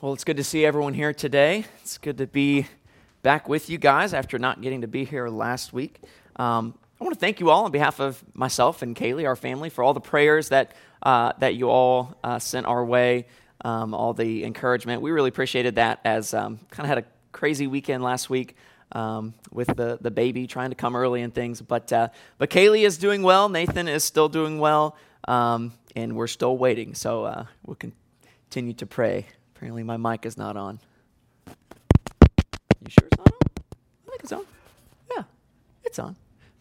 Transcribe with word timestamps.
Well, 0.00 0.12
it's 0.12 0.22
good 0.22 0.36
to 0.36 0.44
see 0.44 0.64
everyone 0.64 0.94
here 0.94 1.12
today. 1.12 1.64
It's 1.80 1.98
good 1.98 2.18
to 2.18 2.28
be 2.28 2.68
back 3.24 3.48
with 3.48 3.68
you 3.68 3.78
guys 3.78 4.14
after 4.14 4.38
not 4.38 4.60
getting 4.60 4.82
to 4.82 4.86
be 4.86 5.04
here 5.04 5.26
last 5.28 5.72
week. 5.72 6.00
Um, 6.36 6.78
I 7.00 7.04
want 7.04 7.14
to 7.14 7.18
thank 7.18 7.40
you 7.40 7.50
all 7.50 7.64
on 7.64 7.72
behalf 7.72 7.98
of 7.98 8.22
myself 8.32 8.82
and 8.82 8.94
Kaylee, 8.94 9.26
our 9.26 9.34
family, 9.34 9.70
for 9.70 9.82
all 9.82 9.94
the 9.94 10.00
prayers 10.00 10.50
that, 10.50 10.76
uh, 11.02 11.32
that 11.40 11.56
you 11.56 11.68
all 11.68 12.16
uh, 12.22 12.38
sent 12.38 12.66
our 12.66 12.84
way, 12.84 13.26
um, 13.64 13.92
all 13.92 14.14
the 14.14 14.44
encouragement. 14.44 15.02
We 15.02 15.10
really 15.10 15.30
appreciated 15.30 15.74
that 15.74 15.98
as 16.04 16.32
um, 16.32 16.60
kind 16.70 16.84
of 16.84 16.90
had 16.90 16.98
a 16.98 17.04
crazy 17.32 17.66
weekend 17.66 18.04
last 18.04 18.30
week. 18.30 18.54
Um, 18.92 19.34
with 19.50 19.66
the, 19.66 19.98
the 20.00 20.12
baby 20.12 20.46
trying 20.46 20.70
to 20.70 20.76
come 20.76 20.94
early 20.94 21.22
and 21.22 21.34
things. 21.34 21.60
But, 21.60 21.92
uh, 21.92 22.08
but 22.38 22.50
Kaylee 22.50 22.86
is 22.86 22.98
doing 22.98 23.24
well. 23.24 23.48
Nathan 23.48 23.88
is 23.88 24.04
still 24.04 24.28
doing 24.28 24.60
well. 24.60 24.96
Um, 25.26 25.72
and 25.96 26.14
we're 26.14 26.28
still 26.28 26.56
waiting. 26.56 26.94
So 26.94 27.24
uh, 27.24 27.46
we'll 27.66 27.76
continue 27.76 28.74
to 28.74 28.86
pray. 28.86 29.26
Apparently, 29.58 29.82
my 29.82 29.96
mic 29.96 30.24
is 30.24 30.38
not 30.38 30.56
on. 30.56 30.78
You 31.48 32.90
sure 32.90 33.08
it's 33.08 33.18
not 33.18 33.26
on? 33.26 33.38
I 34.06 34.10
think 34.10 34.22
it's 34.22 34.30
on. 34.30 34.46
Yeah, 35.10 35.22
it's 35.82 35.98
on. 35.98 36.16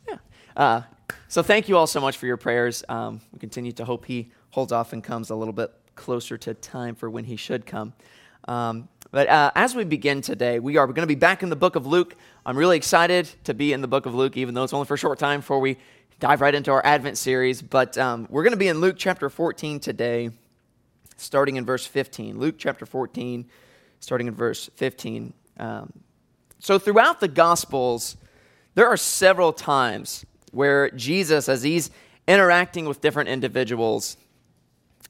Yeah. 0.09 0.17
Uh, 0.55 0.81
so 1.27 1.43
thank 1.43 1.69
you 1.69 1.77
all 1.77 1.85
so 1.85 2.01
much 2.01 2.17
for 2.17 2.25
your 2.25 2.37
prayers. 2.37 2.83
Um, 2.89 3.21
we 3.31 3.37
continue 3.37 3.71
to 3.73 3.85
hope 3.85 4.05
he 4.05 4.31
holds 4.49 4.71
off 4.71 4.93
and 4.93 5.03
comes 5.03 5.29
a 5.29 5.35
little 5.35 5.53
bit 5.53 5.71
closer 5.93 6.39
to 6.39 6.55
time 6.55 6.95
for 6.95 7.07
when 7.07 7.23
he 7.23 7.35
should 7.35 7.67
come. 7.67 7.93
Um, 8.47 8.89
but 9.11 9.29
uh, 9.29 9.51
as 9.53 9.75
we 9.75 9.83
begin 9.83 10.21
today, 10.21 10.57
we 10.57 10.77
are 10.77 10.87
going 10.87 10.95
to 10.95 11.05
be 11.05 11.13
back 11.13 11.43
in 11.43 11.49
the 11.49 11.55
book 11.55 11.75
of 11.75 11.85
Luke. 11.85 12.15
I'm 12.47 12.57
really 12.57 12.77
excited 12.77 13.29
to 13.43 13.53
be 13.53 13.73
in 13.73 13.81
the 13.81 13.87
book 13.87 14.07
of 14.07 14.15
Luke, 14.15 14.37
even 14.37 14.55
though 14.55 14.63
it's 14.63 14.73
only 14.73 14.87
for 14.87 14.95
a 14.95 14.97
short 14.97 15.19
time 15.19 15.41
before 15.41 15.59
we 15.59 15.77
dive 16.19 16.41
right 16.41 16.55
into 16.55 16.71
our 16.71 16.83
Advent 16.83 17.19
series. 17.19 17.61
But 17.61 17.95
um, 17.99 18.25
we're 18.31 18.41
going 18.41 18.53
to 18.53 18.57
be 18.57 18.69
in 18.69 18.81
Luke 18.81 18.95
chapter 18.97 19.29
14 19.29 19.79
today 19.79 20.31
starting 21.17 21.55
in 21.57 21.65
verse 21.65 21.85
15. 21.85 22.39
Luke 22.39 22.55
chapter 22.57 22.85
14, 22.85 23.45
starting 23.99 24.27
in 24.27 24.35
verse 24.35 24.69
15. 24.75 25.33
Um, 25.59 25.91
so, 26.59 26.79
throughout 26.79 27.19
the 27.19 27.27
Gospels, 27.27 28.17
there 28.75 28.87
are 28.87 28.97
several 28.97 29.53
times 29.53 30.25
where 30.51 30.89
Jesus, 30.91 31.49
as 31.49 31.63
he's 31.63 31.91
interacting 32.27 32.85
with 32.85 33.01
different 33.01 33.29
individuals, 33.29 34.17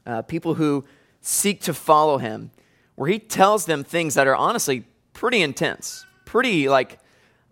uh, 0.06 0.22
people 0.22 0.54
who 0.54 0.84
seek 1.20 1.60
to 1.62 1.74
follow 1.74 2.18
him, 2.18 2.50
where 2.94 3.08
he 3.08 3.18
tells 3.18 3.66
them 3.66 3.84
things 3.84 4.14
that 4.14 4.26
are 4.26 4.36
honestly 4.36 4.84
pretty 5.12 5.42
intense, 5.42 6.06
pretty 6.24 6.68
like 6.68 6.98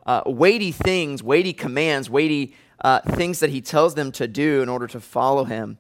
uh, 0.07 0.23
weighty 0.27 0.73
things, 0.73 1.23
weighty 1.23 1.53
commands, 1.53 2.09
weighty 2.09 2.55
uh, 2.81 3.01
things 3.01 3.41
that 3.41 3.51
he 3.51 3.61
tells 3.61 3.95
them 3.95 4.13
to 4.13 4.29
do 4.29 4.63
in 4.63 4.69
order 4.69 4.87
to 4.87 5.01
follow 5.01 5.45
him. 5.45 5.79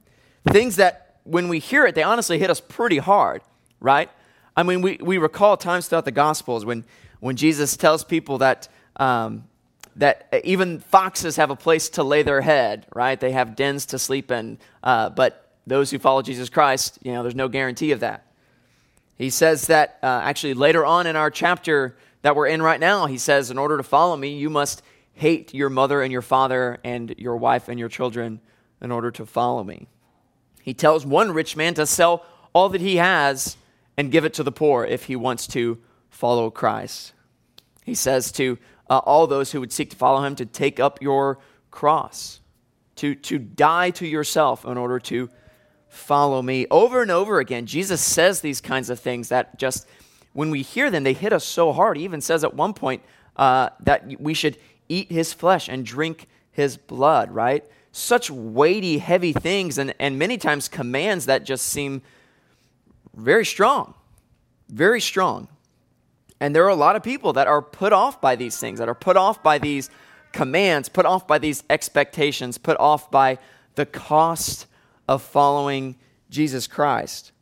Things 0.48 0.76
that 0.76 1.05
when 1.26 1.48
we 1.48 1.58
hear 1.58 1.86
it, 1.86 1.94
they 1.94 2.02
honestly 2.02 2.38
hit 2.38 2.50
us 2.50 2.60
pretty 2.60 2.98
hard, 2.98 3.42
right? 3.80 4.10
I 4.56 4.62
mean, 4.62 4.80
we, 4.80 4.98
we 5.00 5.18
recall 5.18 5.56
times 5.56 5.88
throughout 5.88 6.04
the 6.04 6.12
Gospels 6.12 6.64
when, 6.64 6.84
when 7.20 7.36
Jesus 7.36 7.76
tells 7.76 8.04
people 8.04 8.38
that, 8.38 8.68
um, 8.96 9.44
that 9.96 10.28
even 10.44 10.80
foxes 10.80 11.36
have 11.36 11.50
a 11.50 11.56
place 11.56 11.90
to 11.90 12.02
lay 12.02 12.22
their 12.22 12.40
head, 12.40 12.86
right? 12.94 13.18
They 13.18 13.32
have 13.32 13.56
dens 13.56 13.86
to 13.86 13.98
sleep 13.98 14.30
in. 14.30 14.58
Uh, 14.82 15.10
but 15.10 15.50
those 15.66 15.90
who 15.90 15.98
follow 15.98 16.22
Jesus 16.22 16.48
Christ, 16.48 16.98
you 17.02 17.12
know, 17.12 17.22
there's 17.22 17.34
no 17.34 17.48
guarantee 17.48 17.92
of 17.92 18.00
that. 18.00 18.26
He 19.18 19.30
says 19.30 19.66
that 19.66 19.98
uh, 20.02 20.20
actually 20.22 20.54
later 20.54 20.84
on 20.84 21.06
in 21.06 21.16
our 21.16 21.30
chapter 21.30 21.96
that 22.22 22.36
we're 22.36 22.46
in 22.46 22.62
right 22.62 22.80
now, 22.80 23.06
he 23.06 23.18
says, 23.18 23.50
in 23.50 23.58
order 23.58 23.76
to 23.76 23.82
follow 23.82 24.16
me, 24.16 24.36
you 24.36 24.50
must 24.50 24.82
hate 25.14 25.54
your 25.54 25.70
mother 25.70 26.02
and 26.02 26.12
your 26.12 26.22
father 26.22 26.78
and 26.84 27.14
your 27.18 27.36
wife 27.36 27.68
and 27.68 27.78
your 27.78 27.88
children 27.88 28.40
in 28.80 28.92
order 28.92 29.10
to 29.10 29.24
follow 29.26 29.64
me. 29.64 29.88
He 30.66 30.74
tells 30.74 31.06
one 31.06 31.30
rich 31.30 31.56
man 31.56 31.74
to 31.74 31.86
sell 31.86 32.26
all 32.52 32.68
that 32.70 32.80
he 32.80 32.96
has 32.96 33.56
and 33.96 34.10
give 34.10 34.24
it 34.24 34.34
to 34.34 34.42
the 34.42 34.50
poor 34.50 34.84
if 34.84 35.04
he 35.04 35.14
wants 35.14 35.46
to 35.48 35.78
follow 36.10 36.50
Christ. 36.50 37.12
He 37.84 37.94
says 37.94 38.32
to 38.32 38.58
uh, 38.90 38.98
all 38.98 39.28
those 39.28 39.52
who 39.52 39.60
would 39.60 39.72
seek 39.72 39.90
to 39.90 39.96
follow 39.96 40.24
him 40.24 40.34
to 40.34 40.44
take 40.44 40.80
up 40.80 41.00
your 41.00 41.38
cross, 41.70 42.40
to, 42.96 43.14
to 43.14 43.38
die 43.38 43.90
to 43.90 44.06
yourself 44.08 44.64
in 44.64 44.76
order 44.76 44.98
to 44.98 45.30
follow 45.88 46.42
me. 46.42 46.66
Over 46.68 47.00
and 47.00 47.12
over 47.12 47.38
again, 47.38 47.66
Jesus 47.66 48.00
says 48.00 48.40
these 48.40 48.60
kinds 48.60 48.90
of 48.90 48.98
things 48.98 49.28
that 49.28 49.60
just, 49.60 49.86
when 50.32 50.50
we 50.50 50.62
hear 50.62 50.90
them, 50.90 51.04
they 51.04 51.12
hit 51.12 51.32
us 51.32 51.44
so 51.44 51.72
hard. 51.72 51.96
He 51.96 52.02
even 52.02 52.20
says 52.20 52.42
at 52.42 52.54
one 52.54 52.74
point 52.74 53.02
uh, 53.36 53.68
that 53.84 54.20
we 54.20 54.34
should 54.34 54.58
eat 54.88 55.12
his 55.12 55.32
flesh 55.32 55.68
and 55.68 55.86
drink 55.86 56.26
his 56.50 56.76
blood, 56.76 57.30
right? 57.30 57.64
Such 57.96 58.30
weighty, 58.30 58.98
heavy 58.98 59.32
things, 59.32 59.78
and, 59.78 59.94
and 59.98 60.18
many 60.18 60.36
times 60.36 60.68
commands 60.68 61.24
that 61.24 61.44
just 61.44 61.64
seem 61.64 62.02
very 63.14 63.44
strong. 63.44 63.94
Very 64.68 65.00
strong. 65.00 65.48
And 66.38 66.54
there 66.54 66.64
are 66.66 66.70
a 66.70 66.74
lot 66.74 66.94
of 66.94 67.02
people 67.02 67.32
that 67.32 67.46
are 67.46 67.62
put 67.62 67.94
off 67.94 68.20
by 68.20 68.36
these 68.36 68.58
things, 68.58 68.80
that 68.80 68.88
are 68.90 68.94
put 68.94 69.16
off 69.16 69.42
by 69.42 69.56
these 69.56 69.88
commands, 70.32 70.90
put 70.90 71.06
off 71.06 71.26
by 71.26 71.38
these 71.38 71.64
expectations, 71.70 72.58
put 72.58 72.78
off 72.78 73.10
by 73.10 73.38
the 73.76 73.86
cost 73.86 74.66
of 75.08 75.22
following 75.22 75.96
Jesus 76.28 76.66
Christ. 76.66 77.32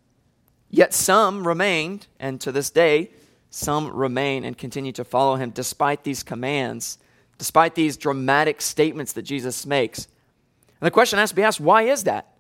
Yet 0.71 0.95
some 0.95 1.49
remained, 1.49 2.07
and 2.21 2.41
to 2.43 2.53
this 2.53 2.71
day, 2.71 3.11
some 3.51 3.93
remain 3.93 4.45
and 4.45 4.57
continue 4.57 4.93
to 4.93 5.05
follow 5.05 5.35
him 5.35 5.51
despite 5.51 6.05
these 6.05 6.23
commands, 6.23 6.99
despite 7.39 7.75
these 7.75 7.97
dramatic 7.97 8.63
statements 8.63 9.15
that 9.15 9.23
Jesus 9.23 9.67
makes. 9.67 10.07
And 10.85 10.89
the 10.89 10.93
question 10.93 11.19
has 11.19 11.31
to 11.31 11.35
be 11.35 11.43
asked 11.43 11.61
why 11.61 11.85
is 11.85 12.05
that? 12.05 12.35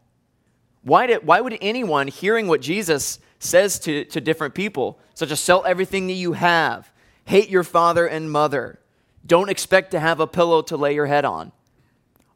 Why, 0.82 1.06
did, 1.06 1.27
why 1.27 1.41
would 1.41 1.56
anyone 1.62 2.09
hearing 2.09 2.47
what 2.47 2.60
Jesus 2.60 3.19
says 3.38 3.78
to, 3.78 4.05
to 4.05 4.21
different 4.21 4.55
people, 4.55 4.99
such 5.15 5.31
as 5.31 5.41
sell 5.41 5.65
everything 5.65 6.09
that 6.09 6.12
you 6.12 6.34
have, 6.34 6.93
hate 7.25 7.49
your 7.49 7.65
father 7.65 8.06
and 8.06 8.31
mother, 8.31 8.81
don't 9.25 9.49
expect 9.49 9.93
to 9.93 9.99
have 9.99 10.21
a 10.21 10.27
pillow 10.27 10.60
to 10.60 10.77
lay 10.77 10.94
your 10.94 11.06
head 11.06 11.25
on, 11.25 11.53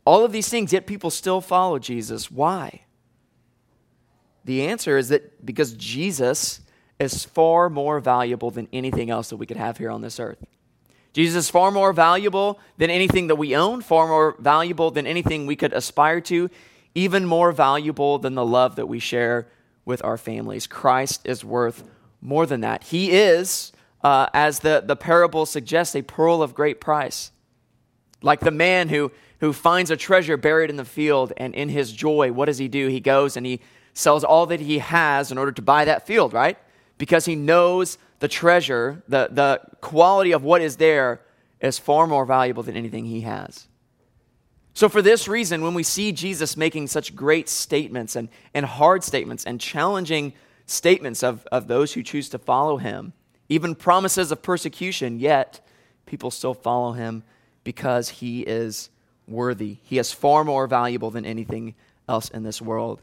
all 0.06 0.24
of 0.24 0.32
these 0.32 0.48
things, 0.48 0.72
yet 0.72 0.86
people 0.86 1.10
still 1.10 1.42
follow 1.42 1.78
Jesus. 1.78 2.30
Why? 2.30 2.84
The 4.46 4.66
answer 4.66 4.96
is 4.96 5.10
that 5.10 5.44
because 5.44 5.74
Jesus 5.74 6.62
is 6.98 7.26
far 7.26 7.68
more 7.68 8.00
valuable 8.00 8.50
than 8.50 8.66
anything 8.72 9.10
else 9.10 9.28
that 9.28 9.36
we 9.36 9.44
could 9.44 9.58
have 9.58 9.76
here 9.76 9.90
on 9.90 10.00
this 10.00 10.18
earth. 10.18 10.42
Jesus 11.12 11.46
is 11.46 11.50
far 11.50 11.70
more 11.70 11.92
valuable 11.92 12.60
than 12.76 12.90
anything 12.90 13.26
that 13.28 13.36
we 13.36 13.56
own, 13.56 13.80
far 13.80 14.06
more 14.06 14.36
valuable 14.38 14.90
than 14.90 15.06
anything 15.06 15.46
we 15.46 15.56
could 15.56 15.72
aspire 15.72 16.20
to, 16.22 16.50
even 16.94 17.24
more 17.24 17.52
valuable 17.52 18.18
than 18.18 18.34
the 18.34 18.44
love 18.44 18.76
that 18.76 18.86
we 18.86 18.98
share 18.98 19.48
with 19.84 20.04
our 20.04 20.16
families. 20.16 20.66
Christ 20.66 21.22
is 21.24 21.44
worth 21.44 21.82
more 22.20 22.46
than 22.46 22.60
that. 22.60 22.84
He 22.84 23.10
is, 23.12 23.72
uh, 24.02 24.26
as 24.34 24.60
the, 24.60 24.82
the 24.84 24.96
parable 24.96 25.46
suggests, 25.46 25.96
a 25.96 26.02
pearl 26.02 26.42
of 26.42 26.54
great 26.54 26.80
price. 26.80 27.32
Like 28.20 28.40
the 28.40 28.50
man 28.50 28.88
who, 28.88 29.12
who 29.40 29.52
finds 29.52 29.90
a 29.90 29.96
treasure 29.96 30.36
buried 30.36 30.70
in 30.70 30.76
the 30.76 30.84
field, 30.84 31.32
and 31.36 31.54
in 31.54 31.68
his 31.68 31.92
joy, 31.92 32.32
what 32.32 32.46
does 32.46 32.58
he 32.58 32.68
do? 32.68 32.88
He 32.88 33.00
goes 33.00 33.36
and 33.36 33.46
he 33.46 33.60
sells 33.94 34.24
all 34.24 34.46
that 34.46 34.60
he 34.60 34.78
has 34.78 35.32
in 35.32 35.38
order 35.38 35.52
to 35.52 35.62
buy 35.62 35.84
that 35.84 36.06
field, 36.06 36.32
right? 36.32 36.58
Because 36.98 37.24
he 37.24 37.34
knows 37.34 37.98
the 38.18 38.28
treasure, 38.28 39.02
the, 39.08 39.28
the 39.30 39.60
quality 39.80 40.32
of 40.32 40.42
what 40.42 40.60
is 40.60 40.76
there, 40.76 41.20
is 41.60 41.78
far 41.78 42.06
more 42.06 42.24
valuable 42.24 42.62
than 42.62 42.76
anything 42.76 43.04
he 43.04 43.22
has. 43.22 43.66
So, 44.74 44.88
for 44.88 45.02
this 45.02 45.26
reason, 45.26 45.62
when 45.62 45.74
we 45.74 45.82
see 45.82 46.12
Jesus 46.12 46.56
making 46.56 46.86
such 46.86 47.16
great 47.16 47.48
statements 47.48 48.14
and, 48.14 48.28
and 48.54 48.64
hard 48.64 49.02
statements 49.02 49.44
and 49.44 49.60
challenging 49.60 50.34
statements 50.66 51.24
of, 51.24 51.46
of 51.50 51.66
those 51.66 51.94
who 51.94 52.02
choose 52.02 52.28
to 52.28 52.38
follow 52.38 52.76
him, 52.76 53.12
even 53.48 53.74
promises 53.74 54.30
of 54.30 54.42
persecution, 54.42 55.18
yet 55.18 55.66
people 56.06 56.30
still 56.30 56.54
follow 56.54 56.92
him 56.92 57.24
because 57.64 58.08
he 58.08 58.42
is 58.42 58.90
worthy. 59.26 59.78
He 59.82 59.98
is 59.98 60.12
far 60.12 60.44
more 60.44 60.66
valuable 60.66 61.10
than 61.10 61.24
anything 61.24 61.74
else 62.08 62.28
in 62.28 62.44
this 62.44 62.62
world. 62.62 63.00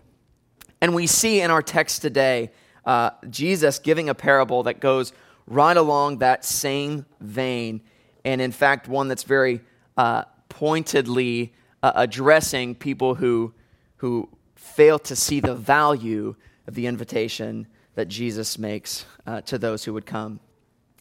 And 0.82 0.96
we 0.96 1.08
see 1.08 1.42
in 1.42 1.52
our 1.52 1.62
text 1.62 2.02
today 2.02 2.52
uh, 2.86 3.12
Jesus 3.30 3.80
giving 3.80 4.10
a 4.10 4.16
parable 4.16 4.64
that 4.64 4.80
goes 4.80 5.14
right 5.48 5.78
along 5.78 6.20
that 6.20 6.46
same 6.46 7.06
vein, 7.20 7.82
and 8.24 8.42
in 8.42 8.52
fact, 8.52 8.88
one 8.88 9.08
that's 9.08 9.24
very 9.24 9.62
uh, 9.98 10.24
pointedly 10.50 11.54
uh, 11.84 11.92
addressing 11.96 12.76
people 12.76 13.16
who, 13.16 13.54
who 13.98 14.30
fail 14.56 14.98
to 15.00 15.16
see 15.16 15.40
the 15.40 15.56
value 15.56 16.36
of 16.68 16.74
the 16.74 16.88
invitation 16.88 17.68
that 17.96 18.08
Jesus 18.08 18.58
makes 18.58 19.06
uh, 19.26 19.42
to 19.42 19.58
those 19.58 19.84
who 19.84 19.94
would 19.94 20.06
come. 20.06 20.40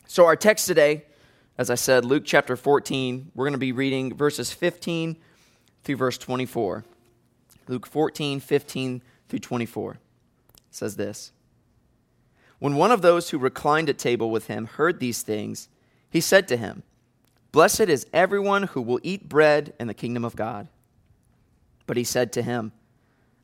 So, 0.06 0.26
our 0.26 0.36
text 0.36 0.66
today, 0.66 1.04
as 1.56 1.70
I 1.70 1.74
said, 1.74 2.04
Luke 2.04 2.24
chapter 2.26 2.56
14, 2.56 3.32
we're 3.34 3.44
going 3.44 3.52
to 3.52 3.58
be 3.58 3.72
reading 3.72 4.14
verses 4.14 4.52
15 4.52 5.16
through 5.82 5.96
verse 5.96 6.18
24. 6.18 6.84
Luke 7.68 7.86
14, 7.86 8.40
15 8.40 9.02
through 9.28 9.38
24 9.38 9.98
says 10.70 10.96
this. 10.96 11.32
When 12.58 12.76
one 12.76 12.92
of 12.92 13.02
those 13.02 13.30
who 13.30 13.38
reclined 13.38 13.88
at 13.88 13.98
table 13.98 14.30
with 14.30 14.46
him 14.46 14.66
heard 14.66 15.00
these 15.00 15.22
things, 15.22 15.68
he 16.10 16.20
said 16.20 16.48
to 16.48 16.56
him, 16.56 16.82
Blessed 17.52 17.82
is 17.82 18.06
everyone 18.12 18.64
who 18.64 18.82
will 18.82 19.00
eat 19.02 19.28
bread 19.28 19.74
in 19.78 19.86
the 19.86 19.94
kingdom 19.94 20.24
of 20.24 20.36
God. 20.36 20.68
But 21.86 21.96
he 21.96 22.04
said 22.04 22.32
to 22.32 22.42
him, 22.42 22.72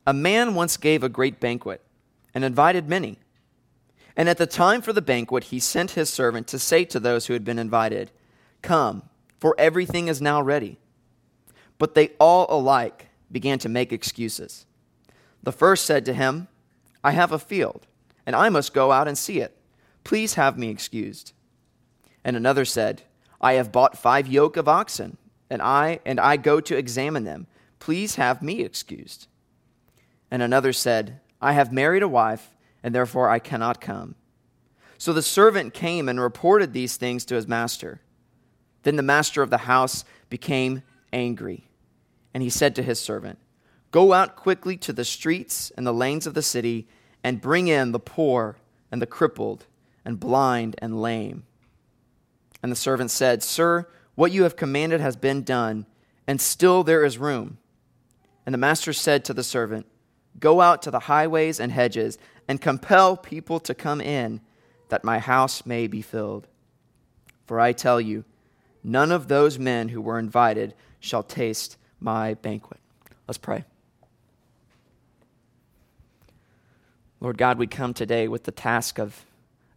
A 0.05 0.13
man 0.13 0.55
once 0.55 0.77
gave 0.77 1.03
a 1.03 1.09
great 1.09 1.39
banquet 1.39 1.81
and 2.33 2.43
invited 2.43 2.89
many. 2.89 3.19
And 4.17 4.27
at 4.27 4.37
the 4.37 4.47
time 4.47 4.81
for 4.81 4.93
the 4.93 5.01
banquet, 5.01 5.45
he 5.45 5.59
sent 5.59 5.91
his 5.91 6.09
servant 6.09 6.47
to 6.47 6.59
say 6.59 6.83
to 6.85 6.99
those 6.99 7.27
who 7.27 7.33
had 7.33 7.45
been 7.45 7.59
invited, 7.59 8.11
Come, 8.61 9.03
for 9.39 9.55
everything 9.57 10.07
is 10.07 10.21
now 10.21 10.41
ready. 10.41 10.77
But 11.77 11.95
they 11.95 12.09
all 12.19 12.45
alike 12.49 13.07
began 13.31 13.59
to 13.59 13.69
make 13.69 13.91
excuses. 13.91 14.65
The 15.41 15.51
first 15.51 15.85
said 15.85 16.05
to 16.05 16.13
him, 16.13 16.47
I 17.03 17.11
have 17.11 17.31
a 17.31 17.39
field, 17.39 17.87
and 18.25 18.35
I 18.35 18.49
must 18.49 18.73
go 18.73 18.91
out 18.91 19.07
and 19.07 19.17
see 19.17 19.39
it. 19.39 19.57
Please 20.03 20.35
have 20.35 20.57
me 20.57 20.69
excused. 20.69 21.33
And 22.23 22.35
another 22.35 22.65
said, 22.65 23.03
I 23.39 23.53
have 23.53 23.71
bought 23.71 23.97
five 23.97 24.27
yoke 24.27 24.57
of 24.57 24.67
oxen, 24.67 25.17
and 25.49 25.61
I 25.61 25.99
and 26.05 26.19
I 26.19 26.37
go 26.37 26.59
to 26.61 26.77
examine 26.77 27.23
them. 27.23 27.47
Please 27.79 28.15
have 28.15 28.41
me 28.41 28.61
excused. 28.61 29.27
And 30.29 30.41
another 30.41 30.71
said, 30.71 31.19
I 31.41 31.53
have 31.53 31.73
married 31.73 32.03
a 32.03 32.07
wife, 32.07 32.55
and 32.83 32.93
therefore 32.93 33.29
I 33.29 33.39
cannot 33.39 33.81
come. 33.81 34.15
So 34.97 35.13
the 35.13 35.23
servant 35.23 35.73
came 35.73 36.07
and 36.07 36.21
reported 36.21 36.73
these 36.73 36.95
things 36.95 37.25
to 37.25 37.35
his 37.35 37.47
master. 37.47 38.01
Then 38.83 38.95
the 38.95 39.03
master 39.03 39.41
of 39.41 39.49
the 39.49 39.59
house 39.59 40.05
became 40.29 40.83
angry, 41.11 41.65
and 42.33 42.43
he 42.43 42.49
said 42.49 42.75
to 42.75 42.83
his 42.83 42.99
servant, 42.99 43.39
Go 43.89 44.13
out 44.13 44.35
quickly 44.35 44.77
to 44.77 44.93
the 44.93 45.03
streets 45.03 45.71
and 45.75 45.85
the 45.85 45.93
lanes 45.93 46.27
of 46.27 46.33
the 46.33 46.41
city, 46.41 46.87
and 47.23 47.41
bring 47.41 47.67
in 47.67 47.91
the 47.91 47.99
poor 47.99 48.57
and 48.91 49.01
the 49.01 49.07
crippled 49.07 49.65
and 50.03 50.19
blind 50.19 50.75
and 50.79 51.01
lame. 51.01 51.43
And 52.63 52.71
the 52.71 52.75
servant 52.75 53.11
said, 53.11 53.43
Sir, 53.43 53.87
what 54.15 54.31
you 54.31 54.43
have 54.43 54.55
commanded 54.55 55.01
has 55.01 55.15
been 55.15 55.43
done, 55.43 55.85
and 56.27 56.39
still 56.39 56.83
there 56.83 57.03
is 57.03 57.17
room. 57.17 57.57
And 58.45 58.53
the 58.53 58.59
master 58.59 58.93
said 58.93 59.25
to 59.25 59.33
the 59.33 59.43
servant, 59.43 59.85
Go 60.39 60.61
out 60.61 60.81
to 60.83 60.91
the 60.91 61.01
highways 61.01 61.59
and 61.59 61.71
hedges, 61.71 62.17
and 62.47 62.61
compel 62.61 63.17
people 63.17 63.59
to 63.61 63.73
come 63.73 64.01
in, 64.01 64.41
that 64.89 65.03
my 65.03 65.19
house 65.19 65.65
may 65.65 65.87
be 65.87 66.01
filled. 66.01 66.47
For 67.45 67.59
I 67.59 67.73
tell 67.73 67.99
you, 67.99 68.23
none 68.83 69.11
of 69.11 69.27
those 69.27 69.59
men 69.59 69.89
who 69.89 70.01
were 70.01 70.19
invited 70.19 70.73
shall 70.99 71.23
taste 71.23 71.77
my 71.99 72.33
banquet. 72.35 72.79
Let's 73.27 73.37
pray. 73.37 73.65
Lord 77.21 77.37
God, 77.37 77.59
we 77.59 77.67
come 77.67 77.93
today 77.93 78.27
with 78.27 78.45
the 78.45 78.51
task 78.51 78.97
of, 78.97 79.25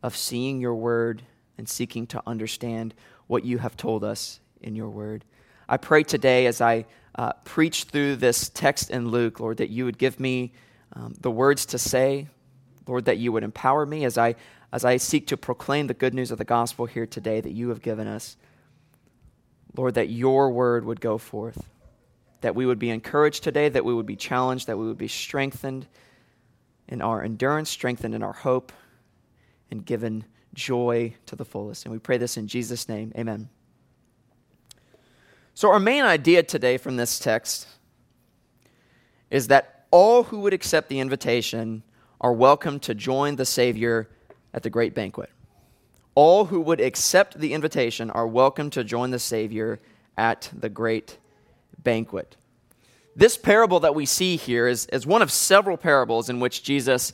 of 0.03 0.17
seeing 0.17 0.63
your 0.63 0.75
word 0.75 1.23
and 1.59 1.69
seeking 1.69 2.07
to 2.07 2.23
understand 2.27 2.95
what 3.27 3.45
you 3.45 3.59
have 3.59 3.77
told 3.77 4.03
us 4.03 4.41
in 4.63 4.75
your 4.75 4.89
word. 4.89 5.27
I 5.69 5.77
pray 5.77 6.05
today 6.05 6.47
as 6.47 6.63
I 6.63 6.87
uh, 7.15 7.35
preach 7.45 7.85
through 7.85 8.17
this 8.17 8.49
text 8.49 8.91
in 8.91 9.09
Luke, 9.09 9.41
Lord, 9.41 9.59
that 9.59 9.69
you 9.69 9.85
would 9.85 9.99
give 9.99 10.19
me 10.19 10.55
um, 10.95 11.15
the 11.21 11.31
words 11.31 11.67
to 11.67 11.79
say, 11.79 12.29
Lord, 12.87 13.05
that 13.05 13.19
you 13.19 13.31
would 13.33 13.45
empower 13.45 13.85
me 13.85 14.07
as 14.07 14.17
I, 14.17 14.37
as 14.73 14.87
I 14.87 14.97
seek 14.97 15.27
to 15.27 15.37
proclaim 15.37 15.87
the 15.87 15.95
good 15.95 16.15
news 16.15 16.31
of 16.31 16.39
the 16.39 16.45
gospel 16.45 16.87
here 16.87 17.07
today 17.07 17.43
that 17.43 17.53
you 17.53 17.69
have 17.69 17.83
given 17.83 18.07
us. 18.07 18.39
Lord, 19.77 19.95
that 19.95 20.09
your 20.09 20.51
word 20.51 20.87
would 20.87 21.01
go 21.03 21.19
forth, 21.19 21.69
that 22.41 22.55
we 22.55 22.65
would 22.65 22.79
be 22.79 22.89
encouraged 22.89 23.45
today, 23.45 23.69
that 23.69 23.85
we 23.85 23.93
would 23.93 24.07
be 24.07 24.17
challenged, 24.17 24.67
that 24.67 24.79
we 24.79 24.87
would 24.87 24.97
be 24.97 25.09
strengthened 25.09 25.87
in 26.89 27.03
our 27.03 27.23
endurance, 27.23 27.71
strengthened 27.71 28.15
in 28.15 28.23
our 28.23 28.33
hope, 28.33 28.73
and 29.71 29.85
given 29.85 30.25
joy 30.55 31.15
to 31.27 31.37
the 31.37 31.45
fullest. 31.45 31.85
And 31.85 31.93
we 31.93 31.99
pray 31.99 32.19
this 32.19 32.37
in 32.37 32.47
Jesus' 32.47 32.89
name. 32.89 33.13
Amen. 33.17 33.49
So, 35.55 35.71
our 35.71 35.81
main 35.81 36.05
idea 36.05 36.43
today 36.43 36.79
from 36.79 36.97
this 36.97 37.19
text 37.19 37.69
is 39.31 39.49
that 39.49 39.87
all 39.91 40.25
who 40.25 40.41
would 40.41 40.53
accept 40.53 40.89
the 40.89 41.01
invitation 41.01 41.83
are 42.21 42.33
welcome 42.33 42.81
to 42.81 42.95
join 42.95 43.37
the 43.37 43.45
Savior 43.45 44.09
at 44.53 44.63
the 44.63 44.71
great 44.71 44.95
banquet. 44.95 45.31
All 46.15 46.47
who 46.47 46.61
would 46.61 46.81
accept 46.81 47.39
the 47.39 47.53
invitation 47.53 48.11
are 48.11 48.27
welcome 48.27 48.71
to 48.71 48.85
join 48.85 49.11
the 49.11 49.19
Savior 49.19 49.81
at 50.17 50.51
the 50.57 50.69
great 50.69 51.19
banquet. 51.83 52.37
This 53.17 53.37
parable 53.37 53.81
that 53.81 53.95
we 53.95 54.07
see 54.07 54.37
here 54.37 54.67
is, 54.67 54.87
is 54.87 55.07
one 55.07 55.23
of 55.23 55.31
several 55.31 55.77
parables 55.77 56.29
in 56.29 56.41
which 56.41 56.63
Jesus 56.63 57.13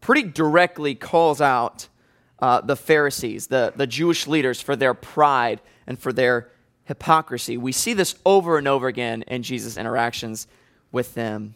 pretty 0.00 0.22
directly 0.22 0.94
calls 0.94 1.40
out 1.40 1.88
uh, 2.40 2.60
the 2.60 2.76
Pharisees, 2.76 3.46
the, 3.48 3.72
the 3.76 3.86
Jewish 3.86 4.26
leaders, 4.26 4.60
for 4.60 4.74
their 4.74 4.94
pride 4.94 5.60
and 5.86 5.98
for 5.98 6.12
their 6.12 6.50
hypocrisy. 6.84 7.56
We 7.56 7.72
see 7.72 7.94
this 7.94 8.16
over 8.26 8.58
and 8.58 8.66
over 8.66 8.88
again 8.88 9.22
in 9.28 9.42
Jesus' 9.42 9.76
interactions 9.76 10.48
with 10.90 11.14
them. 11.14 11.54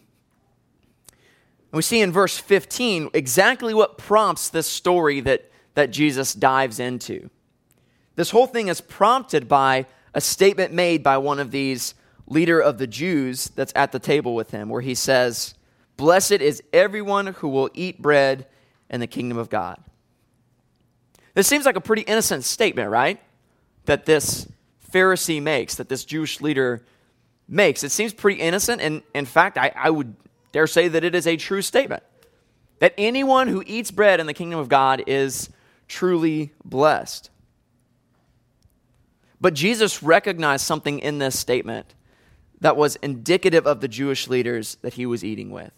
And 1.71 1.77
we 1.77 1.81
see 1.81 1.99
in 1.99 2.11
verse 2.11 2.37
15 2.37 3.09
exactly 3.13 3.73
what 3.73 3.97
prompts 3.97 4.47
this 4.49 4.67
story 4.67 5.19
that, 5.21 5.51
that 5.73 5.91
Jesus 5.91 6.33
dives 6.33 6.79
into. 6.79 7.29
This 8.15 8.29
whole 8.29 8.47
thing 8.47 8.69
is 8.69 8.79
prompted 8.79 9.49
by 9.49 9.87
a 10.13 10.21
statement 10.21 10.73
made 10.73 11.03
by 11.03 11.17
one 11.17 11.39
of 11.39 11.51
these 11.51 11.95
leader 12.27 12.59
of 12.59 12.77
the 12.77 12.87
Jews 12.87 13.49
that's 13.55 13.73
at 13.75 13.91
the 13.91 13.99
table 13.99 14.35
with 14.35 14.51
him, 14.51 14.69
where 14.69 14.81
he 14.81 14.95
says, 14.95 15.55
Blessed 15.97 16.33
is 16.33 16.61
everyone 16.73 17.27
who 17.27 17.47
will 17.47 17.69
eat 17.73 18.01
bread 18.01 18.47
in 18.89 18.99
the 18.99 19.07
kingdom 19.07 19.37
of 19.37 19.49
God. 19.49 19.81
This 21.33 21.47
seems 21.47 21.65
like 21.65 21.75
a 21.75 21.81
pretty 21.81 22.01
innocent 22.03 22.43
statement, 22.43 22.89
right? 22.89 23.21
That 23.85 24.05
this 24.05 24.47
Pharisee 24.91 25.41
makes, 25.41 25.75
that 25.75 25.89
this 25.89 26.05
Jewish 26.05 26.41
leader 26.41 26.83
makes. 27.47 27.83
It 27.83 27.91
seems 27.91 28.13
pretty 28.13 28.41
innocent, 28.41 28.81
and 28.81 29.03
in 29.13 29.25
fact, 29.25 29.57
I, 29.57 29.71
I 29.75 29.89
would 29.89 30.15
dare 30.51 30.67
say 30.67 30.87
that 30.87 31.03
it 31.03 31.15
is 31.15 31.27
a 31.27 31.37
true 31.37 31.61
statement. 31.61 32.03
That 32.79 32.93
anyone 32.97 33.47
who 33.47 33.63
eats 33.65 33.91
bread 33.91 34.19
in 34.19 34.25
the 34.25 34.33
kingdom 34.33 34.59
of 34.59 34.69
God 34.69 35.03
is 35.07 35.49
truly 35.87 36.53
blessed. 36.63 37.29
But 39.39 39.53
Jesus 39.53 40.01
recognized 40.01 40.65
something 40.65 40.99
in 40.99 41.19
this 41.19 41.37
statement 41.37 41.93
that 42.61 42.77
was 42.77 42.95
indicative 42.97 43.67
of 43.67 43.81
the 43.81 43.87
Jewish 43.87 44.27
leaders 44.27 44.77
that 44.81 44.93
he 44.93 45.05
was 45.05 45.23
eating 45.23 45.51
with. 45.51 45.71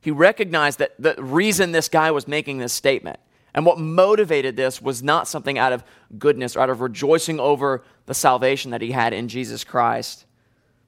He 0.00 0.10
recognized 0.10 0.78
that 0.78 0.92
the 0.98 1.14
reason 1.18 1.72
this 1.72 1.88
guy 1.88 2.10
was 2.10 2.28
making 2.28 2.58
this 2.58 2.72
statement 2.72 3.18
and 3.54 3.66
what 3.66 3.78
motivated 3.78 4.56
this 4.56 4.80
was 4.80 5.02
not 5.02 5.26
something 5.26 5.58
out 5.58 5.72
of 5.72 5.82
goodness 6.18 6.54
or 6.54 6.60
out 6.60 6.70
of 6.70 6.80
rejoicing 6.80 7.40
over 7.40 7.82
the 8.06 8.14
salvation 8.14 8.70
that 8.70 8.82
he 8.82 8.92
had 8.92 9.12
in 9.12 9.28
Jesus 9.28 9.64
Christ, 9.64 10.26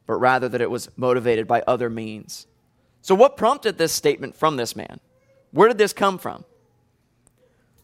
but 0.07 0.15
rather 0.15 0.49
that 0.49 0.61
it 0.61 0.71
was 0.71 0.89
motivated 0.97 1.47
by 1.47 1.63
other 1.67 1.91
means. 1.91 2.47
So, 3.03 3.15
what 3.15 3.37
prompted 3.37 3.79
this 3.79 3.93
statement 3.93 4.37
from 4.37 4.57
this 4.57 4.77
man? 4.77 5.01
Where 5.53 5.69
did 5.69 5.79
this 5.79 5.93
come 5.93 6.19
from? 6.19 6.45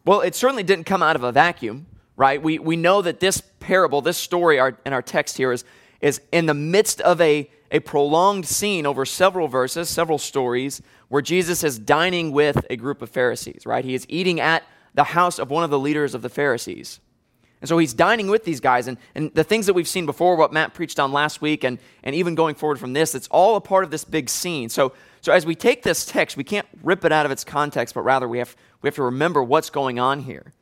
Well, 0.05 0.21
it 0.21 0.35
certainly 0.35 0.62
didn't 0.62 0.85
come 0.85 1.02
out 1.02 1.16
of 1.16 1.25
a 1.25 1.33
vacuum, 1.33 1.87
right? 2.16 2.40
We, 2.40 2.59
we 2.59 2.76
know 2.76 3.02
that 3.02 3.19
this 3.19 3.43
parable, 3.59 4.02
this 4.02 4.19
story 4.19 4.61
our, 4.61 4.78
in 4.87 4.93
our 4.93 5.02
text 5.02 5.37
here, 5.37 5.50
is, 5.50 5.64
is 6.00 6.21
in 6.33 6.47
the 6.47 6.55
midst 6.55 7.00
of 7.00 7.21
a, 7.21 7.50
a 7.71 7.81
prolonged 7.81 8.47
scene 8.47 8.87
over 8.87 9.05
several 9.05 9.49
verses, 9.49 9.88
several 9.88 10.19
stories, 10.19 10.83
where 11.09 11.23
Jesus 11.23 11.65
is 11.65 11.79
dining 11.79 12.33
with 12.33 12.67
a 12.71 12.76
group 12.76 13.03
of 13.03 13.11
Pharisees, 13.11 13.67
right? 13.67 13.85
He 13.85 13.95
is 13.95 14.07
eating 14.09 14.41
at 14.41 14.62
the 14.95 15.05
house 15.05 15.38
of 15.38 15.50
one 15.50 15.65
of 15.65 15.71
the 15.71 15.79
leaders 15.79 16.15
of 16.15 16.23
the 16.23 16.29
Pharisees. 16.29 17.00
And 17.61 17.69
so 17.69 17.79
he's 17.79 17.95
dining 17.95 18.29
with 18.29 18.45
these 18.45 18.61
guys, 18.61 18.87
and, 18.87 18.99
and 19.15 19.33
the 19.35 19.45
things 19.45 19.67
that 19.67 19.73
we've 19.73 19.88
seen 19.88 20.05
before, 20.05 20.37
what 20.37 20.53
Matt 20.53 20.75
preached 20.75 21.00
on 21.00 21.11
last 21.12 21.41
week, 21.41 21.65
and, 21.65 21.79
and 22.03 22.15
even 22.15 22.35
going 22.35 22.55
forward 22.55 22.79
from 22.79 22.93
this, 22.93 23.15
it's 23.15 23.29
all 23.29 23.57
a 23.57 23.61
part 23.61 23.83
of 23.83 23.91
this 23.91 24.05
big 24.05 24.29
scene. 24.29 24.69
So, 24.69 24.93
so 25.23 25.33
as 25.33 25.47
we 25.47 25.55
take 25.55 25.83
this 25.83 26.05
text, 26.05 26.37
we 26.37 26.45
can't 26.45 26.67
rip 26.83 27.05
it 27.05 27.12
out 27.12 27.25
of 27.25 27.33
its 27.33 27.45
context, 27.45 27.95
but 27.95 28.03
rather 28.03 28.29
we 28.29 28.38
have, 28.38 28.55
we 28.83 28.88
have 28.88 28.95
to 28.97 29.03
remember 29.03 29.43
what's 29.43 29.71
going 29.71 29.99
on 29.99 30.21
here. 30.21 30.53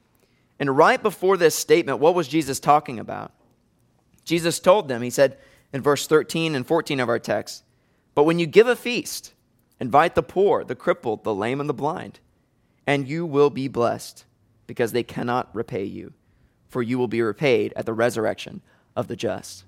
And 0.60 0.76
right 0.76 1.02
before 1.02 1.36
this 1.36 1.54
statement, 1.54 1.98
what 1.98 2.14
was 2.14 2.28
Jesus 2.28 2.60
talking 2.60 3.00
about? 3.00 3.32
Jesus 4.24 4.58
told 4.60 4.88
them, 4.88 5.02
he 5.02 5.10
said 5.10 5.38
in 5.72 5.82
verse 5.82 6.06
13 6.06 6.54
and 6.54 6.66
14 6.66 7.00
of 7.00 7.08
our 7.08 7.18
text, 7.18 7.64
But 8.14 8.24
when 8.24 8.38
you 8.38 8.46
give 8.46 8.66
a 8.66 8.76
feast, 8.76 9.32
invite 9.80 10.14
the 10.14 10.22
poor, 10.22 10.64
the 10.64 10.74
crippled, 10.74 11.24
the 11.24 11.34
lame, 11.34 11.60
and 11.60 11.68
the 11.68 11.74
blind, 11.74 12.20
and 12.86 13.08
you 13.08 13.26
will 13.26 13.50
be 13.50 13.68
blessed, 13.68 14.24
because 14.66 14.92
they 14.92 15.02
cannot 15.02 15.54
repay 15.54 15.84
you 15.84 16.12
for 16.74 16.82
you 16.82 16.98
will 16.98 17.06
be 17.06 17.22
repaid 17.22 17.72
at 17.76 17.86
the 17.86 17.92
resurrection 17.92 18.60
of 18.96 19.06
the 19.06 19.14
just. 19.14 19.62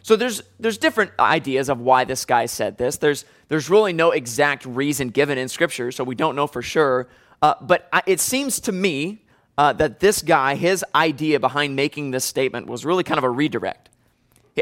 So 0.00 0.16
there's, 0.16 0.42
there's 0.58 0.78
different 0.78 1.10
ideas 1.20 1.68
of 1.68 1.82
why 1.82 2.04
this 2.04 2.24
guy 2.24 2.46
said 2.46 2.78
this. 2.78 2.96
There's, 2.96 3.26
there's 3.48 3.68
really 3.68 3.92
no 3.92 4.12
exact 4.12 4.64
reason 4.64 5.10
given 5.10 5.36
in 5.36 5.48
Scripture, 5.48 5.92
so 5.92 6.04
we 6.04 6.14
don't 6.14 6.34
know 6.34 6.46
for 6.46 6.62
sure. 6.62 7.08
Uh, 7.42 7.56
but 7.60 7.90
I, 7.92 8.02
it 8.06 8.20
seems 8.20 8.58
to 8.60 8.72
me 8.72 9.22
uh, 9.58 9.72
that 9.74 9.98
this 9.98 10.22
guy, 10.22 10.54
his 10.54 10.84
idea 10.94 11.40
behind 11.40 11.74
making 11.74 12.12
this 12.12 12.24
statement 12.24 12.68
was 12.68 12.84
really 12.84 13.02
kind 13.02 13.18
of 13.18 13.24
a 13.24 13.30
redirect. 13.30 13.90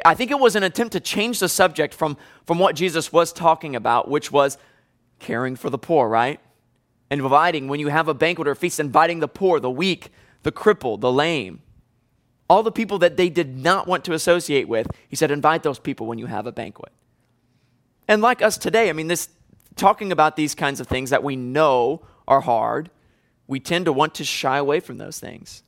I 0.04 0.14
think 0.14 0.30
it 0.30 0.40
was 0.40 0.56
an 0.56 0.62
attempt 0.62 0.92
to 0.92 1.00
change 1.00 1.38
the 1.38 1.48
subject 1.48 1.94
from, 1.94 2.16
from 2.46 2.58
what 2.58 2.74
Jesus 2.74 3.12
was 3.12 3.32
talking 3.32 3.76
about, 3.76 4.08
which 4.08 4.32
was 4.32 4.58
caring 5.18 5.54
for 5.54 5.70
the 5.70 5.78
poor, 5.78 6.08
right? 6.08 6.40
And 7.10 7.20
inviting, 7.20 7.68
when 7.68 7.78
you 7.78 7.88
have 7.88 8.08
a 8.08 8.14
banquet 8.14 8.48
or 8.48 8.54
feast, 8.54 8.80
inviting 8.80 9.20
the 9.20 9.28
poor, 9.28 9.60
the 9.60 9.70
weak, 9.70 10.10
the 10.42 10.52
crippled, 10.52 11.02
the 11.02 11.12
lame, 11.12 11.62
all 12.48 12.62
the 12.62 12.72
people 12.72 12.98
that 12.98 13.16
they 13.16 13.28
did 13.28 13.56
not 13.56 13.86
want 13.86 14.04
to 14.04 14.12
associate 14.12 14.68
with. 14.68 14.86
He 15.08 15.16
said, 15.16 15.30
invite 15.30 15.62
those 15.62 15.78
people 15.78 16.06
when 16.06 16.18
you 16.18 16.26
have 16.26 16.46
a 16.46 16.52
banquet. 16.52 16.92
And 18.08 18.22
like 18.22 18.40
us 18.40 18.56
today, 18.56 18.88
I 18.88 18.92
mean, 18.92 19.08
this 19.08 19.28
talking 19.74 20.10
about 20.10 20.36
these 20.36 20.54
kinds 20.54 20.80
of 20.80 20.86
things 20.86 21.10
that 21.10 21.22
we 21.22 21.36
know 21.36 22.02
are 22.26 22.40
hard, 22.40 22.90
we 23.46 23.60
tend 23.60 23.84
to 23.84 23.92
want 23.92 24.14
to 24.16 24.24
shy 24.24 24.58
away 24.58 24.80
from 24.80 24.98
those 24.98 25.18
things. 25.18 25.62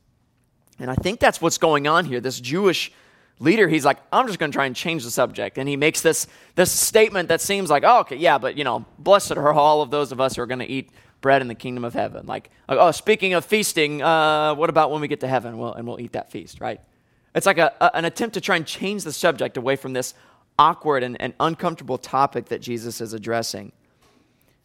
And 0.79 0.89
I 0.89 0.95
think 0.95 1.19
that's 1.19 1.41
what's 1.41 1.57
going 1.57 1.87
on 1.87 2.05
here. 2.05 2.19
This 2.19 2.39
Jewish 2.39 2.91
leader, 3.39 3.67
he's 3.67 3.85
like, 3.85 3.97
I'm 4.11 4.27
just 4.27 4.39
going 4.39 4.51
to 4.51 4.55
try 4.55 4.65
and 4.65 4.75
change 4.75 5.03
the 5.03 5.11
subject. 5.11 5.57
And 5.57 5.67
he 5.67 5.75
makes 5.75 6.01
this, 6.01 6.27
this 6.55 6.71
statement 6.71 7.29
that 7.29 7.41
seems 7.41 7.69
like, 7.69 7.83
oh, 7.85 7.99
okay, 7.99 8.15
yeah, 8.15 8.37
but, 8.37 8.57
you 8.57 8.63
know, 8.63 8.85
blessed 8.97 9.33
are 9.33 9.53
all 9.53 9.81
of 9.81 9.91
those 9.91 10.11
of 10.11 10.19
us 10.19 10.35
who 10.35 10.41
are 10.41 10.45
going 10.45 10.59
to 10.59 10.67
eat 10.67 10.89
bread 11.21 11.41
in 11.41 11.47
the 11.47 11.55
kingdom 11.55 11.83
of 11.83 11.93
heaven. 11.93 12.25
Like, 12.25 12.49
oh, 12.69 12.91
speaking 12.91 13.33
of 13.33 13.43
feasting, 13.43 14.01
uh, 14.01 14.55
what 14.55 14.69
about 14.69 14.91
when 14.91 15.01
we 15.01 15.07
get 15.07 15.19
to 15.21 15.27
heaven? 15.27 15.57
Well, 15.57 15.73
and 15.73 15.87
we'll 15.87 15.99
eat 15.99 16.13
that 16.13 16.31
feast, 16.31 16.61
right? 16.61 16.79
It's 17.35 17.45
like 17.45 17.57
a, 17.57 17.73
a, 17.81 17.95
an 17.95 18.05
attempt 18.05 18.35
to 18.35 18.41
try 18.41 18.55
and 18.55 18.65
change 18.65 19.03
the 19.03 19.13
subject 19.13 19.57
away 19.57 19.75
from 19.75 19.93
this 19.93 20.13
awkward 20.57 21.03
and, 21.03 21.19
and 21.21 21.33
uncomfortable 21.39 21.97
topic 21.97 22.45
that 22.45 22.61
Jesus 22.61 23.01
is 23.01 23.13
addressing. 23.13 23.71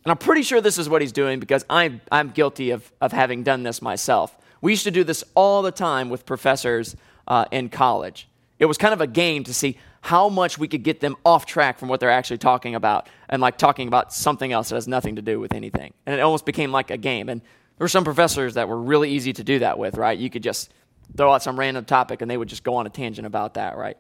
And 0.05 0.11
I'm 0.11 0.19
pretty 0.19 0.43
sure 0.43 0.61
this 0.61 0.79
is 0.79 0.89
what 0.89 1.01
he's 1.01 1.13
doing 1.13 1.41
because 1.41 1.65
I'm, 1.71 2.01
I'm 2.13 2.31
guilty 2.31 2.71
of, 2.71 2.93
of 3.01 3.13
having 3.13 3.43
done 3.43 3.63
this 3.63 3.81
myself. 3.81 4.37
We 4.61 4.73
used 4.73 4.85
to 4.85 4.91
do 4.91 5.03
this 5.03 5.25
all 5.35 5.63
the 5.63 5.73
time 5.73 6.11
with 6.11 6.27
professors 6.27 6.95
uh, 7.27 7.47
in 7.51 7.71
college. 7.71 8.29
It 8.59 8.67
was 8.67 8.79
kind 8.79 8.93
of 8.93 9.01
a 9.01 9.07
game 9.07 9.45
to 9.45 9.55
see 9.55 9.79
how 10.03 10.29
much 10.29 10.59
we 10.59 10.69
could 10.69 10.83
get 10.83 11.01
them 11.01 11.17
off 11.25 11.47
track 11.47 11.79
from 11.79 11.89
what 11.89 12.01
they're 12.01 12.11
actually 12.11 12.39
talking 12.39 12.75
about 12.75 13.09
and 13.31 13.41
like 13.41 13.57
talking 13.57 13.89
about 13.89 14.13
something 14.13 14.53
else 14.53 14.69
that 14.69 14.75
has 14.75 14.87
nothing 14.87 15.17
to 15.17 15.23
do 15.23 15.41
with 15.41 15.55
anything. 15.55 15.95
And 16.05 16.15
it 16.15 16.21
almost 16.21 16.45
became 16.45 16.71
like 16.71 16.91
a 16.91 16.99
game. 16.99 17.31
And 17.31 17.41
there 17.41 17.85
were 17.85 17.89
some 17.89 18.05
professors 18.05 18.55
that 18.55 18.69
were 18.69 18.81
really 18.81 19.11
easy 19.11 19.33
to 19.33 19.43
do 19.43 19.61
that 19.61 19.79
with, 19.79 19.97
right? 19.97 20.19
You 20.19 20.29
could 20.29 20.43
just 20.43 20.73
throw 21.17 21.33
out 21.33 21.43
some 21.43 21.59
random 21.59 21.87
topic 21.87 22.21
and 22.21 22.31
they 22.31 22.37
would 22.37 22.49
just 22.49 22.63
go 22.63 22.77
on 22.77 22.87
a 22.87 22.91
tangent 22.91 23.27
about 23.27 23.55
that, 23.55 23.79
right? 23.79 23.97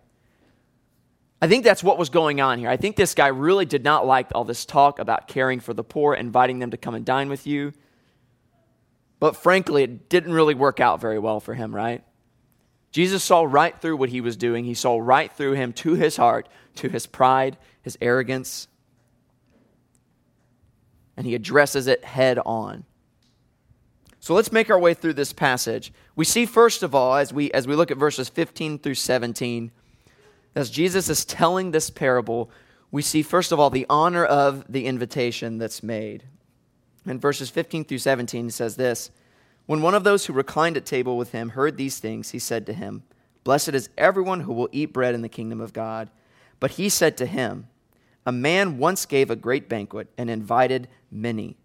I 1.44 1.46
think 1.46 1.62
that's 1.62 1.84
what 1.84 1.98
was 1.98 2.08
going 2.08 2.40
on 2.40 2.58
here. 2.58 2.70
I 2.70 2.78
think 2.78 2.96
this 2.96 3.14
guy 3.14 3.26
really 3.26 3.66
did 3.66 3.84
not 3.84 4.06
like 4.06 4.28
all 4.34 4.44
this 4.44 4.64
talk 4.64 4.98
about 4.98 5.28
caring 5.28 5.60
for 5.60 5.74
the 5.74 5.84
poor, 5.84 6.14
inviting 6.14 6.58
them 6.58 6.70
to 6.70 6.78
come 6.78 6.94
and 6.94 7.04
dine 7.04 7.28
with 7.28 7.46
you. 7.46 7.74
But 9.20 9.36
frankly, 9.36 9.82
it 9.82 10.08
didn't 10.08 10.32
really 10.32 10.54
work 10.54 10.80
out 10.80 11.02
very 11.02 11.18
well 11.18 11.40
for 11.40 11.52
him, 11.52 11.74
right? 11.74 12.02
Jesus 12.92 13.22
saw 13.22 13.42
right 13.42 13.78
through 13.78 13.98
what 13.98 14.08
he 14.08 14.22
was 14.22 14.38
doing. 14.38 14.64
He 14.64 14.72
saw 14.72 14.96
right 14.96 15.30
through 15.30 15.52
him 15.52 15.74
to 15.74 15.92
his 15.92 16.16
heart, 16.16 16.48
to 16.76 16.88
his 16.88 17.06
pride, 17.06 17.58
his 17.82 17.98
arrogance. 18.00 18.66
And 21.14 21.26
he 21.26 21.34
addresses 21.34 21.86
it 21.88 22.06
head 22.06 22.38
on. 22.46 22.84
So 24.18 24.32
let's 24.32 24.50
make 24.50 24.70
our 24.70 24.78
way 24.78 24.94
through 24.94 25.12
this 25.12 25.34
passage. 25.34 25.92
We 26.16 26.24
see, 26.24 26.46
first 26.46 26.82
of 26.82 26.94
all, 26.94 27.16
as 27.16 27.34
we, 27.34 27.52
as 27.52 27.66
we 27.66 27.74
look 27.74 27.90
at 27.90 27.98
verses 27.98 28.30
15 28.30 28.78
through 28.78 28.94
17, 28.94 29.70
as 30.54 30.70
Jesus 30.70 31.08
is 31.08 31.24
telling 31.24 31.70
this 31.70 31.90
parable, 31.90 32.50
we 32.90 33.02
see, 33.02 33.22
first 33.22 33.50
of 33.50 33.58
all, 33.58 33.70
the 33.70 33.86
honor 33.90 34.24
of 34.24 34.64
the 34.70 34.86
invitation 34.86 35.58
that's 35.58 35.82
made. 35.82 36.24
In 37.06 37.18
verses 37.18 37.50
15 37.50 37.84
through 37.84 37.98
17, 37.98 38.44
he 38.44 38.50
says 38.50 38.76
this 38.76 39.10
When 39.66 39.82
one 39.82 39.94
of 39.94 40.04
those 40.04 40.26
who 40.26 40.32
reclined 40.32 40.76
at 40.76 40.86
table 40.86 41.16
with 41.16 41.32
him 41.32 41.50
heard 41.50 41.76
these 41.76 41.98
things, 41.98 42.30
he 42.30 42.38
said 42.38 42.66
to 42.66 42.72
him, 42.72 43.02
Blessed 43.42 43.70
is 43.70 43.90
everyone 43.98 44.40
who 44.40 44.52
will 44.52 44.68
eat 44.72 44.92
bread 44.92 45.14
in 45.14 45.22
the 45.22 45.28
kingdom 45.28 45.60
of 45.60 45.72
God. 45.72 46.08
But 46.60 46.72
he 46.72 46.88
said 46.88 47.16
to 47.18 47.26
him, 47.26 47.68
A 48.24 48.32
man 48.32 48.78
once 48.78 49.06
gave 49.06 49.30
a 49.30 49.36
great 49.36 49.68
banquet 49.68 50.08
and 50.16 50.30
invited 50.30 50.88
many. 51.10 51.56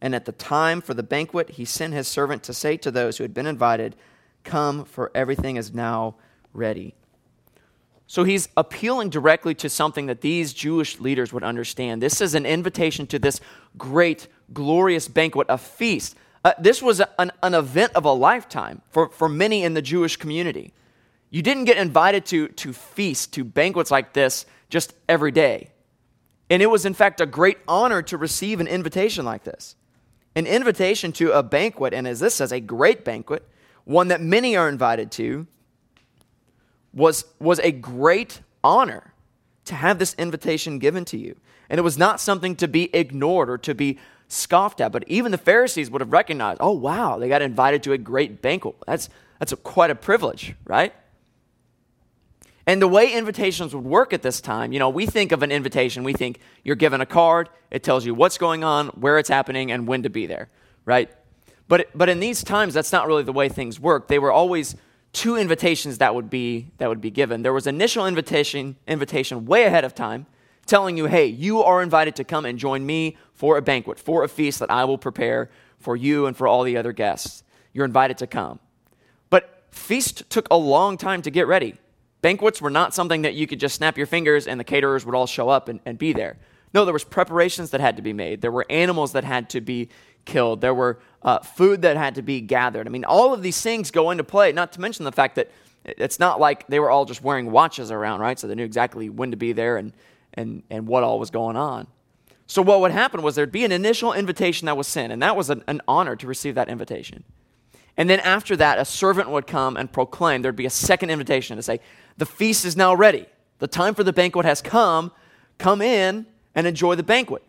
And 0.00 0.14
at 0.14 0.26
the 0.26 0.32
time 0.32 0.82
for 0.82 0.92
the 0.92 1.02
banquet, 1.02 1.50
he 1.50 1.64
sent 1.64 1.94
his 1.94 2.08
servant 2.08 2.42
to 2.42 2.52
say 2.52 2.76
to 2.78 2.90
those 2.90 3.16
who 3.16 3.24
had 3.24 3.32
been 3.32 3.46
invited, 3.46 3.96
Come, 4.42 4.84
for 4.84 5.10
everything 5.14 5.56
is 5.56 5.72
now 5.72 6.16
ready. 6.52 6.94
So 8.06 8.24
he's 8.24 8.48
appealing 8.56 9.10
directly 9.10 9.54
to 9.56 9.68
something 9.68 10.06
that 10.06 10.20
these 10.20 10.52
Jewish 10.52 11.00
leaders 11.00 11.32
would 11.32 11.42
understand. 11.42 12.02
This 12.02 12.20
is 12.20 12.34
an 12.34 12.44
invitation 12.44 13.06
to 13.08 13.18
this 13.18 13.40
great, 13.78 14.28
glorious 14.52 15.08
banquet, 15.08 15.46
a 15.48 15.56
feast. 15.58 16.16
Uh, 16.44 16.52
this 16.58 16.82
was 16.82 17.00
an, 17.18 17.32
an 17.42 17.54
event 17.54 17.92
of 17.94 18.04
a 18.04 18.12
lifetime 18.12 18.82
for, 18.90 19.08
for 19.08 19.28
many 19.28 19.64
in 19.64 19.74
the 19.74 19.82
Jewish 19.82 20.16
community. 20.16 20.74
You 21.30 21.42
didn't 21.42 21.64
get 21.64 21.78
invited 21.78 22.26
to, 22.26 22.48
to 22.48 22.72
feast, 22.72 23.32
to 23.34 23.44
banquets 23.44 23.90
like 23.90 24.12
this 24.12 24.44
just 24.68 24.92
every 25.08 25.32
day. 25.32 25.70
And 26.50 26.62
it 26.62 26.66
was, 26.66 26.84
in 26.84 26.94
fact, 26.94 27.22
a 27.22 27.26
great 27.26 27.58
honor 27.66 28.02
to 28.02 28.18
receive 28.18 28.60
an 28.60 28.66
invitation 28.66 29.24
like 29.24 29.44
this. 29.44 29.76
An 30.36 30.46
invitation 30.46 31.12
to 31.12 31.32
a 31.32 31.42
banquet, 31.42 31.94
and 31.94 32.06
as 32.06 32.20
this 32.20 32.34
says, 32.34 32.52
a 32.52 32.60
great 32.60 33.04
banquet, 33.04 33.48
one 33.84 34.08
that 34.08 34.20
many 34.20 34.56
are 34.56 34.68
invited 34.68 35.10
to, 35.12 35.46
was, 36.94 37.24
was 37.38 37.58
a 37.60 37.72
great 37.72 38.40
honor 38.62 39.12
to 39.66 39.74
have 39.74 39.98
this 39.98 40.14
invitation 40.14 40.78
given 40.78 41.04
to 41.06 41.18
you. 41.18 41.36
And 41.68 41.78
it 41.78 41.82
was 41.82 41.98
not 41.98 42.20
something 42.20 42.56
to 42.56 42.68
be 42.68 42.94
ignored 42.94 43.50
or 43.50 43.58
to 43.58 43.74
be 43.74 43.98
scoffed 44.28 44.80
at, 44.80 44.92
but 44.92 45.04
even 45.06 45.32
the 45.32 45.38
Pharisees 45.38 45.90
would 45.90 46.00
have 46.00 46.12
recognized, 46.12 46.58
oh, 46.60 46.72
wow, 46.72 47.18
they 47.18 47.28
got 47.28 47.42
invited 47.42 47.82
to 47.84 47.92
a 47.92 47.98
great 47.98 48.42
banquet. 48.42 48.76
That's, 48.86 49.08
that's 49.38 49.52
a, 49.52 49.56
quite 49.56 49.90
a 49.90 49.94
privilege, 49.94 50.54
right? 50.64 50.94
And 52.66 52.80
the 52.80 52.88
way 52.88 53.12
invitations 53.12 53.74
would 53.74 53.84
work 53.84 54.12
at 54.12 54.22
this 54.22 54.40
time, 54.40 54.72
you 54.72 54.78
know, 54.78 54.88
we 54.88 55.04
think 55.06 55.32
of 55.32 55.42
an 55.42 55.52
invitation, 55.52 56.02
we 56.02 56.14
think 56.14 56.40
you're 56.62 56.76
given 56.76 57.00
a 57.00 57.06
card, 57.06 57.50
it 57.70 57.82
tells 57.82 58.06
you 58.06 58.14
what's 58.14 58.38
going 58.38 58.64
on, 58.64 58.88
where 58.88 59.18
it's 59.18 59.28
happening, 59.28 59.70
and 59.70 59.86
when 59.86 60.02
to 60.04 60.10
be 60.10 60.26
there, 60.26 60.48
right? 60.86 61.10
But, 61.68 61.88
but 61.94 62.08
in 62.08 62.20
these 62.20 62.42
times, 62.42 62.74
that's 62.74 62.92
not 62.92 63.06
really 63.06 63.22
the 63.22 63.32
way 63.32 63.48
things 63.48 63.78
work. 63.78 64.08
They 64.08 64.18
were 64.18 64.32
always 64.32 64.76
two 65.14 65.36
invitations 65.36 65.98
that 65.98 66.14
would 66.14 66.28
be 66.28 66.72
that 66.76 66.90
would 66.90 67.00
be 67.00 67.10
given. 67.10 67.42
There 67.42 67.52
was 67.54 67.66
initial 67.66 68.06
invitation 68.06 68.76
invitation 68.86 69.46
way 69.46 69.64
ahead 69.64 69.84
of 69.84 69.94
time 69.94 70.26
telling 70.66 70.98
you, 70.98 71.06
"Hey, 71.06 71.26
you 71.26 71.62
are 71.62 71.82
invited 71.82 72.16
to 72.16 72.24
come 72.24 72.44
and 72.44 72.58
join 72.58 72.84
me 72.84 73.16
for 73.32 73.56
a 73.56 73.62
banquet, 73.62 73.98
for 73.98 74.22
a 74.22 74.28
feast 74.28 74.58
that 74.58 74.70
I 74.70 74.84
will 74.84 74.98
prepare 74.98 75.50
for 75.78 75.96
you 75.96 76.26
and 76.26 76.36
for 76.36 76.46
all 76.46 76.62
the 76.62 76.76
other 76.76 76.92
guests. 76.92 77.42
You're 77.72 77.86
invited 77.86 78.18
to 78.18 78.26
come." 78.26 78.58
But 79.30 79.64
feast 79.70 80.28
took 80.28 80.48
a 80.50 80.56
long 80.56 80.98
time 80.98 81.22
to 81.22 81.30
get 81.30 81.46
ready. 81.46 81.74
Banquets 82.20 82.60
were 82.60 82.70
not 82.70 82.94
something 82.94 83.22
that 83.22 83.34
you 83.34 83.46
could 83.46 83.60
just 83.60 83.76
snap 83.76 83.96
your 83.96 84.06
fingers 84.06 84.46
and 84.46 84.58
the 84.58 84.64
caterers 84.64 85.06
would 85.06 85.14
all 85.14 85.26
show 85.26 85.48
up 85.48 85.68
and, 85.68 85.80
and 85.86 85.96
be 85.98 86.12
there. 86.12 86.38
No, 86.72 86.84
there 86.84 86.92
was 86.92 87.04
preparations 87.04 87.70
that 87.70 87.80
had 87.80 87.96
to 87.96 88.02
be 88.02 88.12
made. 88.12 88.40
There 88.40 88.50
were 88.50 88.66
animals 88.68 89.12
that 89.12 89.22
had 89.22 89.48
to 89.50 89.60
be 89.60 89.90
killed. 90.24 90.60
There 90.60 90.74
were 90.74 90.98
uh, 91.24 91.38
food 91.40 91.82
that 91.82 91.96
had 91.96 92.16
to 92.16 92.22
be 92.22 92.40
gathered. 92.40 92.86
I 92.86 92.90
mean, 92.90 93.04
all 93.04 93.32
of 93.32 93.42
these 93.42 93.60
things 93.60 93.90
go 93.90 94.10
into 94.10 94.24
play, 94.24 94.52
not 94.52 94.72
to 94.72 94.80
mention 94.80 95.04
the 95.04 95.12
fact 95.12 95.36
that 95.36 95.50
it's 95.84 96.18
not 96.18 96.40
like 96.40 96.66
they 96.66 96.80
were 96.80 96.90
all 96.90 97.04
just 97.04 97.22
wearing 97.22 97.50
watches 97.50 97.90
around, 97.90 98.20
right? 98.20 98.38
So 98.38 98.46
they 98.46 98.54
knew 98.54 98.64
exactly 98.64 99.08
when 99.08 99.30
to 99.30 99.36
be 99.36 99.52
there 99.52 99.76
and, 99.76 99.92
and, 100.34 100.62
and 100.70 100.86
what 100.86 101.02
all 101.02 101.18
was 101.18 101.30
going 101.30 101.56
on. 101.56 101.86
So 102.46 102.60
what 102.62 102.80
would 102.80 102.90
happen 102.90 103.22
was 103.22 103.34
there'd 103.34 103.52
be 103.52 103.64
an 103.64 103.72
initial 103.72 104.12
invitation 104.12 104.66
that 104.66 104.76
was 104.76 104.86
sent, 104.86 105.12
and 105.12 105.22
that 105.22 105.36
was 105.36 105.50
an, 105.50 105.64
an 105.66 105.80
honor 105.88 106.14
to 106.16 106.26
receive 106.26 106.54
that 106.56 106.68
invitation. 106.68 107.24
And 107.96 108.10
then 108.10 108.20
after 108.20 108.56
that, 108.56 108.78
a 108.78 108.84
servant 108.84 109.30
would 109.30 109.46
come 109.46 109.76
and 109.76 109.90
proclaim. 109.90 110.42
There'd 110.42 110.56
be 110.56 110.66
a 110.66 110.70
second 110.70 111.10
invitation 111.10 111.56
to 111.56 111.62
say, 111.62 111.80
The 112.18 112.26
feast 112.26 112.64
is 112.64 112.76
now 112.76 112.94
ready. 112.94 113.26
The 113.60 113.68
time 113.68 113.94
for 113.94 114.04
the 114.04 114.12
banquet 114.12 114.44
has 114.44 114.60
come. 114.60 115.12
Come 115.58 115.80
in 115.80 116.26
and 116.54 116.66
enjoy 116.66 116.96
the 116.96 117.02
banquet. 117.02 117.42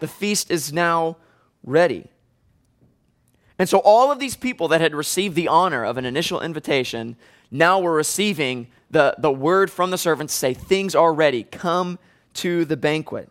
The 0.00 0.08
feast 0.08 0.50
is 0.50 0.72
now 0.72 1.16
ready. 1.62 2.08
And 3.58 3.68
so 3.68 3.78
all 3.78 4.10
of 4.10 4.18
these 4.18 4.36
people 4.36 4.68
that 4.68 4.80
had 4.80 4.94
received 4.94 5.36
the 5.36 5.48
honor 5.48 5.84
of 5.84 5.96
an 5.96 6.04
initial 6.04 6.40
invitation 6.40 7.16
now 7.50 7.78
were 7.78 7.94
receiving 7.94 8.68
the, 8.90 9.14
the 9.18 9.30
word 9.30 9.70
from 9.70 9.90
the 9.90 9.98
servants 9.98 10.34
to 10.34 10.38
say, 10.38 10.54
Things 10.54 10.94
are 10.94 11.14
ready, 11.14 11.44
come 11.44 11.98
to 12.34 12.64
the 12.64 12.76
banquet. 12.76 13.30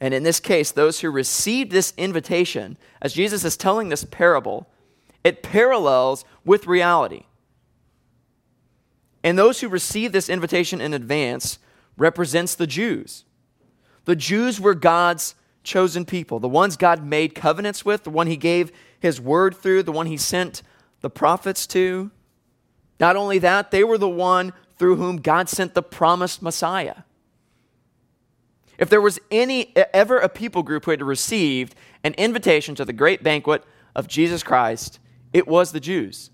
And 0.00 0.14
in 0.14 0.22
this 0.22 0.40
case, 0.40 0.70
those 0.70 1.00
who 1.00 1.10
received 1.10 1.72
this 1.72 1.92
invitation, 1.96 2.78
as 3.02 3.12
Jesus 3.12 3.44
is 3.44 3.56
telling 3.56 3.88
this 3.88 4.04
parable, 4.04 4.68
it 5.24 5.42
parallels 5.42 6.24
with 6.44 6.66
reality. 6.66 7.24
And 9.24 9.36
those 9.36 9.60
who 9.60 9.68
received 9.68 10.14
this 10.14 10.28
invitation 10.28 10.80
in 10.80 10.94
advance 10.94 11.58
represents 11.96 12.54
the 12.54 12.66
Jews. 12.66 13.24
The 14.04 14.16
Jews 14.16 14.60
were 14.60 14.74
God's 14.74 15.34
chosen 15.62 16.04
people, 16.04 16.40
the 16.40 16.48
ones 16.48 16.76
God 16.76 17.04
made 17.04 17.34
covenants 17.34 17.84
with, 17.84 18.04
the 18.04 18.10
one 18.10 18.26
he 18.26 18.36
gave 18.36 18.72
his 19.00 19.20
word 19.20 19.56
through, 19.56 19.82
the 19.82 19.92
one 19.92 20.06
he 20.06 20.16
sent 20.16 20.62
the 21.00 21.10
prophets 21.10 21.66
to. 21.68 22.10
Not 22.98 23.16
only 23.16 23.38
that, 23.38 23.70
they 23.70 23.84
were 23.84 23.98
the 23.98 24.08
one 24.08 24.52
through 24.76 24.96
whom 24.96 25.18
God 25.18 25.48
sent 25.48 25.74
the 25.74 25.82
promised 25.82 26.42
Messiah. 26.42 27.02
If 28.78 28.88
there 28.88 29.00
was 29.00 29.18
any 29.30 29.76
ever 29.76 30.18
a 30.18 30.28
people 30.28 30.62
group 30.62 30.84
who 30.84 30.92
had 30.92 31.02
received 31.02 31.74
an 32.04 32.14
invitation 32.14 32.74
to 32.76 32.84
the 32.84 32.92
great 32.92 33.22
banquet 33.22 33.64
of 33.94 34.06
Jesus 34.06 34.42
Christ, 34.42 35.00
it 35.32 35.48
was 35.48 35.72
the 35.72 35.80
Jews. 35.80 36.30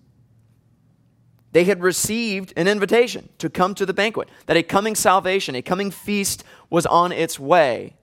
They 1.52 1.64
had 1.64 1.82
received 1.82 2.52
an 2.56 2.68
invitation 2.68 3.28
to 3.38 3.48
come 3.48 3.74
to 3.76 3.86
the 3.86 3.94
banquet, 3.94 4.28
that 4.46 4.56
a 4.56 4.62
coming 4.62 4.94
salvation, 4.94 5.54
a 5.54 5.62
coming 5.62 5.90
feast 5.90 6.44
was 6.68 6.84
on 6.84 7.12
its 7.12 7.38
way. 7.38 7.94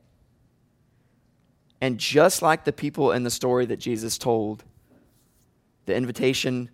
And 1.82 1.98
just 1.98 2.44
like 2.44 2.64
the 2.64 2.72
people 2.72 3.12
in 3.12 3.24
the 3.24 3.32
story 3.32 3.66
that 3.66 3.78
Jesus 3.78 4.20
told, 4.20 4.64
the 5.88 5.96
invitation 5.96 6.70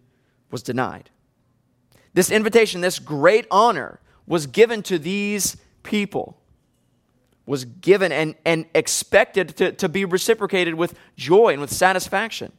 was 0.52 0.62
denied. 0.62 1.10
This 2.14 2.30
invitation, 2.30 2.82
this 2.82 3.00
great 3.00 3.48
honor, 3.50 4.00
was 4.26 4.48
given 4.48 4.84
to 4.84 5.00
these 5.00 5.56
people, 5.84 6.38
was 7.46 7.64
given 7.64 8.12
and, 8.12 8.36
and 8.46 8.66
expected 8.76 9.56
to, 9.58 9.72
to 9.72 9.88
be 9.88 10.04
reciprocated 10.04 10.76
with 10.76 10.94
joy 11.16 11.54
and 11.54 11.62
with 11.62 11.72
satisfaction. 11.72 12.52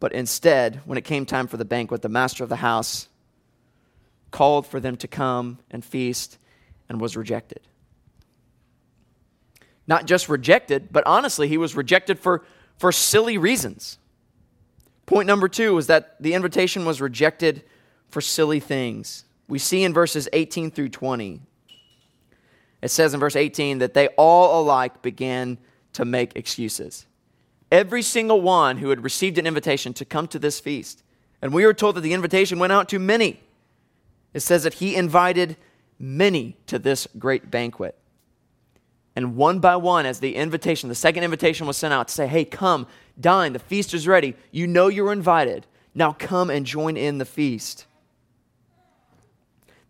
But 0.00 0.12
instead, 0.12 0.80
when 0.86 0.96
it 0.96 1.04
came 1.04 1.26
time 1.26 1.46
for 1.46 1.58
the 1.58 1.64
banquet, 1.64 2.00
the 2.00 2.08
master 2.08 2.42
of 2.42 2.48
the 2.48 2.56
house 2.56 3.08
called 4.30 4.66
for 4.66 4.80
them 4.80 4.96
to 4.96 5.08
come 5.08 5.58
and 5.70 5.84
feast 5.84 6.38
and 6.88 7.00
was 7.00 7.16
rejected. 7.16 7.60
Not 9.86 10.06
just 10.06 10.28
rejected, 10.28 10.88
but 10.90 11.06
honestly, 11.06 11.48
he 11.48 11.58
was 11.58 11.74
rejected 11.74 12.18
for, 12.18 12.44
for 12.78 12.92
silly 12.92 13.36
reasons. 13.38 13.98
Point 15.06 15.26
number 15.26 15.48
two 15.48 15.74
was 15.74 15.86
that 15.88 16.20
the 16.20 16.34
invitation 16.34 16.84
was 16.84 17.00
rejected 17.00 17.64
for 18.08 18.20
silly 18.20 18.60
things. 18.60 19.24
We 19.48 19.58
see 19.58 19.84
in 19.84 19.92
verses 19.92 20.28
18 20.32 20.70
through 20.70 20.88
20, 20.88 21.40
it 22.80 22.90
says 22.90 23.14
in 23.14 23.20
verse 23.20 23.36
18 23.36 23.78
that 23.78 23.94
they 23.94 24.08
all 24.08 24.62
alike 24.62 25.02
began 25.02 25.58
to 25.94 26.04
make 26.04 26.36
excuses. 26.36 27.06
Every 27.72 28.02
single 28.02 28.40
one 28.40 28.78
who 28.78 28.90
had 28.90 29.02
received 29.02 29.38
an 29.38 29.46
invitation 29.46 29.94
to 29.94 30.04
come 30.04 30.28
to 30.28 30.38
this 30.38 30.60
feast, 30.60 31.02
and 31.42 31.52
we 31.52 31.64
are 31.64 31.74
told 31.74 31.96
that 31.96 32.02
the 32.02 32.12
invitation 32.12 32.58
went 32.58 32.72
out 32.72 32.88
to 32.90 32.98
many. 32.98 33.40
It 34.32 34.40
says 34.40 34.64
that 34.64 34.74
he 34.74 34.96
invited 34.96 35.56
many 35.98 36.56
to 36.66 36.78
this 36.78 37.08
great 37.18 37.50
banquet. 37.50 37.96
And 39.16 39.36
one 39.36 39.60
by 39.60 39.76
one, 39.76 40.06
as 40.06 40.20
the 40.20 40.34
invitation, 40.34 40.88
the 40.88 40.94
second 40.94 41.22
invitation 41.22 41.66
was 41.66 41.76
sent 41.76 41.94
out 41.94 42.08
to 42.08 42.14
say, 42.14 42.26
hey, 42.26 42.44
come, 42.44 42.86
dine, 43.18 43.52
the 43.52 43.58
feast 43.58 43.94
is 43.94 44.08
ready. 44.08 44.34
You 44.50 44.66
know 44.66 44.88
you're 44.88 45.12
invited. 45.12 45.66
Now 45.94 46.12
come 46.12 46.50
and 46.50 46.66
join 46.66 46.96
in 46.96 47.18
the 47.18 47.24
feast. 47.24 47.86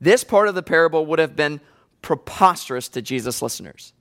This 0.01 0.25
part 0.25 0.49
of 0.49 0.55
the 0.55 0.63
parable 0.63 1.07
would 1.07 1.19
have 1.19 1.35
been 1.35 1.61
preposterous 2.03 2.89
to 2.91 3.01
Jesus' 3.01 3.41
listeners. 3.41 3.95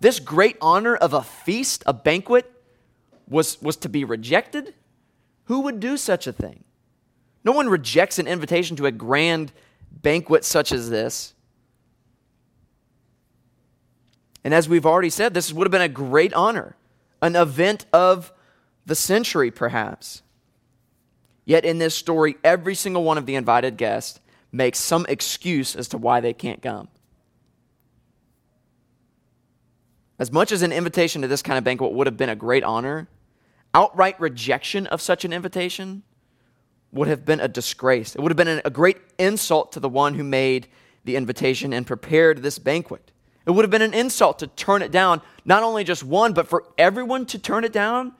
This 0.00 0.18
great 0.18 0.56
honor 0.60 0.96
of 0.96 1.12
a 1.12 1.22
feast, 1.22 1.82
a 1.86 1.92
banquet, 1.92 2.50
was, 3.28 3.60
was 3.60 3.76
to 3.76 3.88
be 3.88 4.04
rejected? 4.04 4.74
Who 5.44 5.60
would 5.60 5.80
do 5.80 5.96
such 5.96 6.26
a 6.26 6.32
thing? 6.32 6.64
No 7.44 7.52
one 7.52 7.68
rejects 7.68 8.18
an 8.18 8.26
invitation 8.26 8.76
to 8.76 8.86
a 8.86 8.92
grand 8.92 9.52
banquet 9.92 10.44
such 10.44 10.72
as 10.72 10.88
this. 10.88 11.34
And 14.44 14.52
as 14.52 14.68
we've 14.68 14.86
already 14.86 15.10
said, 15.10 15.32
this 15.32 15.52
would 15.52 15.66
have 15.66 15.72
been 15.72 15.80
a 15.80 15.88
great 15.88 16.34
honor, 16.34 16.76
an 17.22 17.34
event 17.34 17.86
of 17.92 18.30
the 18.84 18.94
century, 18.94 19.50
perhaps. 19.50 20.22
Yet 21.46 21.64
in 21.64 21.78
this 21.78 21.94
story, 21.94 22.36
every 22.44 22.74
single 22.74 23.02
one 23.02 23.18
of 23.18 23.26
the 23.26 23.34
invited 23.34 23.78
guests 23.78 24.20
makes 24.52 24.78
some 24.78 25.06
excuse 25.08 25.74
as 25.74 25.88
to 25.88 25.98
why 25.98 26.20
they 26.20 26.32
can't 26.32 26.62
come. 26.62 26.88
As 30.18 30.30
much 30.30 30.52
as 30.52 30.62
an 30.62 30.72
invitation 30.72 31.22
to 31.22 31.28
this 31.28 31.42
kind 31.42 31.58
of 31.58 31.64
banquet 31.64 31.92
would 31.92 32.06
have 32.06 32.16
been 32.16 32.28
a 32.28 32.36
great 32.36 32.62
honor, 32.62 33.08
outright 33.72 34.20
rejection 34.20 34.86
of 34.86 35.00
such 35.00 35.24
an 35.24 35.32
invitation 35.32 36.02
would 36.92 37.08
have 37.08 37.24
been 37.24 37.40
a 37.40 37.48
disgrace. 37.48 38.14
It 38.14 38.20
would 38.20 38.30
have 38.30 38.36
been 38.36 38.62
a 38.64 38.70
great 38.70 38.98
insult 39.18 39.72
to 39.72 39.80
the 39.80 39.88
one 39.88 40.14
who 40.14 40.22
made 40.22 40.68
the 41.04 41.16
invitation 41.16 41.72
and 41.72 41.84
prepared 41.86 42.42
this 42.42 42.58
banquet. 42.58 43.10
It 43.46 43.50
would 43.50 43.64
have 43.64 43.70
been 43.70 43.82
an 43.82 43.94
insult 43.94 44.38
to 44.38 44.46
turn 44.46 44.82
it 44.82 44.90
down, 44.90 45.20
not 45.44 45.62
only 45.62 45.84
just 45.84 46.02
one, 46.02 46.32
but 46.32 46.48
for 46.48 46.64
everyone 46.78 47.26
to 47.26 47.38
turn 47.38 47.64
it 47.64 47.72
down. 47.72 48.14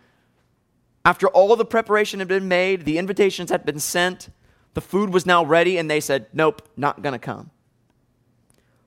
After 1.04 1.28
all 1.28 1.54
the 1.56 1.64
preparation 1.64 2.18
had 2.18 2.28
been 2.28 2.48
made, 2.48 2.84
the 2.84 2.98
invitations 2.98 3.50
had 3.50 3.64
been 3.64 3.78
sent, 3.78 4.28
the 4.74 4.80
food 4.80 5.10
was 5.10 5.24
now 5.24 5.44
ready, 5.44 5.78
and 5.78 5.90
they 5.90 6.00
said, 6.00 6.26
Nope, 6.32 6.68
not 6.76 7.02
to 7.02 7.18
come. 7.18 7.50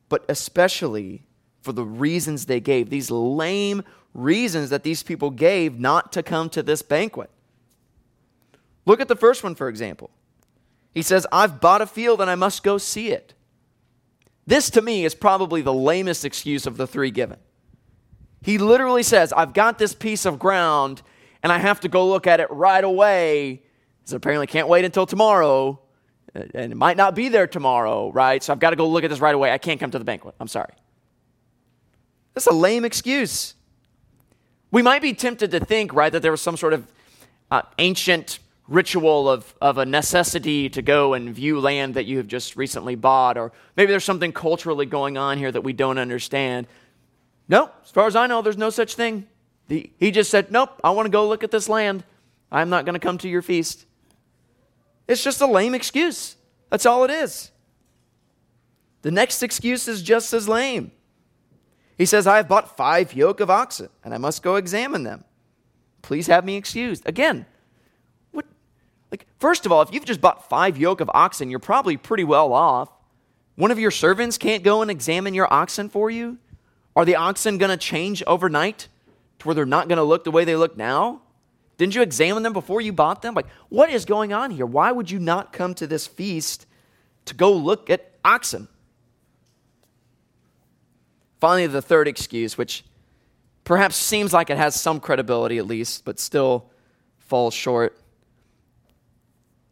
But 0.10 0.26
especially 0.30 1.24
for 1.62 1.74
the 1.74 1.84
reasons 1.84 2.46
they 2.46 2.60
gave, 2.60 2.90
these 2.90 3.12
lame 3.12 3.84
reasons 4.14 4.70
that 4.70 4.84
these 4.84 5.04
people 5.04 5.30
gave 5.30 5.80
not 5.80 6.12
to 6.14 6.24
come 6.24 6.50
to 6.50 6.64
this 6.64 6.82
banquet. 6.82 7.30
Look 8.86 9.02
at 9.02 9.08
the 9.08 9.16
first 9.16 9.44
one, 9.44 9.54
for 9.54 9.70
example. 9.70 10.10
He 10.94 11.02
says, 11.02 11.28
I've 11.32 11.62
bought 11.62 11.82
a 11.82 11.86
field 11.86 12.22
and 12.22 12.30
I 12.30 12.36
must 12.36 12.64
go 12.64 12.78
see 12.78 13.10
it. 13.10 13.34
This, 14.48 14.70
to 14.72 14.82
me, 14.82 15.04
is 15.04 15.14
probably 15.14 15.62
the 15.62 15.74
lamest 15.74 16.24
excuse 16.26 16.66
of 16.66 16.78
the 16.78 16.88
three 16.88 17.12
given. 17.12 17.38
He 18.42 18.58
literally 18.58 19.04
says, 19.04 19.34
I've 19.34 19.54
got 19.54 19.78
this 19.78 19.94
piece 19.94 20.26
of 20.26 20.40
ground 20.40 21.02
and 21.44 21.52
I 21.52 21.58
have 21.58 21.82
to 21.82 21.90
go 21.90 22.08
look 22.08 22.26
at 22.28 22.40
it 22.40 22.50
right 22.50 22.84
away. 22.84 23.64
So 24.06 24.16
apparently 24.16 24.48
can't 24.48 24.70
wait 24.70 24.86
until 24.86 25.06
tomorrow. 25.06 25.82
And 26.34 26.72
it 26.72 26.78
might 26.78 26.96
not 26.96 27.14
be 27.14 27.28
there 27.28 27.46
tomorrow, 27.46 28.10
right? 28.12 28.42
So 28.42 28.54
I've 28.54 28.60
got 28.60 28.70
to 28.70 28.78
go 28.78 28.88
look 28.88 29.04
at 29.04 29.10
this 29.10 29.20
right 29.20 29.36
away. 29.36 29.52
I 29.52 29.58
can't 29.58 29.80
come 29.80 29.92
to 29.92 30.00
the 30.00 30.06
banquet. 30.06 30.36
I'm 30.40 30.48
sorry. 30.48 30.74
That's 32.34 32.48
a 32.48 32.54
lame 32.54 32.86
excuse. 32.86 33.54
We 34.72 34.82
might 34.82 35.02
be 35.02 35.14
tempted 35.14 35.52
to 35.52 35.60
think, 35.60 35.94
right, 35.94 36.12
that 36.12 36.22
there 36.22 36.32
was 36.32 36.42
some 36.42 36.56
sort 36.56 36.74
of 36.74 36.88
uh, 37.52 37.64
ancient 37.80 38.40
ritual 38.68 39.30
of, 39.30 39.56
of 39.62 39.78
a 39.78 39.86
necessity 39.86 40.70
to 40.70 40.82
go 40.82 41.14
and 41.14 41.34
view 41.34 41.60
land 41.60 41.94
that 41.94 42.06
you 42.06 42.18
have 42.18 42.28
just 42.28 42.56
recently 42.56 42.96
bought, 42.96 43.38
or 43.38 43.52
maybe 43.76 43.92
there's 43.92 44.04
something 44.04 44.32
culturally 44.32 44.86
going 44.86 45.18
on 45.18 45.38
here 45.38 45.52
that 45.52 45.62
we 45.62 45.74
don't 45.74 45.98
understand. 45.98 46.68
No, 47.48 47.72
as 47.84 47.92
far 47.92 48.08
as 48.08 48.16
I 48.16 48.28
know, 48.28 48.42
there's 48.42 48.58
no 48.58 48.70
such 48.70 48.96
thing. 48.96 49.28
The, 49.68 49.90
he 49.98 50.12
just 50.12 50.30
said, 50.30 50.52
Nope, 50.52 50.80
I 50.84 50.92
want 50.92 51.06
to 51.06 51.12
go 51.12 51.28
look 51.28 51.44
at 51.44 51.52
this 51.52 51.70
land. 51.70 52.04
I'm 52.52 52.70
not 52.70 52.86
going 52.86 52.94
to 52.94 53.00
come 53.00 53.18
to 53.20 53.30
your 53.30 53.42
feast. 53.42 53.86
It's 55.08 55.24
just 55.24 55.42
a 55.42 55.48
lame 55.48 55.74
excuse. 55.74 56.36
That's 56.70 56.86
all 56.86 57.04
it 57.04 57.12
is. 57.12 57.52
The 59.02 59.12
next 59.12 59.42
excuse 59.44 59.88
is 59.88 60.02
just 60.02 60.34
as 60.34 60.50
lame. 60.50 60.92
He 61.98 62.06
says, 62.06 62.28
I 62.28 62.38
have 62.38 62.48
bought 62.48 62.78
five 62.78 63.14
yoke 63.14 63.40
of 63.40 63.50
oxen, 63.50 63.90
and 64.04 64.14
I 64.14 64.18
must 64.18 64.44
go 64.44 64.56
examine 64.56 65.04
them. 65.04 65.24
Please 66.02 66.28
have 66.28 66.46
me 66.46 66.56
excused. 66.56 67.08
Again, 67.08 67.46
like, 69.12 69.26
first 69.40 69.66
of 69.66 69.72
all, 69.72 69.82
if 69.82 69.94
you've 69.94 70.06
just 70.06 70.22
bought 70.22 70.50
five 70.50 70.78
yoke 70.78 71.02
of 71.02 71.10
oxen, 71.14 71.50
you're 71.50 71.60
probably 71.60 71.98
pretty 71.98 72.24
well 72.24 72.54
off. 72.54 72.90
One 73.56 73.72
of 73.72 73.80
your 73.80 73.92
servants 73.92 74.38
can't 74.38 74.64
go 74.64 74.82
and 74.82 74.92
examine 74.92 75.34
your 75.34 75.52
oxen 75.52 75.90
for 75.90 76.12
you? 76.12 76.38
Are 76.96 77.06
the 77.06 77.16
oxen 77.16 77.58
going 77.58 77.72
to 77.72 77.78
change 77.78 78.24
overnight 78.28 78.88
to 79.40 79.48
where 79.48 79.56
they're 79.56 79.66
not 79.66 79.88
going 79.88 79.98
to 79.98 80.04
look 80.04 80.24
the 80.24 80.32
way 80.32 80.46
they 80.46 80.56
look 80.56 80.78
now? 80.78 81.22
Didn't 81.78 81.96
you 81.96 82.02
examine 82.02 82.44
them 82.44 82.54
before 82.54 82.82
you 82.82 82.92
bought 82.92 83.22
them? 83.22 83.36
Like, 83.36 83.48
what 83.70 83.90
is 83.90 84.04
going 84.04 84.34
on 84.34 84.52
here? 84.52 84.66
Why 84.66 84.92
would 84.92 85.12
you 85.12 85.20
not 85.20 85.54
come 85.54 85.74
to 85.76 85.88
this 85.88 86.08
feast 86.08 86.66
to 87.26 87.36
go 87.36 87.54
look 87.54 87.90
at 87.90 88.12
oxen? 88.26 88.68
Finally, 91.40 91.68
the 91.68 91.84
third 91.84 92.08
excuse, 92.08 92.58
which 92.58 92.84
perhaps 93.64 93.96
seems 93.96 94.34
like 94.34 94.50
it 94.50 94.58
has 94.58 94.74
some 94.74 95.00
credibility 95.00 95.60
at 95.60 95.68
least, 95.68 96.04
but 96.04 96.20
still 96.20 96.72
falls 97.20 97.54
short. 97.54 97.96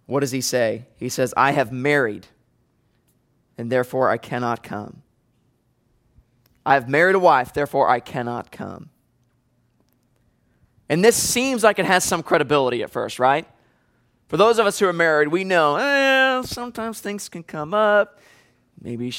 What 0.05 0.19
does 0.19 0.31
he 0.31 0.41
say? 0.41 0.85
He 0.97 1.09
says, 1.09 1.33
I 1.35 1.51
have 1.51 1.71
married, 1.71 2.27
and 3.57 3.71
therefore 3.71 4.09
I 4.09 4.17
cannot 4.17 4.63
come. 4.63 5.01
I 6.65 6.75
have 6.75 6.89
married 6.89 7.15
a 7.15 7.19
wife, 7.19 7.53
therefore 7.53 7.89
I 7.89 7.99
cannot 7.99 8.51
come. 8.51 8.89
And 10.89 11.03
this 11.03 11.15
seems 11.15 11.63
like 11.63 11.79
it 11.79 11.85
has 11.85 12.03
some 12.03 12.21
credibility 12.21 12.83
at 12.83 12.91
first, 12.91 13.19
right? 13.19 13.47
For 14.27 14.37
those 14.37 14.59
of 14.59 14.65
us 14.65 14.79
who 14.79 14.87
are 14.87 14.93
married, 14.93 15.27
we 15.27 15.43
know 15.43 15.75
eh, 15.77 16.41
sometimes 16.43 16.99
things 16.99 17.29
can 17.29 17.43
come 17.43 17.73
up. 17.73 18.19
Maybe 18.81 19.11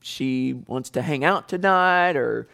she, 0.00 0.54
wants 0.66 0.90
to 0.90 1.02
hang 1.02 1.24
out 1.24 1.48
tonight, 1.48 2.16
or 2.16 2.48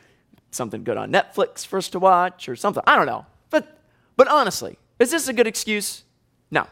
something 0.50 0.84
good 0.84 0.96
on 0.96 1.12
Netflix 1.12 1.66
for 1.66 1.78
us 1.78 1.88
to 1.90 1.98
watch, 1.98 2.48
or 2.48 2.56
something. 2.56 2.82
I 2.86 2.96
don't 2.96 3.06
know. 3.06 3.26
But, 3.50 3.78
but 4.16 4.28
honestly, 4.28 4.78
is 4.98 5.10
this 5.10 5.28
a 5.28 5.32
good 5.32 5.46
excuse? 5.46 6.04
No. 6.50 6.66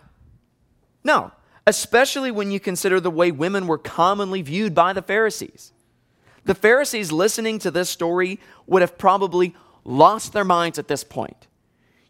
No, 1.06 1.30
especially 1.68 2.32
when 2.32 2.50
you 2.50 2.58
consider 2.58 2.98
the 2.98 3.12
way 3.12 3.30
women 3.30 3.68
were 3.68 3.78
commonly 3.78 4.42
viewed 4.42 4.74
by 4.74 4.92
the 4.92 5.02
Pharisees. 5.02 5.72
The 6.44 6.54
Pharisees 6.56 7.12
listening 7.12 7.60
to 7.60 7.70
this 7.70 7.88
story 7.88 8.40
would 8.66 8.82
have 8.82 8.98
probably 8.98 9.54
lost 9.84 10.32
their 10.32 10.44
minds 10.44 10.80
at 10.80 10.88
this 10.88 11.04
point. 11.04 11.46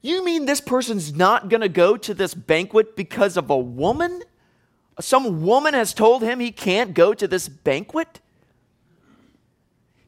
You 0.01 0.25
mean 0.25 0.47
this 0.47 0.63
person's 0.63 1.15
not 1.15 1.51
going 1.51 1.61
to 1.61 1.69
go 1.69 1.99
to 1.99 2.15
this 2.15 2.33
banquet 2.33 2.97
because 2.97 3.37
of 3.37 3.51
a 3.51 3.59
woman? 3.59 4.23
Some 4.99 5.43
woman 5.43 5.75
has 5.75 5.93
told 5.93 6.23
him 6.23 6.41
he 6.41 6.51
can't 6.51 6.95
go 6.95 7.13
to 7.13 7.29
this 7.29 7.51
banquet? 7.51 8.21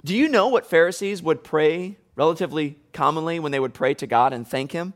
Do 0.03 0.17
you 0.17 0.29
know 0.29 0.49
what 0.49 0.65
Pharisees 0.65 1.23
would 1.23 1.45
pray 1.45 1.99
relatively 2.17 2.79
commonly 2.95 3.39
when 3.39 3.53
they 3.53 3.61
would 3.61 3.75
pray 3.75 3.93
to 3.93 4.07
God 4.07 4.33
and 4.33 4.49
thank 4.49 4.73
Him? 4.73 4.95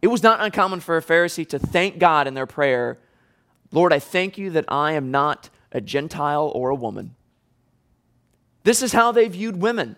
It 0.00 0.08
was 0.08 0.22
not 0.22 0.40
uncommon 0.40 0.80
for 0.80 0.96
a 0.96 1.02
Pharisee 1.02 1.48
to 1.48 1.58
thank 1.58 1.98
God 1.98 2.26
in 2.26 2.34
their 2.34 2.46
prayer 2.46 2.98
Lord, 3.70 3.92
I 3.92 3.98
thank 3.98 4.38
you 4.38 4.50
that 4.50 4.64
I 4.68 4.92
am 4.92 5.10
not 5.10 5.50
a 5.72 5.80
Gentile 5.80 6.50
or 6.54 6.70
a 6.70 6.74
woman. 6.74 7.14
This 8.64 8.82
is 8.82 8.92
how 8.92 9.12
they 9.12 9.28
viewed 9.28 9.58
women. 9.58 9.96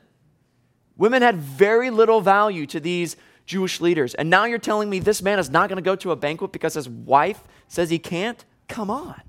Women 0.96 1.22
had 1.22 1.36
very 1.36 1.90
little 1.90 2.20
value 2.20 2.66
to 2.66 2.80
these 2.80 3.16
Jewish 3.46 3.80
leaders. 3.80 4.14
And 4.14 4.28
now 4.28 4.44
you're 4.44 4.58
telling 4.58 4.90
me 4.90 4.98
this 4.98 5.22
man 5.22 5.38
is 5.38 5.50
not 5.50 5.68
going 5.68 5.76
to 5.76 5.82
go 5.82 5.96
to 5.96 6.10
a 6.10 6.16
banquet 6.16 6.52
because 6.52 6.74
his 6.74 6.88
wife 6.88 7.42
says 7.68 7.90
he 7.90 7.98
can't? 7.98 8.44
Come 8.68 8.90
on. 8.90 9.20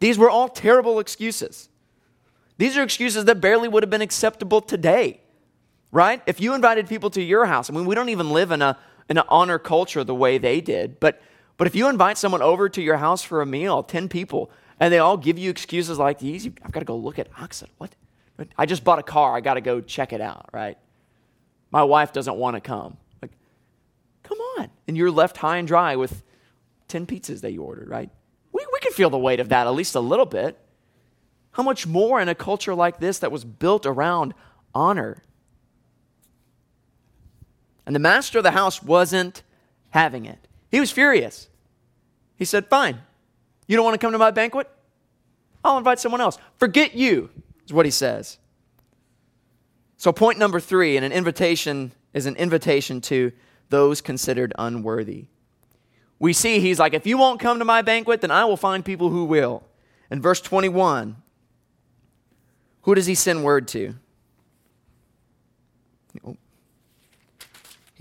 These 0.00 0.18
were 0.18 0.30
all 0.30 0.48
terrible 0.48 1.00
excuses. 1.00 1.68
These 2.58 2.76
are 2.76 2.82
excuses 2.82 3.24
that 3.24 3.40
barely 3.40 3.68
would 3.68 3.82
have 3.82 3.90
been 3.90 4.02
acceptable 4.02 4.60
today 4.60 5.20
right? 5.94 6.20
If 6.26 6.40
you 6.40 6.54
invited 6.54 6.88
people 6.88 7.08
to 7.10 7.22
your 7.22 7.46
house, 7.46 7.70
I 7.70 7.72
mean, 7.72 7.86
we 7.86 7.94
don't 7.94 8.08
even 8.08 8.30
live 8.30 8.50
in 8.50 8.60
a, 8.60 8.76
an 9.08 9.18
honor 9.28 9.60
culture 9.60 10.02
the 10.02 10.14
way 10.14 10.38
they 10.38 10.60
did. 10.60 10.98
But, 10.98 11.22
but 11.56 11.68
if 11.68 11.76
you 11.76 11.88
invite 11.88 12.18
someone 12.18 12.42
over 12.42 12.68
to 12.68 12.82
your 12.82 12.96
house 12.96 13.22
for 13.22 13.40
a 13.40 13.46
meal, 13.46 13.84
10 13.84 14.08
people, 14.08 14.50
and 14.80 14.92
they 14.92 14.98
all 14.98 15.16
give 15.16 15.38
you 15.38 15.50
excuses 15.50 15.96
like 15.96 16.18
these, 16.18 16.46
I've 16.64 16.72
got 16.72 16.80
to 16.80 16.84
go 16.84 16.96
look 16.96 17.20
at 17.20 17.28
oxen. 17.38 17.68
What? 17.78 17.94
I 18.58 18.66
just 18.66 18.82
bought 18.82 18.98
a 18.98 19.04
car. 19.04 19.36
I 19.36 19.40
got 19.40 19.54
to 19.54 19.60
go 19.60 19.80
check 19.80 20.12
it 20.12 20.20
out, 20.20 20.50
right? 20.52 20.76
My 21.70 21.84
wife 21.84 22.12
doesn't 22.12 22.36
want 22.36 22.56
to 22.56 22.60
come. 22.60 22.96
Like, 23.22 23.30
come 24.24 24.38
on. 24.58 24.70
And 24.88 24.96
you're 24.96 25.12
left 25.12 25.36
high 25.36 25.58
and 25.58 25.68
dry 25.68 25.94
with 25.94 26.24
10 26.88 27.06
pizzas 27.06 27.42
that 27.42 27.52
you 27.52 27.62
ordered, 27.62 27.88
right? 27.88 28.10
We, 28.52 28.66
we 28.72 28.80
can 28.80 28.90
feel 28.90 29.10
the 29.10 29.18
weight 29.18 29.38
of 29.38 29.50
that 29.50 29.68
at 29.68 29.74
least 29.74 29.94
a 29.94 30.00
little 30.00 30.26
bit. 30.26 30.58
How 31.52 31.62
much 31.62 31.86
more 31.86 32.20
in 32.20 32.28
a 32.28 32.34
culture 32.34 32.74
like 32.74 32.98
this 32.98 33.20
that 33.20 33.30
was 33.30 33.44
built 33.44 33.86
around 33.86 34.34
honor? 34.74 35.22
And 37.86 37.94
the 37.94 38.00
master 38.00 38.38
of 38.38 38.44
the 38.44 38.50
house 38.52 38.82
wasn't 38.82 39.42
having 39.90 40.24
it. 40.24 40.48
He 40.70 40.80
was 40.80 40.90
furious. 40.90 41.48
He 42.36 42.44
said, 42.44 42.66
Fine, 42.66 42.98
you 43.66 43.76
don't 43.76 43.84
want 43.84 43.94
to 43.94 44.04
come 44.04 44.12
to 44.12 44.18
my 44.18 44.30
banquet? 44.30 44.68
I'll 45.64 45.78
invite 45.78 45.98
someone 45.98 46.20
else. 46.20 46.38
Forget 46.58 46.94
you, 46.94 47.30
is 47.64 47.72
what 47.72 47.86
he 47.86 47.90
says. 47.90 48.38
So, 49.96 50.12
point 50.12 50.38
number 50.38 50.60
three, 50.60 50.96
and 50.96 51.04
an 51.04 51.12
invitation 51.12 51.92
is 52.12 52.26
an 52.26 52.36
invitation 52.36 53.00
to 53.02 53.32
those 53.70 54.00
considered 54.00 54.52
unworthy. 54.58 55.26
We 56.18 56.32
see 56.32 56.60
he's 56.60 56.78
like, 56.78 56.94
if 56.94 57.06
you 57.06 57.18
won't 57.18 57.40
come 57.40 57.58
to 57.58 57.64
my 57.64 57.82
banquet, 57.82 58.20
then 58.20 58.30
I 58.30 58.44
will 58.44 58.56
find 58.56 58.84
people 58.84 59.10
who 59.10 59.24
will. 59.24 59.64
In 60.10 60.20
verse 60.20 60.40
21, 60.40 61.16
who 62.82 62.94
does 62.94 63.06
he 63.06 63.14
send 63.14 63.44
word 63.44 63.66
to? 63.68 63.94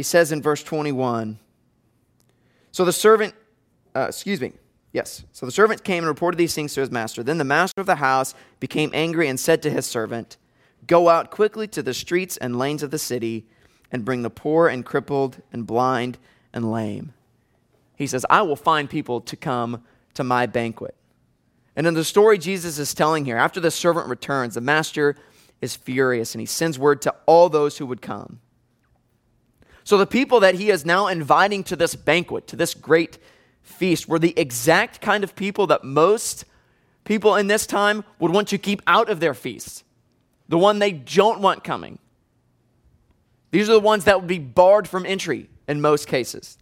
He 0.03 0.05
says 0.05 0.33
in 0.33 0.41
verse 0.41 0.61
21 0.61 1.39
So 2.73 2.83
the 2.83 2.91
servant, 2.91 3.33
uh, 3.95 4.07
excuse 4.09 4.41
me, 4.41 4.51
yes. 4.91 5.23
So 5.31 5.45
the 5.45 5.51
servant 5.53 5.85
came 5.85 5.99
and 5.99 6.07
reported 6.07 6.35
these 6.37 6.53
things 6.53 6.73
to 6.73 6.81
his 6.81 6.91
master. 6.91 7.23
Then 7.23 7.37
the 7.37 7.45
master 7.45 7.79
of 7.79 7.87
the 7.87 7.95
house 7.95 8.35
became 8.59 8.91
angry 8.93 9.29
and 9.29 9.39
said 9.39 9.61
to 9.61 9.69
his 9.69 9.85
servant, 9.85 10.35
Go 10.87 11.07
out 11.07 11.31
quickly 11.31 11.69
to 11.69 11.81
the 11.81 11.93
streets 11.93 12.35
and 12.35 12.59
lanes 12.59 12.83
of 12.83 12.91
the 12.91 12.99
city 12.99 13.45
and 13.93 14.03
bring 14.03 14.23
the 14.23 14.29
poor 14.29 14.67
and 14.67 14.85
crippled 14.85 15.41
and 15.53 15.65
blind 15.65 16.17
and 16.51 16.69
lame. 16.69 17.13
He 17.95 18.05
says, 18.05 18.25
I 18.29 18.41
will 18.41 18.57
find 18.57 18.89
people 18.89 19.21
to 19.21 19.37
come 19.37 19.85
to 20.15 20.23
my 20.25 20.47
banquet. 20.47 20.95
And 21.77 21.87
in 21.87 21.93
the 21.93 22.03
story 22.03 22.37
Jesus 22.37 22.77
is 22.77 22.93
telling 22.93 23.23
here, 23.23 23.37
after 23.37 23.61
the 23.61 23.71
servant 23.71 24.09
returns, 24.09 24.55
the 24.55 24.59
master 24.59 25.15
is 25.61 25.77
furious 25.77 26.35
and 26.35 26.41
he 26.41 26.45
sends 26.45 26.77
word 26.77 27.01
to 27.03 27.15
all 27.25 27.47
those 27.47 27.77
who 27.77 27.85
would 27.85 28.01
come. 28.01 28.41
So 29.83 29.97
the 29.97 30.05
people 30.05 30.39
that 30.41 30.55
he 30.55 30.69
is 30.69 30.85
now 30.85 31.07
inviting 31.07 31.63
to 31.65 31.75
this 31.75 31.95
banquet, 31.95 32.47
to 32.47 32.55
this 32.55 32.73
great 32.73 33.17
feast, 33.61 34.07
were 34.07 34.19
the 34.19 34.37
exact 34.37 35.01
kind 35.01 35.23
of 35.23 35.35
people 35.35 35.67
that 35.67 35.83
most 35.83 36.45
people 37.03 37.35
in 37.35 37.47
this 37.47 37.67
time 37.67 38.03
would 38.19 38.31
want 38.31 38.47
to 38.49 38.57
keep 38.57 38.81
out 38.87 39.09
of 39.09 39.19
their 39.19 39.33
feasts, 39.33 39.83
the 40.47 40.57
one 40.57 40.79
they 40.79 40.91
don't 40.91 41.41
want 41.41 41.63
coming. 41.63 41.99
These 43.51 43.69
are 43.69 43.73
the 43.73 43.79
ones 43.79 44.05
that 44.05 44.19
would 44.19 44.27
be 44.27 44.39
barred 44.39 44.87
from 44.87 45.05
entry 45.05 45.49
in 45.67 45.81
most 45.81 46.07
cases. 46.07 46.57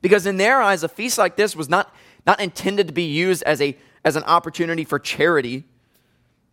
Because 0.00 0.26
in 0.26 0.36
their 0.36 0.60
eyes, 0.60 0.82
a 0.82 0.88
feast 0.88 1.18
like 1.18 1.36
this 1.36 1.54
was 1.54 1.68
not, 1.68 1.94
not 2.26 2.40
intended 2.40 2.88
to 2.88 2.92
be 2.92 3.04
used 3.04 3.42
as, 3.42 3.60
a, 3.60 3.76
as 4.04 4.16
an 4.16 4.24
opportunity 4.24 4.84
for 4.84 4.98
charity. 4.98 5.64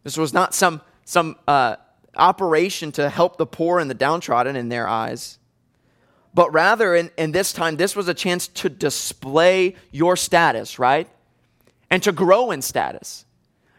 This 0.04 0.18
was 0.18 0.34
not 0.34 0.54
some, 0.54 0.82
some 1.06 1.38
uh, 1.48 1.78
operation 2.16 2.92
to 2.94 3.10
help 3.10 3.38
the 3.38 3.46
poor 3.46 3.80
and 3.80 3.90
the 3.90 3.96
downtrodden 3.96 4.56
in 4.56 4.70
their 4.70 4.88
eyes. 4.88 5.40
But 6.36 6.54
rather, 6.54 6.94
in, 6.94 7.10
in 7.18 7.32
this 7.32 7.54
time, 7.54 7.78
this 7.78 7.96
was 7.96 8.10
a 8.10 8.14
chance 8.14 8.50
to 8.50 8.70
display 8.70 9.76
your 9.92 10.18
status, 10.18 10.78
right? 10.78 11.08
And 11.90 12.04
to 12.04 12.12
grow 12.12 12.52
in 12.52 12.62
status. 12.62 13.24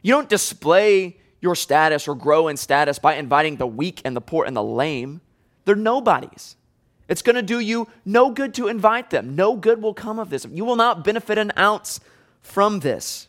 You 0.01 0.15
don't 0.15 0.29
display 0.29 1.19
your 1.43 1.55
status 1.55 2.09
or 2.09 2.15
grow 2.15 2.49
in 2.49 2.57
status 2.57 2.99
by 2.99 3.17
inviting 3.17 3.57
the 3.57 3.67
weak 3.67 4.01
and 4.07 4.17
the 4.17 4.23
poor 4.23 4.47
and 4.47 4.57
the 4.57 4.63
lame. 4.63 5.21
They're 5.67 5.77
nobodies. 5.77 6.57
It's 7.09 7.21
going 7.21 7.37
to 7.37 7.43
do 7.43 7.61
you 7.61 7.89
no 8.07 8.31
good 8.31 8.55
to 8.55 8.69
invite 8.69 9.11
them. 9.11 9.37
No 9.37 9.55
good 9.55 9.83
will 9.83 9.95
come 9.95 10.19
of 10.19 10.31
this. 10.31 10.47
You 10.51 10.65
will 10.65 10.77
not 10.77 11.05
benefit 11.05 11.37
an 11.37 11.53
ounce 11.59 12.01
from 12.41 12.81
this. 12.81 13.29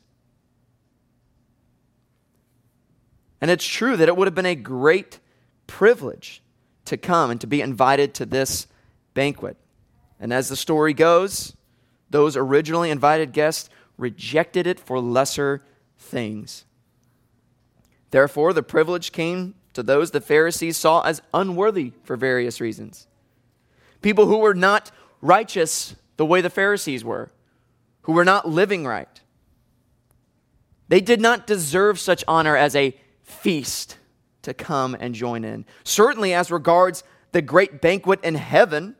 And 3.42 3.52
it's 3.52 3.68
true 3.68 3.98
that 3.98 4.08
it 4.08 4.16
would 4.16 4.28
have 4.28 4.36
been 4.36 4.46
a 4.46 4.56
great 4.56 5.20
privilege 5.68 6.42
to 6.86 6.96
come 6.96 7.30
and 7.30 7.42
to 7.42 7.48
be 7.48 7.62
invited 7.62 8.14
to 8.16 8.26
this 8.26 8.68
banquet. 9.18 9.58
And 10.20 10.32
as 10.32 10.48
the 10.48 10.56
story 10.56 10.94
goes, 10.94 11.56
those 12.08 12.38
originally 12.38 12.92
invited 12.92 13.34
guests 13.34 13.68
rejected 13.98 14.68
it 14.68 14.80
for 14.80 15.00
lesser 15.00 15.64
things. 15.98 16.66
Therefore, 18.12 18.54
the 18.54 18.62
privilege 18.62 19.12
came 19.12 19.56
to 19.74 19.82
those 19.82 20.12
the 20.12 20.22
Pharisees 20.22 20.78
saw 20.78 21.02
as 21.02 21.24
unworthy 21.34 21.94
for 22.04 22.16
various 22.16 22.62
reasons 22.62 23.08
people 24.04 24.28
who 24.28 24.38
were 24.38 24.54
not 24.54 24.92
righteous 25.20 25.96
the 26.18 26.26
way 26.26 26.40
the 26.40 26.52
Pharisees 26.52 27.04
were, 27.04 27.32
who 28.04 28.12
were 28.12 28.24
not 28.24 28.48
living 28.48 28.86
right. 28.86 29.20
They 30.90 31.02
did 31.02 31.20
not 31.20 31.48
deserve 31.48 32.00
such 32.00 32.24
honor 32.28 32.56
as 32.56 32.76
a 32.76 32.96
feast 33.24 33.98
to 34.44 34.54
come 34.54 34.96
and 35.00 35.16
join 35.16 35.44
in. 35.44 35.66
Certainly, 35.84 36.36
as 36.36 36.52
regards 36.52 37.04
the 37.32 37.42
great 37.42 37.82
banquet 37.82 38.24
in 38.24 38.36
heaven 38.36 38.96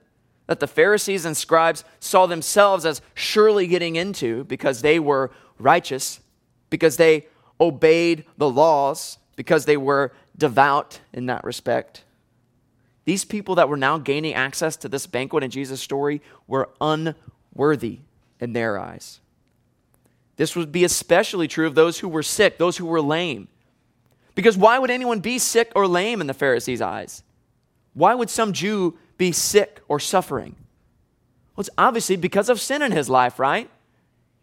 that 0.48 0.60
the 0.60 0.68
Pharisees 0.68 1.26
and 1.26 1.38
scribes 1.38 1.84
saw 2.00 2.26
themselves 2.26 2.86
as 2.86 3.02
surely 3.14 3.68
getting 3.68 3.96
into 3.96 4.46
because 4.46 4.82
they 4.82 5.00
were 5.00 5.32
righteous, 5.60 6.22
because 6.70 6.98
they 6.98 7.28
obeyed 7.60 8.26
the 8.38 8.50
laws, 8.50 9.18
because 9.36 9.66
they 9.66 9.78
were 9.78 10.12
devout 10.38 11.02
in 11.14 11.26
that 11.28 11.44
respect. 11.44 12.04
These 13.06 13.26
people 13.26 13.56
that 13.56 13.70
were 13.70 13.78
now 13.78 13.98
gaining 13.98 14.34
access 14.34 14.76
to 14.78 14.90
this 14.90 15.08
banquet 15.08 15.44
in 15.44 15.52
Jesus' 15.52 15.82
story 15.82 16.22
were 16.48 16.70
unworthy 16.82 18.00
in 18.40 18.54
their 18.54 18.80
eyes. 18.80 19.20
This 20.36 20.56
would 20.56 20.72
be 20.72 20.84
especially 20.84 21.48
true 21.48 21.68
of 21.68 21.76
those 21.76 22.00
who 22.00 22.10
were 22.10 22.24
sick, 22.24 22.58
those 22.58 22.78
who 22.78 22.86
were 22.86 23.02
lame. 23.02 23.48
Because 24.36 24.58
why 24.58 24.78
would 24.78 24.92
anyone 24.92 25.20
be 25.20 25.40
sick 25.40 25.72
or 25.76 25.88
lame 25.88 26.22
in 26.22 26.28
the 26.28 26.34
Pharisees' 26.34 26.82
eyes? 26.82 27.24
Why 27.94 28.14
would 28.14 28.30
some 28.30 28.54
Jew 28.54 28.98
be 29.18 29.32
sick 29.32 29.82
or 29.88 30.00
suffering? 30.00 30.56
Well, 31.56 31.62
it's 31.62 31.70
obviously 31.78 32.16
because 32.16 32.50
of 32.50 32.62
sin 32.62 32.82
in 32.82 32.92
his 32.92 33.10
life, 33.10 33.40
right? 33.40 33.70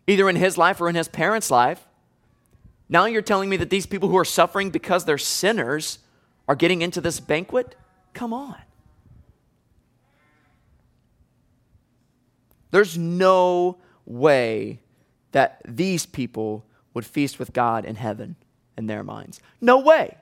Either 0.06 0.28
in 0.28 0.36
his 0.36 0.58
life 0.58 0.80
or 0.80 0.88
in 0.88 0.94
his 0.94 1.08
parents' 1.08 1.50
life. 1.50 1.86
Now 2.88 3.06
you're 3.06 3.22
telling 3.22 3.48
me 3.48 3.56
that 3.58 3.70
these 3.70 3.86
people 3.86 4.08
who 4.08 4.18
are 4.18 4.24
suffering 4.24 4.70
because 4.70 5.04
they're 5.04 5.18
sinners 5.18 6.00
are 6.48 6.54
getting 6.54 6.82
into 6.82 7.00
this 7.00 7.20
banquet? 7.20 7.74
Come 8.12 8.32
on. 8.32 8.56
There's 12.70 12.98
no 12.98 13.78
way 14.04 14.80
that 15.32 15.60
these 15.64 16.06
people 16.06 16.64
would 16.92 17.06
feast 17.06 17.38
with 17.38 17.52
God 17.52 17.84
in 17.84 17.96
heaven 17.96 18.36
in 18.76 18.86
their 18.86 19.04
minds. 19.04 19.40
No 19.60 19.78
way. 19.78 20.16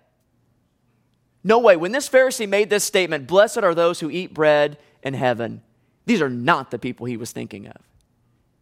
No 1.45 1.59
way. 1.59 1.77
When 1.77 1.93
this 1.93 2.09
Pharisee 2.09 2.49
made 2.49 2.71
this 2.71 2.85
statement, 2.85 3.27
blessed 3.27 3.59
are 3.59 3.75
those 3.75 4.01
who 4.01 4.11
eat 4.11 4.35
bread 4.35 4.79
in 5.03 5.15
heaven, 5.15 5.63
these 6.07 6.23
are 6.23 6.31
not 6.31 6.71
the 6.71 6.79
people 6.79 7.07
he 7.07 7.17
was 7.17 7.33
thinking 7.33 7.67
of. 7.67 7.79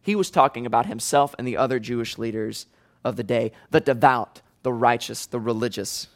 He 0.01 0.15
was 0.15 0.31
talking 0.31 0.65
about 0.65 0.87
himself 0.87 1.35
and 1.37 1.47
the 1.47 1.57
other 1.57 1.79
Jewish 1.79 2.17
leaders 2.17 2.65
of 3.03 3.15
the 3.15 3.23
day 3.23 3.51
the 3.69 3.79
devout, 3.79 4.41
the 4.63 4.73
righteous, 4.73 5.25
the 5.25 5.39
religious. 5.39 6.07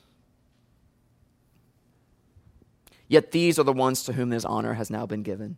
Yet 3.08 3.32
these 3.32 3.60
are 3.60 3.63
the 3.63 3.73
ones 3.73 4.04
to 4.04 4.13
whom 4.13 4.30
this 4.30 4.45
honor 4.45 4.73
has 4.73 4.89
now 4.89 5.06
been 5.06 5.21
given. 5.21 5.58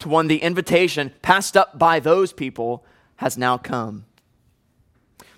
To 0.00 0.08
one, 0.08 0.28
the 0.28 0.42
invitation 0.42 1.12
passed 1.22 1.56
up 1.56 1.78
by 1.78 1.98
those 1.98 2.32
people 2.32 2.84
has 3.16 3.36
now 3.36 3.58
come. 3.58 4.04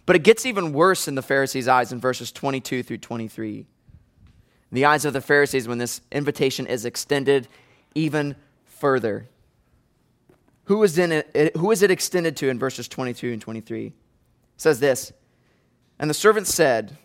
But 0.06 0.16
it 0.16 0.22
gets 0.22 0.44
even 0.44 0.74
worse 0.74 1.08
in 1.08 1.14
the 1.14 1.22
Pharisees' 1.22 1.68
eyes 1.68 1.92
in 1.92 2.00
verses 2.00 2.30
22 2.30 2.82
through 2.82 2.98
23. 2.98 3.66
In 4.74 4.80
the 4.80 4.86
eyes 4.86 5.04
of 5.04 5.12
the 5.12 5.20
Pharisees, 5.20 5.68
when 5.68 5.78
this 5.78 6.00
invitation 6.10 6.66
is 6.66 6.84
extended 6.84 7.46
even 7.94 8.34
further. 8.64 9.28
Who 10.64 10.82
is, 10.82 10.98
in 10.98 11.12
it, 11.12 11.56
who 11.56 11.70
is 11.70 11.84
it 11.84 11.92
extended 11.92 12.36
to 12.38 12.48
in 12.48 12.58
verses 12.58 12.88
22 12.88 13.34
and 13.34 13.40
23? 13.40 13.86
It 13.86 13.92
says 14.56 14.80
this 14.80 15.12
And 16.00 16.10
the 16.10 16.14
servant 16.14 16.48
said, 16.48 16.98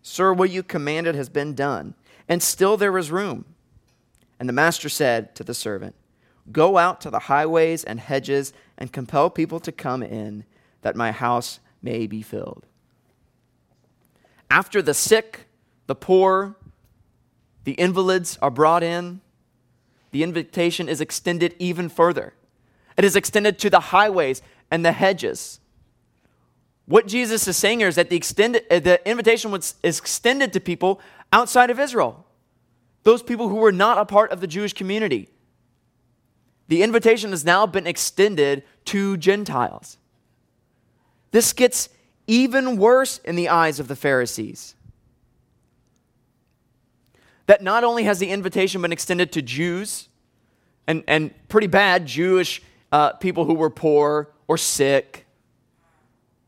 Sir, 0.00 0.32
what 0.32 0.48
you 0.48 0.62
commanded 0.62 1.14
has 1.14 1.28
been 1.28 1.54
done 1.54 1.94
and 2.26 2.42
still 2.42 2.78
there 2.78 2.90
was 2.90 3.10
room. 3.10 3.44
And 4.40 4.48
the 4.48 4.54
master 4.54 4.88
said 4.88 5.34
to 5.34 5.44
the 5.44 5.52
servant, 5.52 5.94
Go 6.50 6.78
out 6.78 7.02
to 7.02 7.10
the 7.10 7.18
highways 7.18 7.84
and 7.84 8.00
hedges 8.00 8.54
and 8.78 8.90
compel 8.90 9.28
people 9.28 9.60
to 9.60 9.72
come 9.72 10.02
in, 10.02 10.44
that 10.80 10.96
my 10.96 11.12
house 11.12 11.60
may 11.82 12.06
be 12.06 12.22
filled. 12.22 12.64
After 14.50 14.80
the 14.80 14.94
sick, 14.94 15.48
the 15.86 15.94
poor, 15.94 16.56
the 17.68 17.74
invalids 17.74 18.38
are 18.40 18.50
brought 18.50 18.82
in, 18.82 19.20
the 20.10 20.22
invitation 20.22 20.88
is 20.88 21.02
extended 21.02 21.54
even 21.58 21.90
further. 21.90 22.32
It 22.96 23.04
is 23.04 23.14
extended 23.14 23.58
to 23.58 23.68
the 23.68 23.78
highways 23.78 24.40
and 24.70 24.86
the 24.86 24.92
hedges. 24.92 25.60
What 26.86 27.06
Jesus 27.06 27.46
is 27.46 27.58
saying 27.58 27.80
here 27.80 27.88
is 27.88 27.96
that 27.96 28.08
the, 28.08 28.16
extended, 28.16 28.64
uh, 28.70 28.78
the 28.78 29.06
invitation 29.06 29.50
was, 29.50 29.74
is 29.82 29.98
extended 29.98 30.54
to 30.54 30.60
people 30.60 30.98
outside 31.30 31.68
of 31.68 31.78
Israel, 31.78 32.24
those 33.02 33.22
people 33.22 33.50
who 33.50 33.56
were 33.56 33.70
not 33.70 33.98
a 33.98 34.06
part 34.06 34.32
of 34.32 34.40
the 34.40 34.46
Jewish 34.46 34.72
community. 34.72 35.28
The 36.68 36.82
invitation 36.82 37.32
has 37.32 37.44
now 37.44 37.66
been 37.66 37.86
extended 37.86 38.62
to 38.86 39.18
Gentiles. 39.18 39.98
This 41.32 41.52
gets 41.52 41.90
even 42.26 42.78
worse 42.78 43.18
in 43.26 43.36
the 43.36 43.50
eyes 43.50 43.78
of 43.78 43.88
the 43.88 43.96
Pharisees. 43.96 44.74
That 47.48 47.62
not 47.62 47.82
only 47.82 48.04
has 48.04 48.18
the 48.18 48.30
invitation 48.30 48.82
been 48.82 48.92
extended 48.92 49.32
to 49.32 49.42
Jews, 49.42 50.08
and, 50.86 51.02
and 51.08 51.48
pretty 51.48 51.66
bad 51.66 52.06
Jewish 52.06 52.62
uh, 52.92 53.14
people 53.14 53.46
who 53.46 53.54
were 53.54 53.70
poor 53.70 54.30
or 54.46 54.58
sick, 54.58 55.26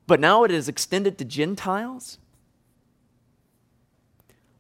but 0.07 0.21
now 0.21 0.45
it 0.45 0.51
is 0.51 0.69
extended 0.69 1.17
to 1.19 1.25
Gentiles. 1.25 2.19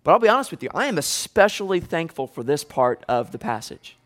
But 0.03 0.12
I'll 0.12 0.18
be 0.18 0.31
honest 0.31 0.50
with 0.50 0.62
you, 0.62 0.70
I 0.74 0.87
am 0.87 0.96
especially 0.96 1.79
thankful 1.79 2.26
for 2.26 2.42
this 2.42 2.64
part 2.64 3.05
of 3.07 3.33
the 3.33 3.38
passage. 3.38 3.98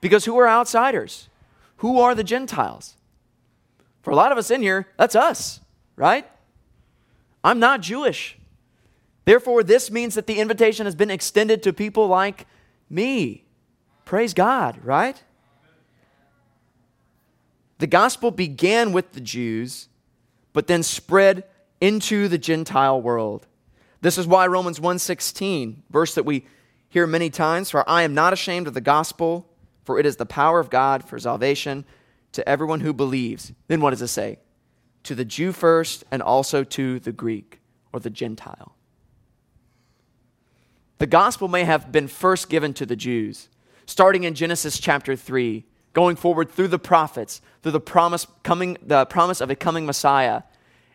Because 0.00 0.24
who 0.24 0.38
are 0.38 0.48
outsiders? 0.48 1.28
Who 1.78 2.00
are 2.00 2.14
the 2.14 2.24
Gentiles? 2.24 2.96
For 4.00 4.10
a 4.10 4.16
lot 4.16 4.32
of 4.32 4.38
us 4.38 4.50
in 4.50 4.62
here, 4.62 4.88
that's 4.96 5.14
us, 5.14 5.60
right? 5.96 6.26
I'm 7.42 7.58
not 7.58 7.82
Jewish. 7.82 8.38
Therefore, 9.24 9.62
this 9.62 9.90
means 9.90 10.14
that 10.14 10.26
the 10.26 10.38
invitation 10.38 10.86
has 10.86 10.94
been 10.94 11.10
extended 11.10 11.62
to 11.62 11.72
people 11.72 12.08
like 12.08 12.46
me. 12.90 13.44
Praise 14.04 14.34
God, 14.34 14.78
right? 14.84 15.22
The 17.78 17.86
gospel 17.86 18.30
began 18.30 18.92
with 18.92 19.12
the 19.12 19.20
Jews, 19.20 19.88
but 20.52 20.66
then 20.66 20.82
spread 20.82 21.44
into 21.80 22.28
the 22.28 22.38
Gentile 22.38 23.00
world. 23.00 23.46
This 24.00 24.18
is 24.18 24.26
why 24.26 24.46
Romans 24.46 24.78
1:16, 24.78 25.82
verse 25.90 26.14
that 26.14 26.24
we 26.24 26.46
hear 26.88 27.06
many 27.06 27.30
times, 27.30 27.70
for 27.70 27.88
I 27.88 28.02
am 28.02 28.14
not 28.14 28.32
ashamed 28.32 28.68
of 28.68 28.74
the 28.74 28.80
gospel, 28.80 29.48
for 29.84 29.98
it 29.98 30.06
is 30.06 30.16
the 30.16 30.26
power 30.26 30.60
of 30.60 30.70
God 30.70 31.02
for 31.02 31.18
salvation 31.18 31.84
to 32.32 32.48
everyone 32.48 32.80
who 32.80 32.92
believes. 32.92 33.52
Then 33.68 33.80
what 33.80 33.90
does 33.90 34.02
it 34.02 34.08
say? 34.08 34.38
To 35.04 35.14
the 35.14 35.24
Jew 35.24 35.52
first 35.52 36.04
and 36.10 36.22
also 36.22 36.64
to 36.64 37.00
the 37.00 37.12
Greek 37.12 37.60
or 37.92 38.00
the 38.00 38.10
Gentile. 38.10 38.76
The 40.98 41.06
gospel 41.06 41.48
may 41.48 41.64
have 41.64 41.90
been 41.90 42.08
first 42.08 42.48
given 42.48 42.72
to 42.74 42.86
the 42.86 42.96
Jews, 42.96 43.48
starting 43.86 44.24
in 44.24 44.34
Genesis 44.34 44.78
chapter 44.78 45.16
3, 45.16 45.64
going 45.92 46.16
forward 46.16 46.50
through 46.50 46.68
the 46.68 46.78
prophets, 46.78 47.40
through 47.62 47.72
the 47.72 47.80
promise 47.80 48.26
coming 48.42 48.76
the 48.82 49.06
promise 49.06 49.40
of 49.40 49.50
a 49.50 49.56
coming 49.56 49.86
Messiah, 49.86 50.42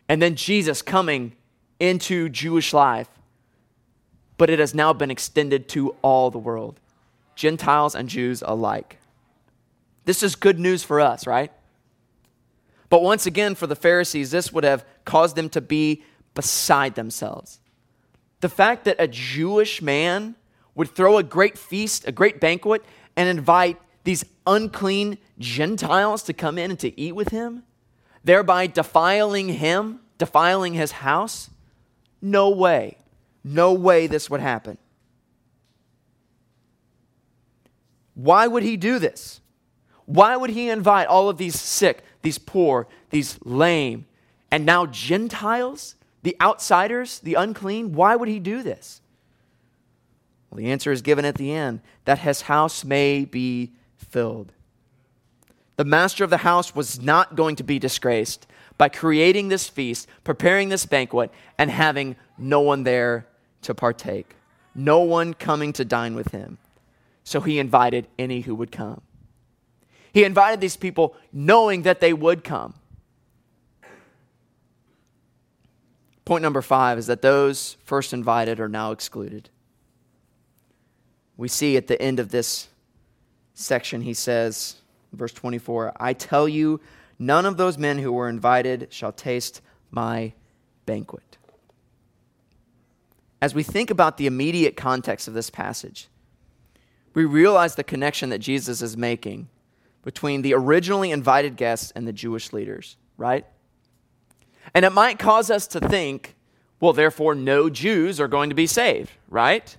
and 0.08 0.20
then 0.20 0.36
Jesus 0.36 0.82
coming 0.82 1.34
into 1.78 2.28
Jewish 2.28 2.72
life. 2.72 3.08
But 4.36 4.50
it 4.50 4.58
has 4.58 4.74
now 4.74 4.92
been 4.92 5.10
extended 5.10 5.68
to 5.70 5.94
all 6.02 6.30
the 6.30 6.38
world, 6.38 6.80
Gentiles 7.34 7.94
and 7.94 8.08
Jews 8.08 8.42
alike. 8.46 8.98
This 10.06 10.22
is 10.22 10.34
good 10.34 10.58
news 10.58 10.82
for 10.82 10.98
us, 10.98 11.26
right? 11.26 11.52
But 12.88 13.02
once 13.02 13.26
again, 13.26 13.54
for 13.54 13.66
the 13.66 13.76
Pharisees, 13.76 14.30
this 14.30 14.52
would 14.52 14.64
have 14.64 14.84
caused 15.04 15.36
them 15.36 15.48
to 15.50 15.60
be 15.60 16.02
beside 16.34 16.94
themselves. 16.94 17.59
The 18.40 18.48
fact 18.48 18.84
that 18.84 18.96
a 18.98 19.06
Jewish 19.08 19.82
man 19.82 20.34
would 20.74 20.88
throw 20.88 21.18
a 21.18 21.22
great 21.22 21.58
feast, 21.58 22.06
a 22.08 22.12
great 22.12 22.40
banquet, 22.40 22.82
and 23.16 23.28
invite 23.28 23.78
these 24.04 24.24
unclean 24.46 25.18
Gentiles 25.38 26.22
to 26.24 26.32
come 26.32 26.58
in 26.58 26.70
and 26.70 26.80
to 26.80 26.98
eat 26.98 27.12
with 27.12 27.28
him, 27.28 27.64
thereby 28.24 28.66
defiling 28.66 29.48
him, 29.48 30.00
defiling 30.16 30.74
his 30.74 30.92
house, 30.92 31.50
no 32.22 32.50
way, 32.50 32.96
no 33.44 33.72
way 33.72 34.06
this 34.06 34.30
would 34.30 34.40
happen. 34.40 34.78
Why 38.14 38.46
would 38.46 38.62
he 38.62 38.76
do 38.76 38.98
this? 38.98 39.40
Why 40.06 40.36
would 40.36 40.50
he 40.50 40.68
invite 40.68 41.06
all 41.06 41.28
of 41.28 41.38
these 41.38 41.58
sick, 41.58 42.02
these 42.22 42.38
poor, 42.38 42.88
these 43.10 43.38
lame, 43.44 44.06
and 44.50 44.66
now 44.66 44.86
Gentiles, 44.86 45.94
the 46.22 46.36
outsiders, 46.40 47.20
the 47.20 47.34
unclean? 47.34 47.92
Why 47.92 48.16
would 48.16 48.28
he 48.28 48.38
do 48.38 48.62
this? 48.62 49.00
Well, 50.50 50.58
the 50.58 50.70
answer 50.70 50.92
is 50.92 51.02
given 51.02 51.24
at 51.24 51.36
the 51.36 51.52
end 51.52 51.80
that 52.04 52.18
his 52.18 52.42
house 52.42 52.84
may 52.84 53.24
be 53.24 53.72
filled. 53.96 54.52
The 55.76 55.84
master 55.84 56.24
of 56.24 56.30
the 56.30 56.38
house 56.38 56.74
was 56.74 57.00
not 57.00 57.36
going 57.36 57.56
to 57.56 57.62
be 57.62 57.78
disgraced 57.78 58.46
by 58.76 58.88
creating 58.88 59.48
this 59.48 59.68
feast, 59.68 60.08
preparing 60.24 60.68
this 60.68 60.86
banquet, 60.86 61.30
and 61.56 61.70
having 61.70 62.16
no 62.36 62.60
one 62.60 62.82
there 62.82 63.26
to 63.62 63.74
partake, 63.74 64.34
no 64.74 65.00
one 65.00 65.34
coming 65.34 65.72
to 65.74 65.84
dine 65.84 66.14
with 66.14 66.32
him. 66.32 66.58
So 67.24 67.40
he 67.40 67.58
invited 67.58 68.08
any 68.18 68.40
who 68.40 68.54
would 68.54 68.72
come. 68.72 69.02
He 70.12 70.24
invited 70.24 70.60
these 70.60 70.76
people 70.76 71.14
knowing 71.32 71.82
that 71.82 72.00
they 72.00 72.12
would 72.12 72.42
come. 72.42 72.74
Point 76.30 76.42
number 76.42 76.62
five 76.62 76.96
is 76.96 77.08
that 77.08 77.22
those 77.22 77.76
first 77.82 78.12
invited 78.12 78.60
are 78.60 78.68
now 78.68 78.92
excluded. 78.92 79.50
We 81.36 81.48
see 81.48 81.76
at 81.76 81.88
the 81.88 82.00
end 82.00 82.20
of 82.20 82.30
this 82.30 82.68
section, 83.54 84.02
he 84.02 84.14
says, 84.14 84.76
verse 85.12 85.32
24, 85.32 85.92
I 85.98 86.12
tell 86.12 86.48
you, 86.48 86.80
none 87.18 87.46
of 87.46 87.56
those 87.56 87.76
men 87.78 87.98
who 87.98 88.12
were 88.12 88.28
invited 88.28 88.86
shall 88.90 89.10
taste 89.10 89.60
my 89.90 90.32
banquet. 90.86 91.36
As 93.42 93.52
we 93.52 93.64
think 93.64 93.90
about 93.90 94.16
the 94.16 94.28
immediate 94.28 94.76
context 94.76 95.26
of 95.26 95.34
this 95.34 95.50
passage, 95.50 96.06
we 97.12 97.24
realize 97.24 97.74
the 97.74 97.82
connection 97.82 98.30
that 98.30 98.38
Jesus 98.38 98.82
is 98.82 98.96
making 98.96 99.48
between 100.04 100.42
the 100.42 100.54
originally 100.54 101.10
invited 101.10 101.56
guests 101.56 101.90
and 101.96 102.06
the 102.06 102.12
Jewish 102.12 102.52
leaders, 102.52 102.96
right? 103.16 103.46
And 104.74 104.84
it 104.84 104.92
might 104.92 105.18
cause 105.18 105.50
us 105.50 105.66
to 105.68 105.80
think, 105.80 106.36
well, 106.78 106.92
therefore, 106.92 107.34
no 107.34 107.68
Jews 107.68 108.20
are 108.20 108.28
going 108.28 108.50
to 108.50 108.54
be 108.54 108.66
saved, 108.66 109.10
right? 109.28 109.76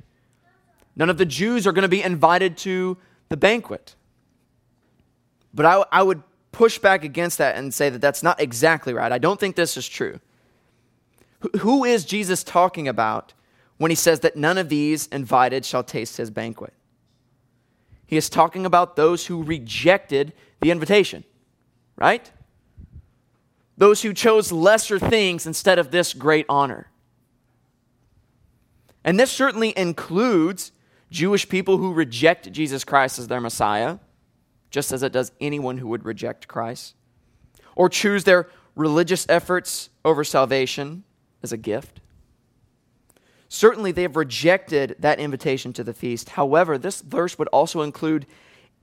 None 0.96 1.10
of 1.10 1.18
the 1.18 1.26
Jews 1.26 1.66
are 1.66 1.72
going 1.72 1.84
to 1.84 1.90
be 1.90 2.04
invited 2.04 2.58
to 2.58 2.98
the 3.30 3.38
banquet. 3.38 3.96
But 5.54 5.66
I, 5.66 5.84
I 5.92 6.04
would 6.04 6.22
push 6.52 6.78
back 6.78 7.04
against 7.04 7.38
that 7.38 7.56
and 7.56 7.74
say 7.74 7.90
that 7.90 8.02
that's 8.02 8.24
not 8.24 8.40
exactly 8.40 8.94
right. 8.94 9.12
I 9.12 9.18
don't 9.18 9.40
think 9.40 9.56
this 9.56 9.78
is 9.78 9.88
true. 9.88 10.20
who 11.60 11.84
is 11.84 12.06
Jesus 12.06 12.44
talking 12.44 12.88
about 12.88 13.34
when 13.78 13.90
he 13.90 13.96
says 13.96 14.20
that 14.20 14.36
none 14.36 14.58
of 14.58 14.70
these 14.70 15.08
invited 15.08 15.66
shall 15.66 15.84
taste 15.84 16.18
his 16.18 16.30
banquet? 16.30 16.74
He 18.06 18.18
is 18.18 18.30
talking 18.30 18.66
about 18.66 18.98
those 18.98 19.28
who 19.28 19.42
rejected 19.42 20.34
the 20.60 20.70
invitation, 20.70 21.24
right? 21.96 22.30
Those 23.78 24.02
who 24.02 24.14
chose 24.14 24.52
lesser 24.52 25.00
things 25.00 25.48
instead 25.48 25.80
of 25.80 25.92
this 25.92 26.14
great 26.14 26.46
honor. 26.48 26.88
And 29.04 29.20
this 29.20 29.32
certainly 29.32 29.76
includes 29.78 30.72
Jewish 31.10 31.50
people 31.50 31.78
who 31.78 31.94
reject 31.94 32.52
Jesus 32.52 32.84
Christ 32.84 33.20
as 33.20 33.28
their 33.28 33.42
Messiah, 33.42 33.98
just 34.70 34.92
as 34.92 35.04
it 35.04 35.12
does 35.12 35.32
anyone 35.42 35.78
who 35.78 35.88
would 35.88 36.06
reject 36.06 36.48
Christ, 36.48 36.96
or 37.76 37.90
choose 37.90 38.24
their 38.24 38.48
religious 38.76 39.26
efforts 39.28 39.90
over 40.06 40.24
salvation 40.24 41.04
as 41.44 41.52
a 41.52 41.58
gift. 41.58 42.00
Certainly, 43.50 43.92
they 43.92 44.04
have 44.04 44.16
rejected 44.16 44.96
that 45.00 45.20
invitation 45.20 45.74
to 45.74 45.84
the 45.84 45.94
feast. 45.94 46.30
However, 46.30 46.78
this 46.78 47.02
verse 47.02 47.38
would 47.38 47.50
also 47.50 47.82
include 47.82 48.26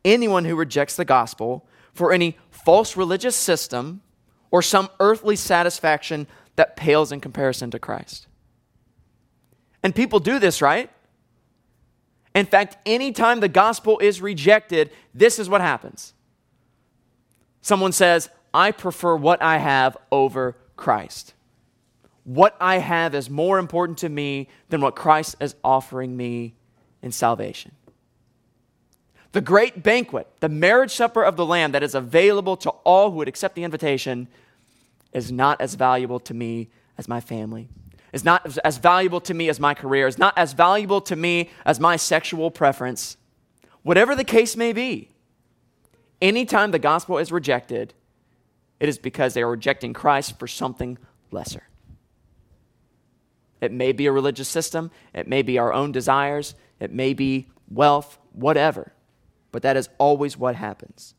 anyone 0.05 0.44
who 0.44 0.55
rejects 0.55 0.96
the 0.96 1.07
gospel 1.07 1.66
for 1.94 2.12
any 2.12 2.37
false 2.51 2.94
religious 2.96 3.35
system 3.35 4.03
or 4.51 4.63
some 4.63 4.89
earthly 5.01 5.37
satisfaction 5.37 6.27
that 6.57 6.77
pales 6.77 7.13
in 7.13 7.21
comparison 7.21 7.71
to 7.71 7.79
Christ. 7.79 8.27
And 9.83 9.95
people 9.95 10.21
do 10.21 10.39
this, 10.39 10.61
right? 10.61 10.91
In 12.35 12.47
fact, 12.47 12.77
anytime 12.87 13.41
the 13.41 13.49
gospel 13.49 13.99
is 13.99 14.21
rejected, 14.21 14.91
this 15.15 15.39
is 15.39 15.49
what 15.49 15.61
happens. 15.61 16.15
Someone 17.61 17.93
says, 17.93 18.29
I 18.55 18.71
prefer 18.71 19.17
what 19.17 19.43
I 19.43 19.59
have 19.59 19.97
over 20.11 20.57
Christ 20.77 21.35
what 22.29 22.55
I 22.61 22.77
have 22.77 23.15
is 23.15 23.31
more 23.31 23.59
important 23.59 23.97
to 23.99 24.09
me 24.11 24.49
than 24.69 24.83
what 24.83 24.95
Christ 24.95 25.37
is 25.41 25.55
offering 25.65 26.15
me 26.15 26.55
in 27.01 27.11
salvation. 27.11 27.73
The 29.33 29.41
great 29.41 29.83
banquet, 29.83 30.27
the 30.41 30.49
marriage 30.49 30.95
supper 30.95 31.23
of 31.23 31.37
the 31.37 31.45
Lamb 31.45 31.73
that 31.73 31.83
is 31.83 31.95
available 31.95 32.57
to 32.59 32.71
all 32.71 33.11
who 33.11 33.19
would 33.19 33.29
accept 33.29 33.55
the 33.55 33.64
invitation, 33.64 34.29
is 35.12 35.31
not 35.31 35.61
as 35.61 35.75
valuable 35.75 36.21
to 36.21 36.35
me 36.35 36.69
as 36.97 37.09
my 37.09 37.21
family, 37.21 37.69
is 38.12 38.25
not 38.25 38.59
as 38.64 38.79
valuable 38.79 39.21
to 39.21 39.35
me 39.35 39.49
as 39.49 39.61
my 39.61 39.75
career, 39.75 40.07
is 40.07 40.19
not 40.19 40.37
as 40.37 40.53
valuable 40.53 41.01
to 41.03 41.17
me 41.17 41.51
as 41.64 41.79
my 41.79 41.97
sexual 41.97 42.51
preference. 42.51 43.17
Whatever 43.83 44.14
the 44.14 44.25
case 44.25 44.57
may 44.57 44.73
be, 44.73 45.11
anytime 46.21 46.71
the 46.71 46.79
gospel 46.79 47.19
is 47.19 47.31
rejected, 47.31 47.95
it 48.81 48.88
is 48.88 48.99
because 48.99 49.35
they 49.35 49.43
are 49.43 49.51
rejecting 49.51 49.93
Christ 49.93 50.38
for 50.38 50.47
something 50.47 50.99
lesser. 51.31 51.64
It 53.61 53.73
may 53.73 53.93
be 53.93 54.07
a 54.07 54.12
religious 54.12 54.49
system, 54.49 54.91
it 55.12 55.27
may 55.27 55.43
be 55.43 55.59
our 55.59 55.73
own 55.73 55.93
desires, 55.93 56.55
it 56.81 56.93
may 56.93 57.12
be 57.12 57.49
wealth, 57.69 58.19
whatever. 58.33 58.93
But 59.53 59.63
that 59.63 59.77
is 59.77 59.89
always 59.99 60.37
what 60.37 60.57
happens. 60.57 61.15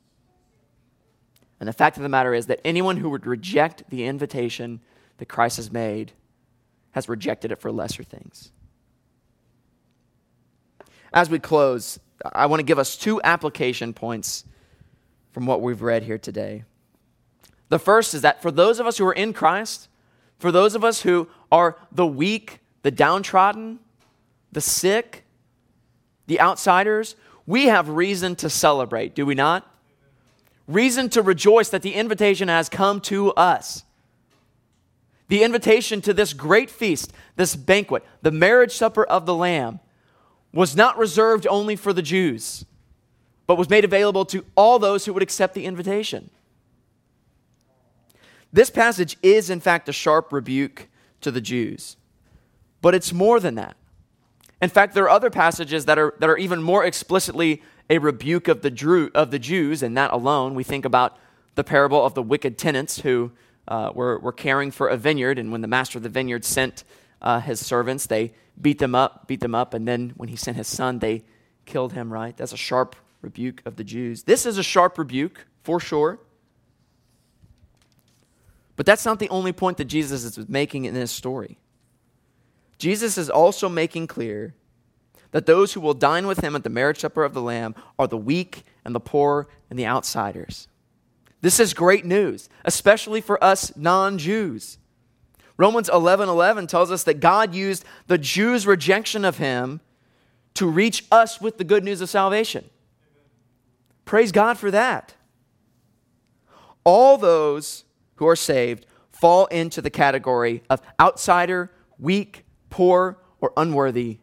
And 1.60 1.68
the 1.68 1.74
fact 1.74 1.98
of 1.98 2.04
the 2.04 2.10
matter 2.10 2.34
is 2.34 2.46
that 2.46 2.62
anyone 2.64 2.98
who 2.98 3.10
would 3.10 3.26
reject 3.26 3.90
the 3.90 4.06
invitation 4.06 4.80
that 5.18 5.26
Christ 5.26 5.58
has 5.58 5.72
made 5.72 6.14
has 6.92 7.10
rejected 7.10 7.52
it 7.52 7.60
for 7.60 7.72
lesser 7.72 8.04
things. 8.04 8.52
As 11.14 11.30
we 11.30 11.40
close, 11.40 12.00
I 12.34 12.46
want 12.46 12.60
to 12.60 12.66
give 12.66 12.80
us 12.80 12.96
two 12.96 13.22
application 13.24 13.94
points 13.94 14.46
from 15.32 15.46
what 15.46 15.62
we've 15.62 15.82
read 15.82 16.04
here 16.04 16.18
today. 16.18 16.64
The 17.70 17.80
first 17.80 18.14
is 18.14 18.22
that 18.22 18.42
for 18.42 18.52
those 18.52 18.80
of 18.80 18.88
us 18.88 18.98
who 18.98 19.06
are 19.06 19.14
in 19.14 19.34
Christ, 19.34 19.88
for 20.38 20.52
those 20.52 20.76
of 20.76 20.84
us 20.84 21.02
who 21.02 21.28
are 21.52 21.78
the 21.92 22.08
weak, 22.08 22.60
the 22.82 22.92
downtrodden, 22.92 23.80
the 24.52 24.62
sick, 24.62 25.26
the 26.28 26.40
outsiders, 26.40 27.16
we 27.50 27.66
have 27.66 27.90
reason 27.90 28.36
to 28.36 28.48
celebrate, 28.48 29.16
do 29.16 29.26
we 29.26 29.34
not? 29.34 29.68
Reason 30.68 31.10
to 31.10 31.24
rejoice 31.24 31.70
that 31.70 31.82
the 31.82 31.96
invitation 31.96 32.48
has 32.48 32.70
come 32.70 33.02
to 33.02 33.32
us. 33.32 33.84
The 35.30 35.42
invitation 35.42 36.00
to 36.02 36.14
this 36.14 36.34
great 36.34 36.70
feast, 36.70 37.12
this 37.38 37.56
banquet, 37.56 38.06
the 38.22 38.30
marriage 38.30 38.74
supper 38.74 39.04
of 39.04 39.26
the 39.26 39.34
Lamb, 39.34 39.80
was 40.54 40.76
not 40.76 41.00
reserved 41.00 41.48
only 41.48 41.76
for 41.76 41.92
the 41.92 42.04
Jews, 42.04 42.66
but 43.48 43.58
was 43.58 43.68
made 43.68 43.84
available 43.84 44.26
to 44.26 44.46
all 44.56 44.78
those 44.78 45.06
who 45.06 45.14
would 45.14 45.24
accept 45.24 45.56
the 45.56 45.66
invitation. 45.66 46.30
This 48.54 48.70
passage 48.70 49.18
is, 49.24 49.50
in 49.50 49.60
fact, 49.60 49.90
a 49.90 49.94
sharp 49.94 50.32
rebuke 50.32 50.88
to 51.22 51.32
the 51.32 51.42
Jews, 51.42 51.98
but 52.84 52.94
it's 52.94 53.12
more 53.12 53.40
than 53.40 53.56
that. 53.56 53.76
In 54.62 54.70
fact, 54.70 54.94
there 54.94 55.06
are 55.06 55.10
other 55.10 55.30
passages 55.30 55.86
that 55.86 55.98
are, 55.98 56.14
that 56.20 56.30
are 56.30 56.38
even 56.38 56.62
more 56.62 56.84
explicitly 56.84 57.62
a 57.90 57.98
rebuke 57.98 58.48
of 58.48 58.62
the, 58.62 58.70
Drew, 58.70 59.10
of 59.16 59.32
the 59.32 59.40
Jews, 59.40 59.82
and 59.82 59.98
that 59.98 60.12
alone. 60.12 60.54
We 60.54 60.64
think 60.64 60.86
about 60.86 61.18
the 61.56 61.64
parable 61.64 62.06
of 62.06 62.14
the 62.14 62.22
wicked 62.22 62.58
tenants 62.58 63.00
who 63.00 63.32
uh, 63.68 63.92
were, 63.94 64.20
were 64.20 64.32
caring 64.32 64.72
for 64.72 64.88
a 64.88 64.98
vineyard, 64.98 65.40
and 65.40 65.52
when 65.52 65.62
the 65.62 65.68
master 65.68 65.98
of 65.98 66.04
the 66.04 66.10
vineyard 66.10 66.44
sent 66.44 66.84
uh, 67.22 67.40
his 67.40 67.66
servants, 67.66 68.06
they 68.06 68.34
beat 68.60 68.80
them 68.80 68.96
up, 68.96 69.28
beat 69.28 69.40
them 69.40 69.56
up, 69.56 69.74
and 69.74 69.88
then 69.88 70.14
when 70.18 70.30
he 70.30 70.36
sent 70.36 70.58
his 70.58 70.68
son, 70.68 71.00
they 71.00 71.24
killed 71.66 71.94
him, 71.94 72.12
right? 72.12 72.36
That's 72.36 72.54
a 72.54 72.58
sharp 72.58 72.96
rebuke 73.22 73.62
of 73.66 73.76
the 73.76 73.84
Jews. 73.84 74.24
This 74.24 74.46
is 74.46 74.58
a 74.58 74.64
sharp 74.64 74.98
rebuke, 74.98 75.46
for 75.64 75.80
sure. 75.80 76.20
But 78.76 78.86
that's 78.86 79.06
not 79.06 79.20
the 79.20 79.30
only 79.30 79.52
point 79.52 79.78
that 79.78 79.86
Jesus 79.86 80.24
is 80.24 80.50
making 80.50 80.86
in 80.86 80.94
this 80.94 81.12
story. 81.12 81.60
Jesus 82.80 83.18
is 83.18 83.30
also 83.30 83.70
making 83.70 84.08
clear 84.08 84.56
that 85.32 85.46
those 85.46 85.74
who 85.74 85.82
will 85.82 85.94
dine 85.94 86.26
with 86.26 86.40
him 86.40 86.56
at 86.56 86.64
the 86.64 86.70
marriage 86.70 87.00
supper 87.00 87.24
of 87.24 87.34
the 87.34 87.42
Lamb 87.42 87.76
are 88.00 88.08
the 88.08 88.18
weak 88.18 88.64
and 88.84 88.96
the 88.96 89.00
poor 89.00 89.48
and 89.70 89.78
the 89.78 89.86
outsiders. 89.86 90.68
This 91.42 91.60
is 91.60 91.74
great 91.74 92.06
news, 92.06 92.50
especially 92.66 93.22
for 93.22 93.42
us 93.44 93.76
non 93.76 94.18
Jews. 94.18 94.78
Romans 95.58 95.90
11 95.90 96.30
11 96.30 96.68
tells 96.68 96.90
us 96.90 97.04
that 97.04 97.20
God 97.20 97.54
used 97.54 97.86
the 98.08 98.18
Jews' 98.18 98.66
rejection 98.66 99.24
of 99.26 99.38
him 99.38 99.82
to 100.56 100.66
reach 100.66 101.06
us 101.12 101.40
with 101.40 101.58
the 101.58 101.64
good 101.64 101.84
news 101.84 102.02
of 102.02 102.10
salvation. 102.10 102.70
Praise 104.06 104.32
God 104.32 104.58
for 104.58 104.72
that. 104.72 105.14
All 106.84 107.18
those 107.18 107.84
who 108.16 108.28
are 108.28 108.36
saved 108.36 108.86
fall 109.12 109.46
into 109.48 109.82
the 109.82 109.90
category 109.90 110.64
of 110.70 110.82
outsider, 111.00 111.72
weak, 112.00 112.46
poor, 112.70 113.18
or 113.42 113.54
unworthy, 113.58 114.18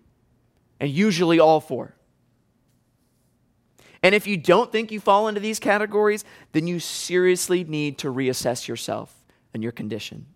and 0.79 0.91
usually 0.91 1.41
all 1.41 1.61
four. 1.61 1.95
And 4.03 4.15
if 4.15 4.27
you 4.27 4.37
don't 4.37 4.71
think 4.71 4.93
you 4.93 5.01
fall 5.01 5.27
into 5.27 5.41
these 5.41 5.59
categories, 5.59 6.25
then 6.53 6.67
you 6.67 6.79
seriously 6.79 7.65
need 7.65 7.99
to 7.99 8.13
reassess 8.13 8.69
yourself 8.69 9.13
and 9.53 9.63
your 9.63 9.73
condition. 9.73 10.27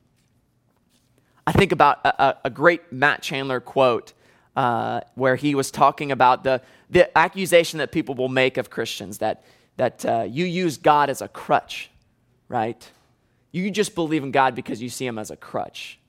I 1.46 1.52
think 1.52 1.70
about 1.70 2.04
a, 2.04 2.38
a 2.46 2.50
great 2.50 2.92
Matt 2.92 3.22
Chandler 3.22 3.60
quote 3.60 4.12
uh, 4.56 5.02
where 5.14 5.36
he 5.36 5.54
was 5.54 5.70
talking 5.70 6.10
about 6.10 6.42
the, 6.42 6.62
the 6.90 7.16
accusation 7.16 7.78
that 7.78 7.92
people 7.92 8.14
will 8.14 8.28
make 8.28 8.56
of 8.56 8.70
Christians 8.70 9.18
that, 9.18 9.44
that 9.76 10.04
uh, 10.04 10.26
you 10.28 10.44
use 10.44 10.76
God 10.76 11.08
as 11.08 11.22
a 11.22 11.28
crutch, 11.28 11.90
right? 12.48 12.90
You 13.52 13.70
just 13.70 13.94
believe 13.94 14.24
in 14.24 14.32
God 14.32 14.54
because 14.56 14.82
you 14.82 14.88
see 14.88 15.06
him 15.06 15.18
as 15.18 15.30
a 15.30 15.36
crutch. 15.36 15.99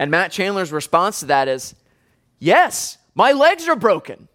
And 0.00 0.10
Matt 0.10 0.32
Chandler's 0.32 0.72
response 0.72 1.20
to 1.20 1.26
that 1.26 1.46
is 1.46 1.74
yes, 2.38 2.96
my 3.14 3.32
legs 3.32 3.68
are 3.68 3.76
broken. 3.76 4.28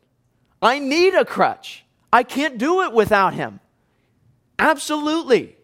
I 0.62 0.78
need 0.78 1.16
a 1.16 1.26
crutch. 1.26 1.84
I 2.14 2.22
can't 2.22 2.60
do 2.60 2.84
it 2.84 2.94
without 2.94 3.34
him. 3.34 3.60
Absolutely. 4.60 5.58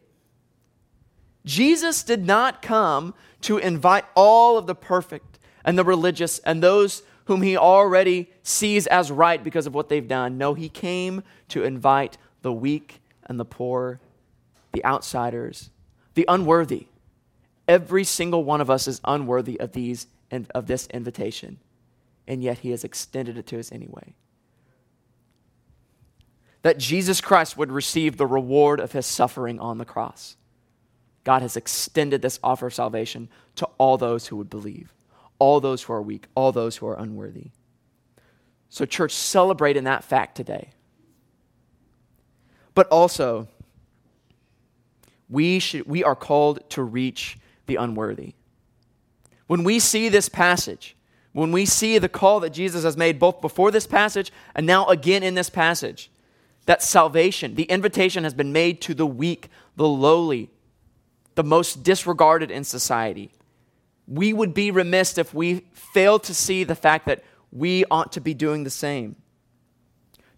Jesus 1.45 2.01
did 2.01 2.25
not 2.25 2.63
come 2.63 3.13
to 3.41 3.59
invite 3.59 4.05
all 4.15 4.57
of 4.57 4.65
the 4.65 4.73
perfect 4.73 5.37
and 5.63 5.77
the 5.77 5.83
religious 5.83 6.39
and 6.39 6.63
those 6.63 7.03
whom 7.25 7.43
he 7.43 7.55
already 7.55 8.27
sees 8.41 8.87
as 8.87 9.11
right 9.11 9.43
because 9.43 9.67
of 9.67 9.75
what 9.75 9.87
they've 9.87 10.07
done. 10.07 10.35
No, 10.35 10.55
he 10.55 10.67
came 10.67 11.21
to 11.49 11.63
invite 11.63 12.17
the 12.41 12.51
weak 12.51 13.01
and 13.25 13.39
the 13.39 13.45
poor, 13.45 13.99
the 14.71 14.83
outsiders, 14.83 15.69
the 16.15 16.25
unworthy. 16.27 16.87
Every 17.67 18.03
single 18.03 18.43
one 18.43 18.61
of 18.61 18.69
us 18.69 18.87
is 18.87 19.01
unworthy 19.03 19.59
of 19.59 19.71
these 19.73 20.07
and 20.29 20.49
of 20.55 20.67
this 20.67 20.87
invitation, 20.87 21.59
and 22.27 22.43
yet 22.43 22.59
he 22.59 22.71
has 22.71 22.83
extended 22.83 23.37
it 23.37 23.47
to 23.47 23.59
us 23.59 23.71
anyway. 23.71 24.15
That 26.63 26.77
Jesus 26.77 27.21
Christ 27.21 27.57
would 27.57 27.71
receive 27.71 28.17
the 28.17 28.27
reward 28.27 28.79
of 28.79 28.91
his 28.91 29.05
suffering 29.05 29.59
on 29.59 29.77
the 29.77 29.85
cross. 29.85 30.35
God 31.23 31.41
has 31.41 31.55
extended 31.55 32.21
this 32.21 32.39
offer 32.43 32.67
of 32.67 32.73
salvation 32.73 33.29
to 33.55 33.67
all 33.77 33.97
those 33.97 34.27
who 34.27 34.35
would 34.37 34.49
believe, 34.49 34.93
all 35.39 35.59
those 35.59 35.83
who 35.83 35.93
are 35.93 36.01
weak, 36.01 36.27
all 36.35 36.51
those 36.51 36.77
who 36.77 36.87
are 36.87 36.99
unworthy. 36.99 37.51
So, 38.69 38.85
church, 38.85 39.11
celebrate 39.11 39.75
in 39.75 39.83
that 39.83 40.03
fact 40.03 40.35
today. 40.35 40.69
But 42.73 42.87
also, 42.87 43.47
we, 45.29 45.59
should, 45.59 45.85
we 45.85 46.03
are 46.03 46.15
called 46.15 46.69
to 46.71 46.83
reach 46.83 47.37
the 47.71 47.81
unworthy. 47.81 48.33
When 49.47 49.63
we 49.63 49.79
see 49.79 50.09
this 50.09 50.27
passage, 50.27 50.97
when 51.31 51.53
we 51.53 51.65
see 51.65 51.97
the 51.97 52.09
call 52.09 52.41
that 52.41 52.49
Jesus 52.49 52.83
has 52.83 52.97
made 52.97 53.17
both 53.17 53.39
before 53.39 53.71
this 53.71 53.87
passage 53.87 54.29
and 54.53 54.67
now 54.67 54.87
again 54.87 55.23
in 55.23 55.35
this 55.35 55.49
passage, 55.49 56.11
that 56.65 56.83
salvation, 56.83 57.55
the 57.55 57.63
invitation 57.63 58.25
has 58.25 58.33
been 58.33 58.51
made 58.51 58.81
to 58.81 58.93
the 58.93 59.07
weak, 59.07 59.47
the 59.77 59.87
lowly, 59.87 60.49
the 61.35 61.45
most 61.45 61.81
disregarded 61.81 62.51
in 62.51 62.65
society. 62.65 63.31
We 64.05 64.33
would 64.33 64.53
be 64.53 64.69
remiss 64.69 65.17
if 65.17 65.33
we 65.33 65.65
fail 65.71 66.19
to 66.19 66.33
see 66.33 66.65
the 66.65 66.75
fact 66.75 67.05
that 67.05 67.23
we 67.53 67.85
ought 67.89 68.11
to 68.11 68.19
be 68.19 68.33
doing 68.33 68.65
the 68.65 68.69
same. 68.69 69.15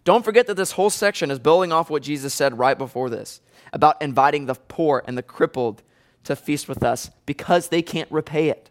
Don't 0.04 0.24
forget 0.24 0.46
that 0.46 0.54
this 0.54 0.72
whole 0.72 0.90
section 0.90 1.32
is 1.32 1.40
building 1.40 1.72
off 1.72 1.90
what 1.90 2.02
Jesus 2.04 2.32
said 2.32 2.58
right 2.58 2.78
before 2.78 3.10
this 3.10 3.40
about 3.72 4.00
inviting 4.00 4.46
the 4.46 4.54
poor 4.54 5.02
and 5.08 5.18
the 5.18 5.22
crippled 5.22 5.82
to 6.24 6.36
feast 6.36 6.68
with 6.68 6.82
us 6.82 7.10
because 7.26 7.68
they 7.68 7.82
can't 7.82 8.10
repay 8.10 8.48
it. 8.48 8.70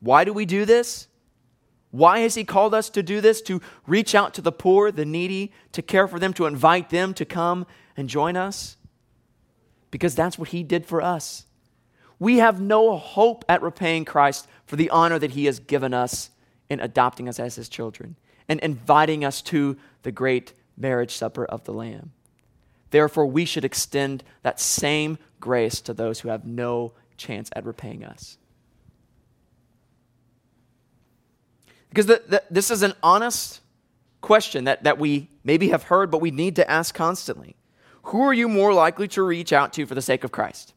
Why 0.00 0.24
do 0.24 0.32
we 0.32 0.44
do 0.44 0.64
this? 0.64 1.08
Why 1.90 2.20
has 2.20 2.34
He 2.34 2.44
called 2.44 2.74
us 2.74 2.90
to 2.90 3.02
do 3.02 3.20
this? 3.20 3.40
To 3.42 3.60
reach 3.86 4.14
out 4.14 4.34
to 4.34 4.40
the 4.40 4.52
poor, 4.52 4.90
the 4.90 5.04
needy, 5.04 5.52
to 5.72 5.82
care 5.82 6.08
for 6.08 6.18
them, 6.18 6.32
to 6.34 6.46
invite 6.46 6.90
them 6.90 7.14
to 7.14 7.24
come 7.24 7.66
and 7.96 8.08
join 8.08 8.36
us? 8.36 8.76
because 9.92 10.16
that's 10.16 10.36
what 10.36 10.48
he 10.48 10.64
did 10.64 10.84
for 10.84 11.00
us. 11.00 11.46
We 12.18 12.38
have 12.38 12.60
no 12.60 12.96
hope 12.96 13.44
at 13.48 13.62
repaying 13.62 14.06
Christ 14.06 14.48
for 14.66 14.74
the 14.74 14.90
honor 14.90 15.20
that 15.20 15.32
he 15.32 15.44
has 15.44 15.60
given 15.60 15.94
us 15.94 16.30
in 16.68 16.80
adopting 16.80 17.28
us 17.28 17.38
as 17.38 17.54
his 17.54 17.68
children 17.68 18.16
and 18.48 18.58
inviting 18.60 19.24
us 19.24 19.42
to 19.42 19.76
the 20.02 20.10
great 20.10 20.54
marriage 20.76 21.14
supper 21.14 21.44
of 21.44 21.62
the 21.64 21.72
Lamb. 21.72 22.12
Therefore, 22.92 23.26
we 23.26 23.44
should 23.44 23.64
extend 23.64 24.22
that 24.42 24.60
same 24.60 25.18
grace 25.40 25.80
to 25.80 25.94
those 25.94 26.20
who 26.20 26.28
have 26.28 26.44
no 26.44 26.92
chance 27.16 27.50
at 27.56 27.64
repaying 27.64 28.04
us. 28.04 28.36
Because 31.88 32.06
the, 32.06 32.22
the, 32.28 32.42
this 32.50 32.70
is 32.70 32.82
an 32.82 32.92
honest 33.02 33.60
question 34.20 34.64
that, 34.64 34.84
that 34.84 34.98
we 34.98 35.30
maybe 35.42 35.70
have 35.70 35.84
heard, 35.84 36.10
but 36.10 36.20
we 36.20 36.30
need 36.30 36.54
to 36.56 36.70
ask 36.70 36.94
constantly. 36.94 37.56
Who 38.04 38.22
are 38.22 38.34
you 38.34 38.46
more 38.46 38.74
likely 38.74 39.08
to 39.08 39.22
reach 39.22 39.54
out 39.54 39.72
to 39.72 39.86
for 39.86 39.94
the 39.94 40.02
sake 40.02 40.22
of 40.22 40.30
Christ? 40.30 40.74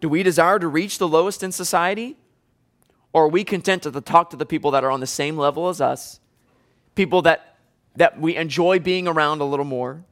Do 0.00 0.08
we 0.08 0.22
desire 0.22 0.60
to 0.60 0.68
reach 0.68 0.98
the 0.98 1.08
lowest 1.08 1.42
in 1.42 1.50
society? 1.50 2.16
Or 3.12 3.24
are 3.24 3.28
we 3.28 3.42
content 3.42 3.82
to 3.82 4.00
talk 4.00 4.30
to 4.30 4.36
the 4.36 4.46
people 4.46 4.70
that 4.70 4.84
are 4.84 4.90
on 4.92 5.00
the 5.00 5.06
same 5.06 5.36
level 5.36 5.68
as 5.68 5.80
us? 5.80 6.20
People 6.94 7.22
that 7.22 7.46
that 7.96 8.20
we 8.20 8.36
enjoy 8.36 8.78
being 8.78 9.08
around 9.08 9.40
a 9.40 9.44
little 9.44 9.64
more? 9.64 10.04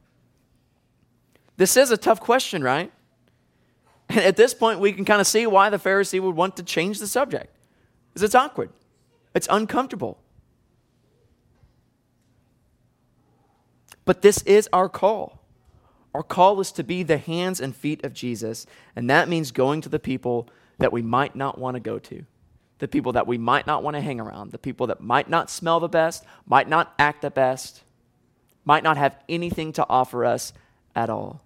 This 1.59 1.75
is 1.75 1.91
a 1.91 1.97
tough 1.97 2.21
question, 2.21 2.63
right? 2.63 2.89
And 4.07 4.19
at 4.19 4.37
this 4.37 4.53
point, 4.53 4.79
we 4.79 4.93
can 4.93 5.03
kind 5.03 5.19
of 5.19 5.27
see 5.27 5.45
why 5.45 5.69
the 5.69 5.77
Pharisee 5.77 6.21
would 6.21 6.37
want 6.37 6.55
to 6.55 6.63
change 6.63 6.99
the 6.99 7.05
subject. 7.05 7.53
Because 8.07 8.23
it's 8.23 8.33
awkward, 8.33 8.69
it's 9.35 9.47
uncomfortable. 9.51 10.17
But 14.05 14.21
this 14.21 14.41
is 14.43 14.69
our 14.71 14.87
call. 14.87 15.41
Our 16.13 16.23
call 16.23 16.61
is 16.61 16.71
to 16.71 16.83
be 16.83 17.03
the 17.03 17.17
hands 17.17 17.59
and 17.59 17.75
feet 17.75 18.05
of 18.05 18.13
Jesus, 18.13 18.65
and 18.95 19.09
that 19.09 19.27
means 19.27 19.51
going 19.51 19.81
to 19.81 19.89
the 19.89 19.99
people 19.99 20.47
that 20.77 20.93
we 20.93 21.01
might 21.01 21.35
not 21.35 21.57
want 21.57 21.75
to 21.75 21.81
go 21.81 21.99
to, 21.99 22.23
the 22.77 22.87
people 22.87 23.11
that 23.11 23.27
we 23.27 23.37
might 23.37 23.67
not 23.67 23.83
want 23.83 23.97
to 23.97 24.01
hang 24.01 24.21
around, 24.21 24.53
the 24.53 24.57
people 24.57 24.87
that 24.87 25.01
might 25.01 25.29
not 25.29 25.49
smell 25.49 25.81
the 25.81 25.89
best, 25.89 26.23
might 26.47 26.69
not 26.69 26.93
act 26.97 27.21
the 27.21 27.29
best, 27.29 27.83
might 28.63 28.81
not 28.81 28.95
have 28.95 29.17
anything 29.27 29.73
to 29.73 29.85
offer 29.89 30.23
us 30.23 30.53
at 30.95 31.09
all. 31.09 31.43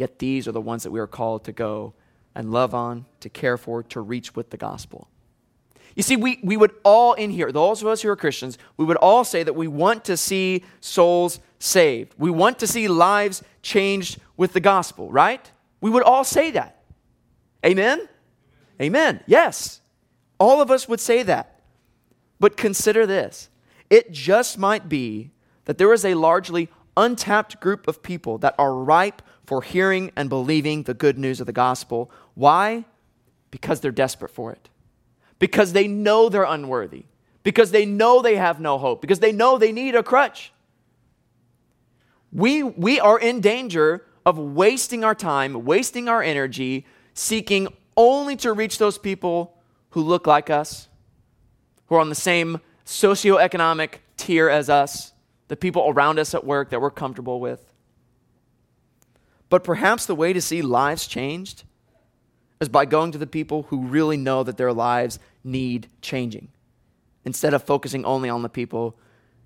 Yet 0.00 0.18
these 0.18 0.48
are 0.48 0.52
the 0.52 0.62
ones 0.62 0.82
that 0.84 0.90
we 0.90 0.98
are 0.98 1.06
called 1.06 1.44
to 1.44 1.52
go 1.52 1.92
and 2.34 2.50
love 2.50 2.74
on, 2.74 3.04
to 3.20 3.28
care 3.28 3.58
for, 3.58 3.82
to 3.82 4.00
reach 4.00 4.34
with 4.34 4.48
the 4.48 4.56
gospel. 4.56 5.08
You 5.94 6.02
see, 6.02 6.16
we, 6.16 6.40
we 6.42 6.56
would 6.56 6.72
all 6.84 7.12
in 7.12 7.28
here, 7.28 7.52
those 7.52 7.82
of 7.82 7.88
us 7.88 8.00
who 8.00 8.08
are 8.08 8.16
Christians, 8.16 8.56
we 8.78 8.86
would 8.86 8.96
all 8.96 9.24
say 9.24 9.42
that 9.42 9.52
we 9.52 9.68
want 9.68 10.06
to 10.06 10.16
see 10.16 10.64
souls 10.80 11.38
saved. 11.58 12.14
We 12.16 12.30
want 12.30 12.58
to 12.60 12.66
see 12.66 12.88
lives 12.88 13.42
changed 13.60 14.18
with 14.38 14.54
the 14.54 14.60
gospel, 14.60 15.12
right? 15.12 15.52
We 15.82 15.90
would 15.90 16.04
all 16.04 16.24
say 16.24 16.50
that. 16.52 16.80
Amen? 17.62 18.08
Amen. 18.80 19.20
Yes. 19.26 19.82
All 20.38 20.62
of 20.62 20.70
us 20.70 20.88
would 20.88 21.00
say 21.00 21.24
that. 21.24 21.60
But 22.38 22.56
consider 22.56 23.04
this 23.04 23.50
it 23.90 24.12
just 24.12 24.56
might 24.56 24.88
be 24.88 25.32
that 25.66 25.76
there 25.76 25.92
is 25.92 26.06
a 26.06 26.14
largely 26.14 26.70
untapped 27.00 27.60
group 27.60 27.88
of 27.88 28.02
people 28.02 28.38
that 28.38 28.54
are 28.58 28.74
ripe 28.74 29.22
for 29.44 29.62
hearing 29.62 30.12
and 30.14 30.28
believing 30.28 30.84
the 30.84 30.94
good 30.94 31.18
news 31.18 31.40
of 31.40 31.46
the 31.46 31.52
gospel. 31.52 32.10
Why? 32.34 32.84
Because 33.50 33.80
they're 33.80 33.90
desperate 33.90 34.30
for 34.30 34.52
it. 34.52 34.68
Because 35.38 35.72
they 35.72 35.88
know 35.88 36.28
they're 36.28 36.44
unworthy. 36.44 37.06
Because 37.42 37.70
they 37.70 37.86
know 37.86 38.22
they 38.22 38.36
have 38.36 38.60
no 38.60 38.78
hope. 38.78 39.00
Because 39.00 39.18
they 39.18 39.32
know 39.32 39.58
they 39.58 39.72
need 39.72 39.94
a 39.94 40.02
crutch. 40.02 40.52
We, 42.32 42.62
we 42.62 43.00
are 43.00 43.18
in 43.18 43.40
danger 43.40 44.04
of 44.24 44.38
wasting 44.38 45.02
our 45.02 45.14
time, 45.14 45.64
wasting 45.64 46.08
our 46.08 46.22
energy, 46.22 46.86
seeking 47.14 47.68
only 47.96 48.36
to 48.36 48.52
reach 48.52 48.78
those 48.78 48.98
people 48.98 49.56
who 49.90 50.02
look 50.02 50.26
like 50.26 50.50
us, 50.50 50.88
who 51.86 51.96
are 51.96 52.00
on 52.00 52.08
the 52.08 52.14
same 52.14 52.60
socioeconomic 52.86 53.94
tier 54.16 54.48
as 54.48 54.70
us, 54.70 55.09
the 55.50 55.56
people 55.56 55.84
around 55.88 56.20
us 56.20 56.32
at 56.32 56.46
work 56.46 56.70
that 56.70 56.80
we're 56.80 56.92
comfortable 56.92 57.40
with. 57.40 57.74
But 59.48 59.64
perhaps 59.64 60.06
the 60.06 60.14
way 60.14 60.32
to 60.32 60.40
see 60.40 60.62
lives 60.62 61.08
changed 61.08 61.64
is 62.60 62.68
by 62.68 62.84
going 62.84 63.10
to 63.10 63.18
the 63.18 63.26
people 63.26 63.64
who 63.64 63.82
really 63.82 64.16
know 64.16 64.44
that 64.44 64.56
their 64.56 64.72
lives 64.72 65.18
need 65.42 65.88
changing, 66.02 66.52
instead 67.24 67.52
of 67.52 67.64
focusing 67.64 68.04
only 68.04 68.28
on 68.28 68.42
the 68.42 68.48
people 68.48 68.96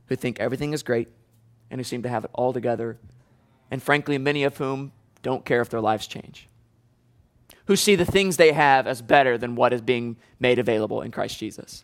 who 0.09 0.15
think 0.15 0.39
everything 0.39 0.75
is 0.75 0.83
great 0.83 1.09
and 1.71 1.81
who 1.81 1.85
seem 1.85 2.03
to 2.03 2.09
have 2.11 2.27
it 2.27 2.31
all 2.35 2.53
together, 2.53 2.99
and 3.71 3.83
frankly, 3.83 4.19
many 4.19 4.45
of 4.45 4.59
whom 4.59 4.93
don't 5.23 5.47
care 5.47 5.63
if 5.63 5.71
their 5.71 5.81
lives 5.81 6.07
change, 6.07 6.51
who 7.65 7.77
see 7.77 7.97
the 7.97 8.05
things 8.05 8.37
they 8.37 8.53
have 8.53 8.87
as 8.87 9.01
better 9.01 9.39
than 9.39 9.55
what 9.55 9.73
is 9.73 9.81
being 9.81 10.19
made 10.39 10.59
available 10.59 11.01
in 11.01 11.11
Christ 11.11 11.39
Jesus. 11.39 11.83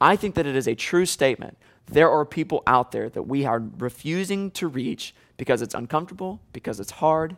I 0.00 0.16
think 0.16 0.34
that 0.36 0.46
it 0.46 0.56
is 0.56 0.68
a 0.68 0.74
true 0.74 1.06
statement. 1.06 1.58
There 1.86 2.10
are 2.10 2.24
people 2.24 2.62
out 2.66 2.92
there 2.92 3.08
that 3.10 3.22
we 3.22 3.44
are 3.44 3.62
refusing 3.78 4.50
to 4.52 4.68
reach 4.68 5.14
because 5.36 5.62
it's 5.62 5.74
uncomfortable, 5.74 6.40
because 6.52 6.80
it's 6.80 6.90
hard. 6.92 7.36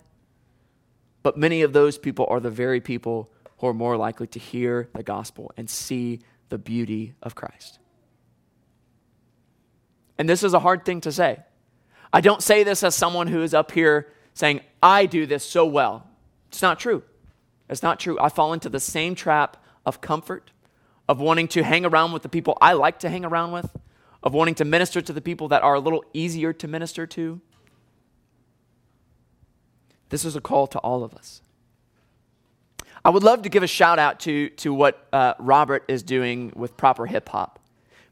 But 1.23 1.37
many 1.37 1.63
of 1.63 1.73
those 1.73 1.99
people 1.99 2.27
are 2.29 2.41
the 2.41 2.51
very 2.51 2.81
people 2.81 3.31
who 3.59 3.67
are 3.69 3.75
more 3.75 3.97
likely 3.97 4.27
to 4.29 4.39
hear 4.39 4.89
the 4.95 5.03
gospel 5.03 5.53
and 5.57 5.69
see 5.69 6.21
the 6.49 6.59
beauty 6.59 7.15
of 7.23 7.35
Christ. 7.35 7.79
And 10.19 10.29
this 10.29 10.43
is 10.43 10.53
a 10.53 10.61
hard 10.61 10.85
thing 10.85 11.01
to 11.03 11.13
say. 11.13 11.41
I 12.13 12.21
don't 12.21 12.43
say 12.43 12.65
this 12.65 12.83
as 12.83 12.95
someone 12.95 13.29
who 13.29 13.43
is 13.43 13.55
up 13.55 13.71
here 13.71 14.13
saying, 14.35 14.61
I 14.83 15.07
do 15.07 15.27
this 15.27 15.45
so 15.45 15.65
well. 15.65 16.07
It's 16.49 16.63
not 16.63 16.81
true. 16.81 17.03
It's 17.69 17.83
not 17.83 18.01
true. 18.01 18.19
I 18.21 18.29
fall 18.29 18.53
into 18.53 18.69
the 18.69 18.81
same 18.81 19.15
trap 19.15 19.57
of 19.87 20.01
comfort, 20.01 20.51
of 21.11 21.19
wanting 21.19 21.49
to 21.49 21.65
hang 21.65 21.85
around 21.85 22.13
with 22.13 22.23
the 22.23 22.29
people 22.29 22.57
I 22.61 22.75
like 22.75 23.01
to 23.01 23.09
hang 23.09 23.25
around 23.25 23.51
with, 23.51 23.69
of 24.23 24.33
wanting 24.33 24.55
to 24.55 24.65
minister 24.65 25.01
to 25.01 25.13
the 25.13 25.21
people 25.21 25.49
that 25.49 25.61
are 25.61 25.75
a 25.75 25.81
little 25.81 26.05
easier 26.15 26.53
to 26.53 26.69
minister 26.69 27.05
to. 27.09 27.41
This 30.11 30.25
is 30.25 30.37
a 30.37 30.41
call 30.41 30.69
to 30.69 30.79
all 30.79 31.03
of 31.03 31.13
us. 31.15 31.43
I 33.05 33.11
would 33.11 33.25
love 33.25 33.43
to 33.43 33.49
give 33.49 33.65
a 33.65 33.67
shout 33.67 33.99
out 33.99 34.21
to, 34.21 34.51
to 34.51 34.73
what 34.73 35.09
uh, 35.13 35.35
Robert 35.41 35.83
is 35.89 36.05
doing 36.05 36.53
with 36.55 36.77
Proper 36.77 37.07
Hip 37.07 37.29
Hop. 37.31 37.59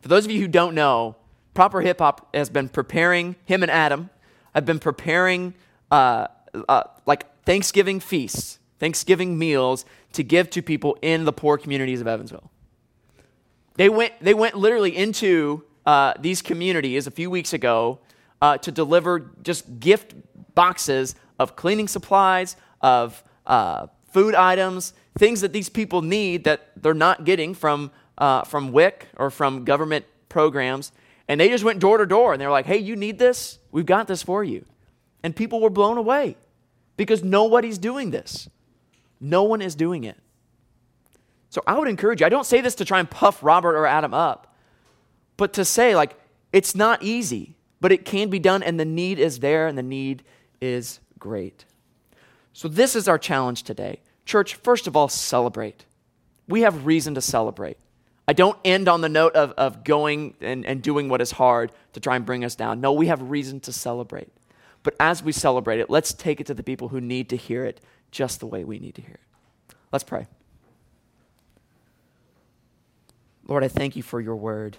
For 0.01 0.09
those 0.09 0.25
of 0.25 0.33
you 0.33 0.41
who 0.41 0.49
don't 0.49 0.75
know, 0.75 1.15
Proper 1.55 1.83
Hip 1.83 2.01
Hop 2.01 2.35
has 2.35 2.51
been 2.51 2.69
preparing, 2.69 3.37
him 3.45 3.63
and 3.63 3.71
Adam 3.71 4.11
have 4.57 4.67
been 4.67 4.81
preparing 4.81 5.55
uh, 5.93 6.27
uh, 6.69 6.83
like 7.07 7.45
Thanksgiving 7.45 8.01
feasts, 8.01 8.59
Thanksgiving 8.81 9.39
meals 9.39 9.85
to 10.15 10.25
give 10.25 10.51
to 10.51 10.63
people 10.63 10.99
in 11.01 11.27
the 11.27 11.33
poor 11.33 11.59
communities 11.59 12.01
of 12.01 12.09
Evansville. 12.09 12.51
They 13.79 13.89
went, 13.89 14.13
they 14.21 14.35
went 14.35 14.57
literally 14.57 14.95
into 14.95 15.65
uh, 15.87 16.15
these 16.19 16.43
communities 16.43 17.07
a 17.07 17.13
few 17.13 17.31
weeks 17.31 17.53
ago 17.53 18.01
uh, 18.43 18.59
to 18.59 18.73
deliver 18.73 19.31
just 19.43 19.79
gift 19.79 20.15
boxes 20.57 21.15
of 21.39 21.55
cleaning 21.55 21.87
supplies, 21.87 22.57
of 22.81 23.23
uh, 23.47 23.87
food 24.13 24.35
items, 24.35 24.95
things 25.17 25.43
that 25.43 25.53
these 25.53 25.69
people 25.69 26.03
need 26.03 26.43
that 26.43 26.73
they're 26.77 26.93
not 26.93 27.25
getting 27.25 27.55
from, 27.55 27.93
uh, 28.19 28.43
from 28.43 28.73
WIC 28.73 29.07
or 29.17 29.31
from 29.31 29.65
government 29.65 30.05
programs. 30.29 30.91
And 31.29 31.41
they 31.41 31.49
just 31.49 31.63
went 31.63 31.79
door 31.79 31.99
to 31.99 32.07
door 32.07 32.33
and 32.33 32.41
they 32.41 32.47
were 32.47 32.53
like, 32.53 32.67
hey, 32.67 32.79
you 32.79 32.97
need 32.97 33.21
this? 33.21 33.61
We've 33.71 33.87
got 33.87 34.09
this 34.09 34.25
for 34.25 34.43
you. 34.43 34.67
And 35.23 35.37
people 35.37 35.61
were 35.61 35.71
blown 35.71 35.99
away 35.99 36.37
because 36.97 37.23
nobody's 37.23 37.79
doing 37.79 38.11
this. 38.11 38.49
No 39.21 39.45
one 39.45 39.63
is 39.63 39.77
doing 39.77 40.03
it. 40.03 40.19
So 41.51 41.63
I 41.67 41.79
would 41.79 41.89
encourage 41.89 42.21
you, 42.21 42.27
I 42.27 42.31
don't 42.31 42.47
say 42.47 42.61
this 42.61 42.75
to 42.77 42.85
try 42.85 43.01
and 43.01 43.11
puff 43.11 43.43
Robert 43.43 43.77
or 43.77 43.87
Adam 43.87 44.13
up, 44.13 44.55
but 45.37 45.55
to 45.55 45.65
say, 45.65 45.97
like, 45.97 46.15
it's 46.53 46.75
not 46.75 47.03
easy, 47.03 47.57
but 47.81 47.93
it 47.93 48.05
can 48.05 48.29
be 48.29 48.39
done, 48.39 48.63
and 48.63 48.79
the 48.79 48.85
need 48.85 49.19
is 49.19 49.41
there, 49.41 49.67
and 49.67 49.79
the 49.79 49.83
need 49.83 50.25
is 50.61 51.01
great. 51.19 51.65
So, 52.53 52.69
this 52.69 52.97
is 52.97 53.09
our 53.09 53.19
challenge 53.19 53.63
today. 53.63 54.01
Church, 54.25 54.55
first 54.57 54.87
of 54.87 54.97
all, 54.97 55.09
celebrate. 55.09 55.85
We 56.49 56.63
have 56.63 56.87
reason 56.87 57.15
to 57.15 57.21
celebrate. 57.21 57.79
I 58.27 58.35
don't 58.35 58.59
end 58.63 58.89
on 58.89 59.01
the 59.01 59.09
note 59.09 59.35
of, 59.35 59.53
of 59.53 59.85
going 59.85 60.35
and, 60.43 60.67
and 60.67 60.83
doing 60.83 61.09
what 61.09 61.23
is 61.23 61.31
hard 61.31 61.73
to 61.95 62.01
try 62.01 62.17
and 62.17 62.27
bring 62.27 62.45
us 62.45 62.55
down. 62.55 62.81
No, 62.81 62.93
we 62.93 63.07
have 63.07 63.23
reason 63.31 63.61
to 63.61 63.73
celebrate. 63.73 64.29
But 64.83 64.95
as 65.01 65.23
we 65.23 65.33
celebrate 65.33 65.81
it, 65.81 65.89
let's 65.89 66.13
take 66.13 66.41
it 66.41 66.47
to 66.49 66.55
the 66.55 66.63
people 66.63 66.89
who 66.89 67.01
need 67.01 67.31
to 67.31 67.37
hear 67.37 67.65
it 67.65 67.81
just 68.11 68.41
the 68.41 68.47
way 68.47 68.65
we 68.65 68.79
need 68.79 68.95
to 68.97 69.03
hear 69.03 69.15
it. 69.15 69.75
Let's 69.93 70.05
pray. 70.05 70.27
Lord, 73.49 73.65
I 73.65 73.69
thank 73.69 73.97
you 73.97 74.03
for 74.03 74.21
your 74.21 74.37
word. 74.37 74.77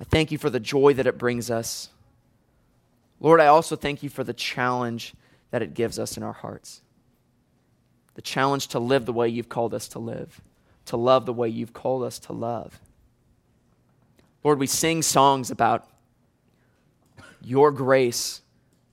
I 0.00 0.04
thank 0.04 0.30
you 0.30 0.38
for 0.38 0.48
the 0.48 0.60
joy 0.60 0.94
that 0.94 1.06
it 1.06 1.18
brings 1.18 1.50
us. 1.50 1.90
Lord, 3.20 3.40
I 3.40 3.46
also 3.46 3.74
thank 3.74 4.04
you 4.04 4.08
for 4.08 4.22
the 4.22 4.32
challenge 4.32 5.14
that 5.50 5.60
it 5.60 5.74
gives 5.74 5.98
us 5.98 6.16
in 6.16 6.22
our 6.22 6.32
hearts. 6.32 6.82
The 8.14 8.22
challenge 8.22 8.68
to 8.68 8.78
live 8.78 9.06
the 9.06 9.12
way 9.12 9.28
you've 9.28 9.48
called 9.48 9.74
us 9.74 9.88
to 9.88 9.98
live, 9.98 10.40
to 10.86 10.96
love 10.96 11.26
the 11.26 11.32
way 11.32 11.48
you've 11.48 11.72
called 11.72 12.04
us 12.04 12.20
to 12.20 12.32
love. 12.32 12.80
Lord, 14.44 14.60
we 14.60 14.68
sing 14.68 15.02
songs 15.02 15.50
about 15.50 15.88
your 17.42 17.72
grace, 17.72 18.42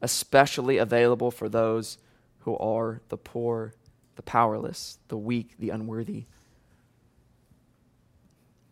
especially 0.02 0.78
available 0.78 1.30
for 1.30 1.48
those 1.48 2.00
who 2.40 2.58
are 2.58 3.02
the 3.10 3.18
poor, 3.18 3.74
the 4.16 4.24
powerless, 4.24 4.98
the 5.08 5.18
weak, 5.18 5.56
the 5.60 5.70
unworthy. 5.70 6.26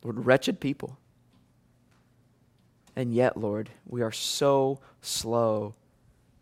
Lord, 0.04 0.26
wretched 0.26 0.60
people. 0.60 0.98
And 2.96 3.14
yet, 3.14 3.38
Lord, 3.38 3.70
we 3.88 4.02
are 4.02 4.12
so 4.12 4.80
slow 5.02 5.74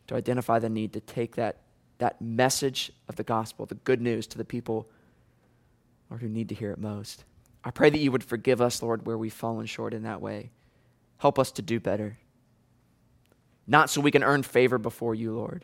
to 0.07 0.15
identify 0.15 0.59
the 0.59 0.69
need 0.69 0.93
to 0.93 0.99
take 0.99 1.35
that, 1.35 1.57
that 1.99 2.21
message 2.21 2.91
of 3.07 3.15
the 3.15 3.23
gospel, 3.23 3.65
the 3.65 3.75
good 3.75 4.01
news, 4.01 4.27
to 4.27 4.37
the 4.37 4.43
people 4.43 4.89
or 6.09 6.17
who 6.17 6.27
need 6.27 6.49
to 6.49 6.55
hear 6.55 6.71
it 6.71 6.77
most. 6.77 7.23
I 7.63 7.71
pray 7.71 7.89
that 7.89 7.99
you 7.99 8.11
would 8.11 8.23
forgive 8.23 8.59
us, 8.59 8.81
Lord, 8.81 9.05
where 9.05 9.17
we've 9.17 9.33
fallen 9.33 9.65
short 9.65 9.93
in 9.93 10.03
that 10.03 10.21
way. 10.21 10.51
Help 11.19 11.39
us 11.39 11.51
to 11.53 11.61
do 11.61 11.79
better. 11.79 12.17
Not 13.67 13.89
so 13.89 14.01
we 14.01 14.11
can 14.11 14.23
earn 14.23 14.43
favor 14.43 14.77
before 14.77 15.15
you, 15.15 15.33
Lord, 15.33 15.63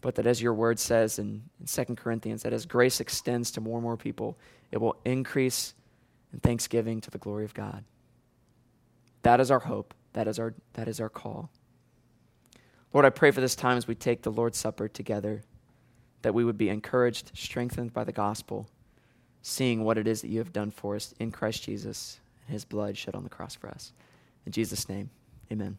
but 0.00 0.16
that 0.16 0.26
as 0.26 0.42
your 0.42 0.54
word 0.54 0.78
says 0.80 1.18
in, 1.18 1.42
in 1.60 1.66
2 1.66 1.94
Corinthians, 1.94 2.42
that 2.42 2.52
as 2.52 2.66
grace 2.66 3.00
extends 3.00 3.50
to 3.52 3.60
more 3.60 3.76
and 3.76 3.84
more 3.84 3.96
people, 3.96 4.36
it 4.72 4.78
will 4.78 4.96
increase 5.04 5.74
in 6.34 6.40
thanksgiving 6.40 7.00
to 7.00 7.10
the 7.10 7.18
glory 7.18 7.44
of 7.44 7.54
God. 7.54 7.84
That 9.22 9.40
is 9.40 9.50
our 9.50 9.60
hope. 9.60 9.94
That 10.12 10.28
is 10.28 10.38
our, 10.38 10.54
that 10.74 10.88
is 10.88 11.00
our 11.00 11.08
call. 11.08 11.50
Lord, 12.92 13.06
I 13.06 13.10
pray 13.10 13.30
for 13.30 13.40
this 13.40 13.56
time 13.56 13.76
as 13.76 13.88
we 13.88 13.94
take 13.94 14.22
the 14.22 14.30
Lord's 14.30 14.58
Supper 14.58 14.86
together, 14.86 15.42
that 16.22 16.34
we 16.34 16.44
would 16.44 16.58
be 16.58 16.68
encouraged, 16.68 17.32
strengthened 17.34 17.92
by 17.92 18.04
the 18.04 18.12
gospel, 18.12 18.68
seeing 19.42 19.82
what 19.82 19.98
it 19.98 20.06
is 20.06 20.20
that 20.20 20.28
you 20.28 20.38
have 20.38 20.52
done 20.52 20.70
for 20.70 20.94
us 20.94 21.14
in 21.18 21.30
Christ 21.30 21.64
Jesus 21.64 22.20
and 22.46 22.52
his 22.52 22.64
blood 22.64 22.96
shed 22.96 23.14
on 23.14 23.24
the 23.24 23.30
cross 23.30 23.54
for 23.54 23.68
us. 23.68 23.92
In 24.46 24.52
Jesus' 24.52 24.88
name, 24.88 25.10
amen. 25.50 25.78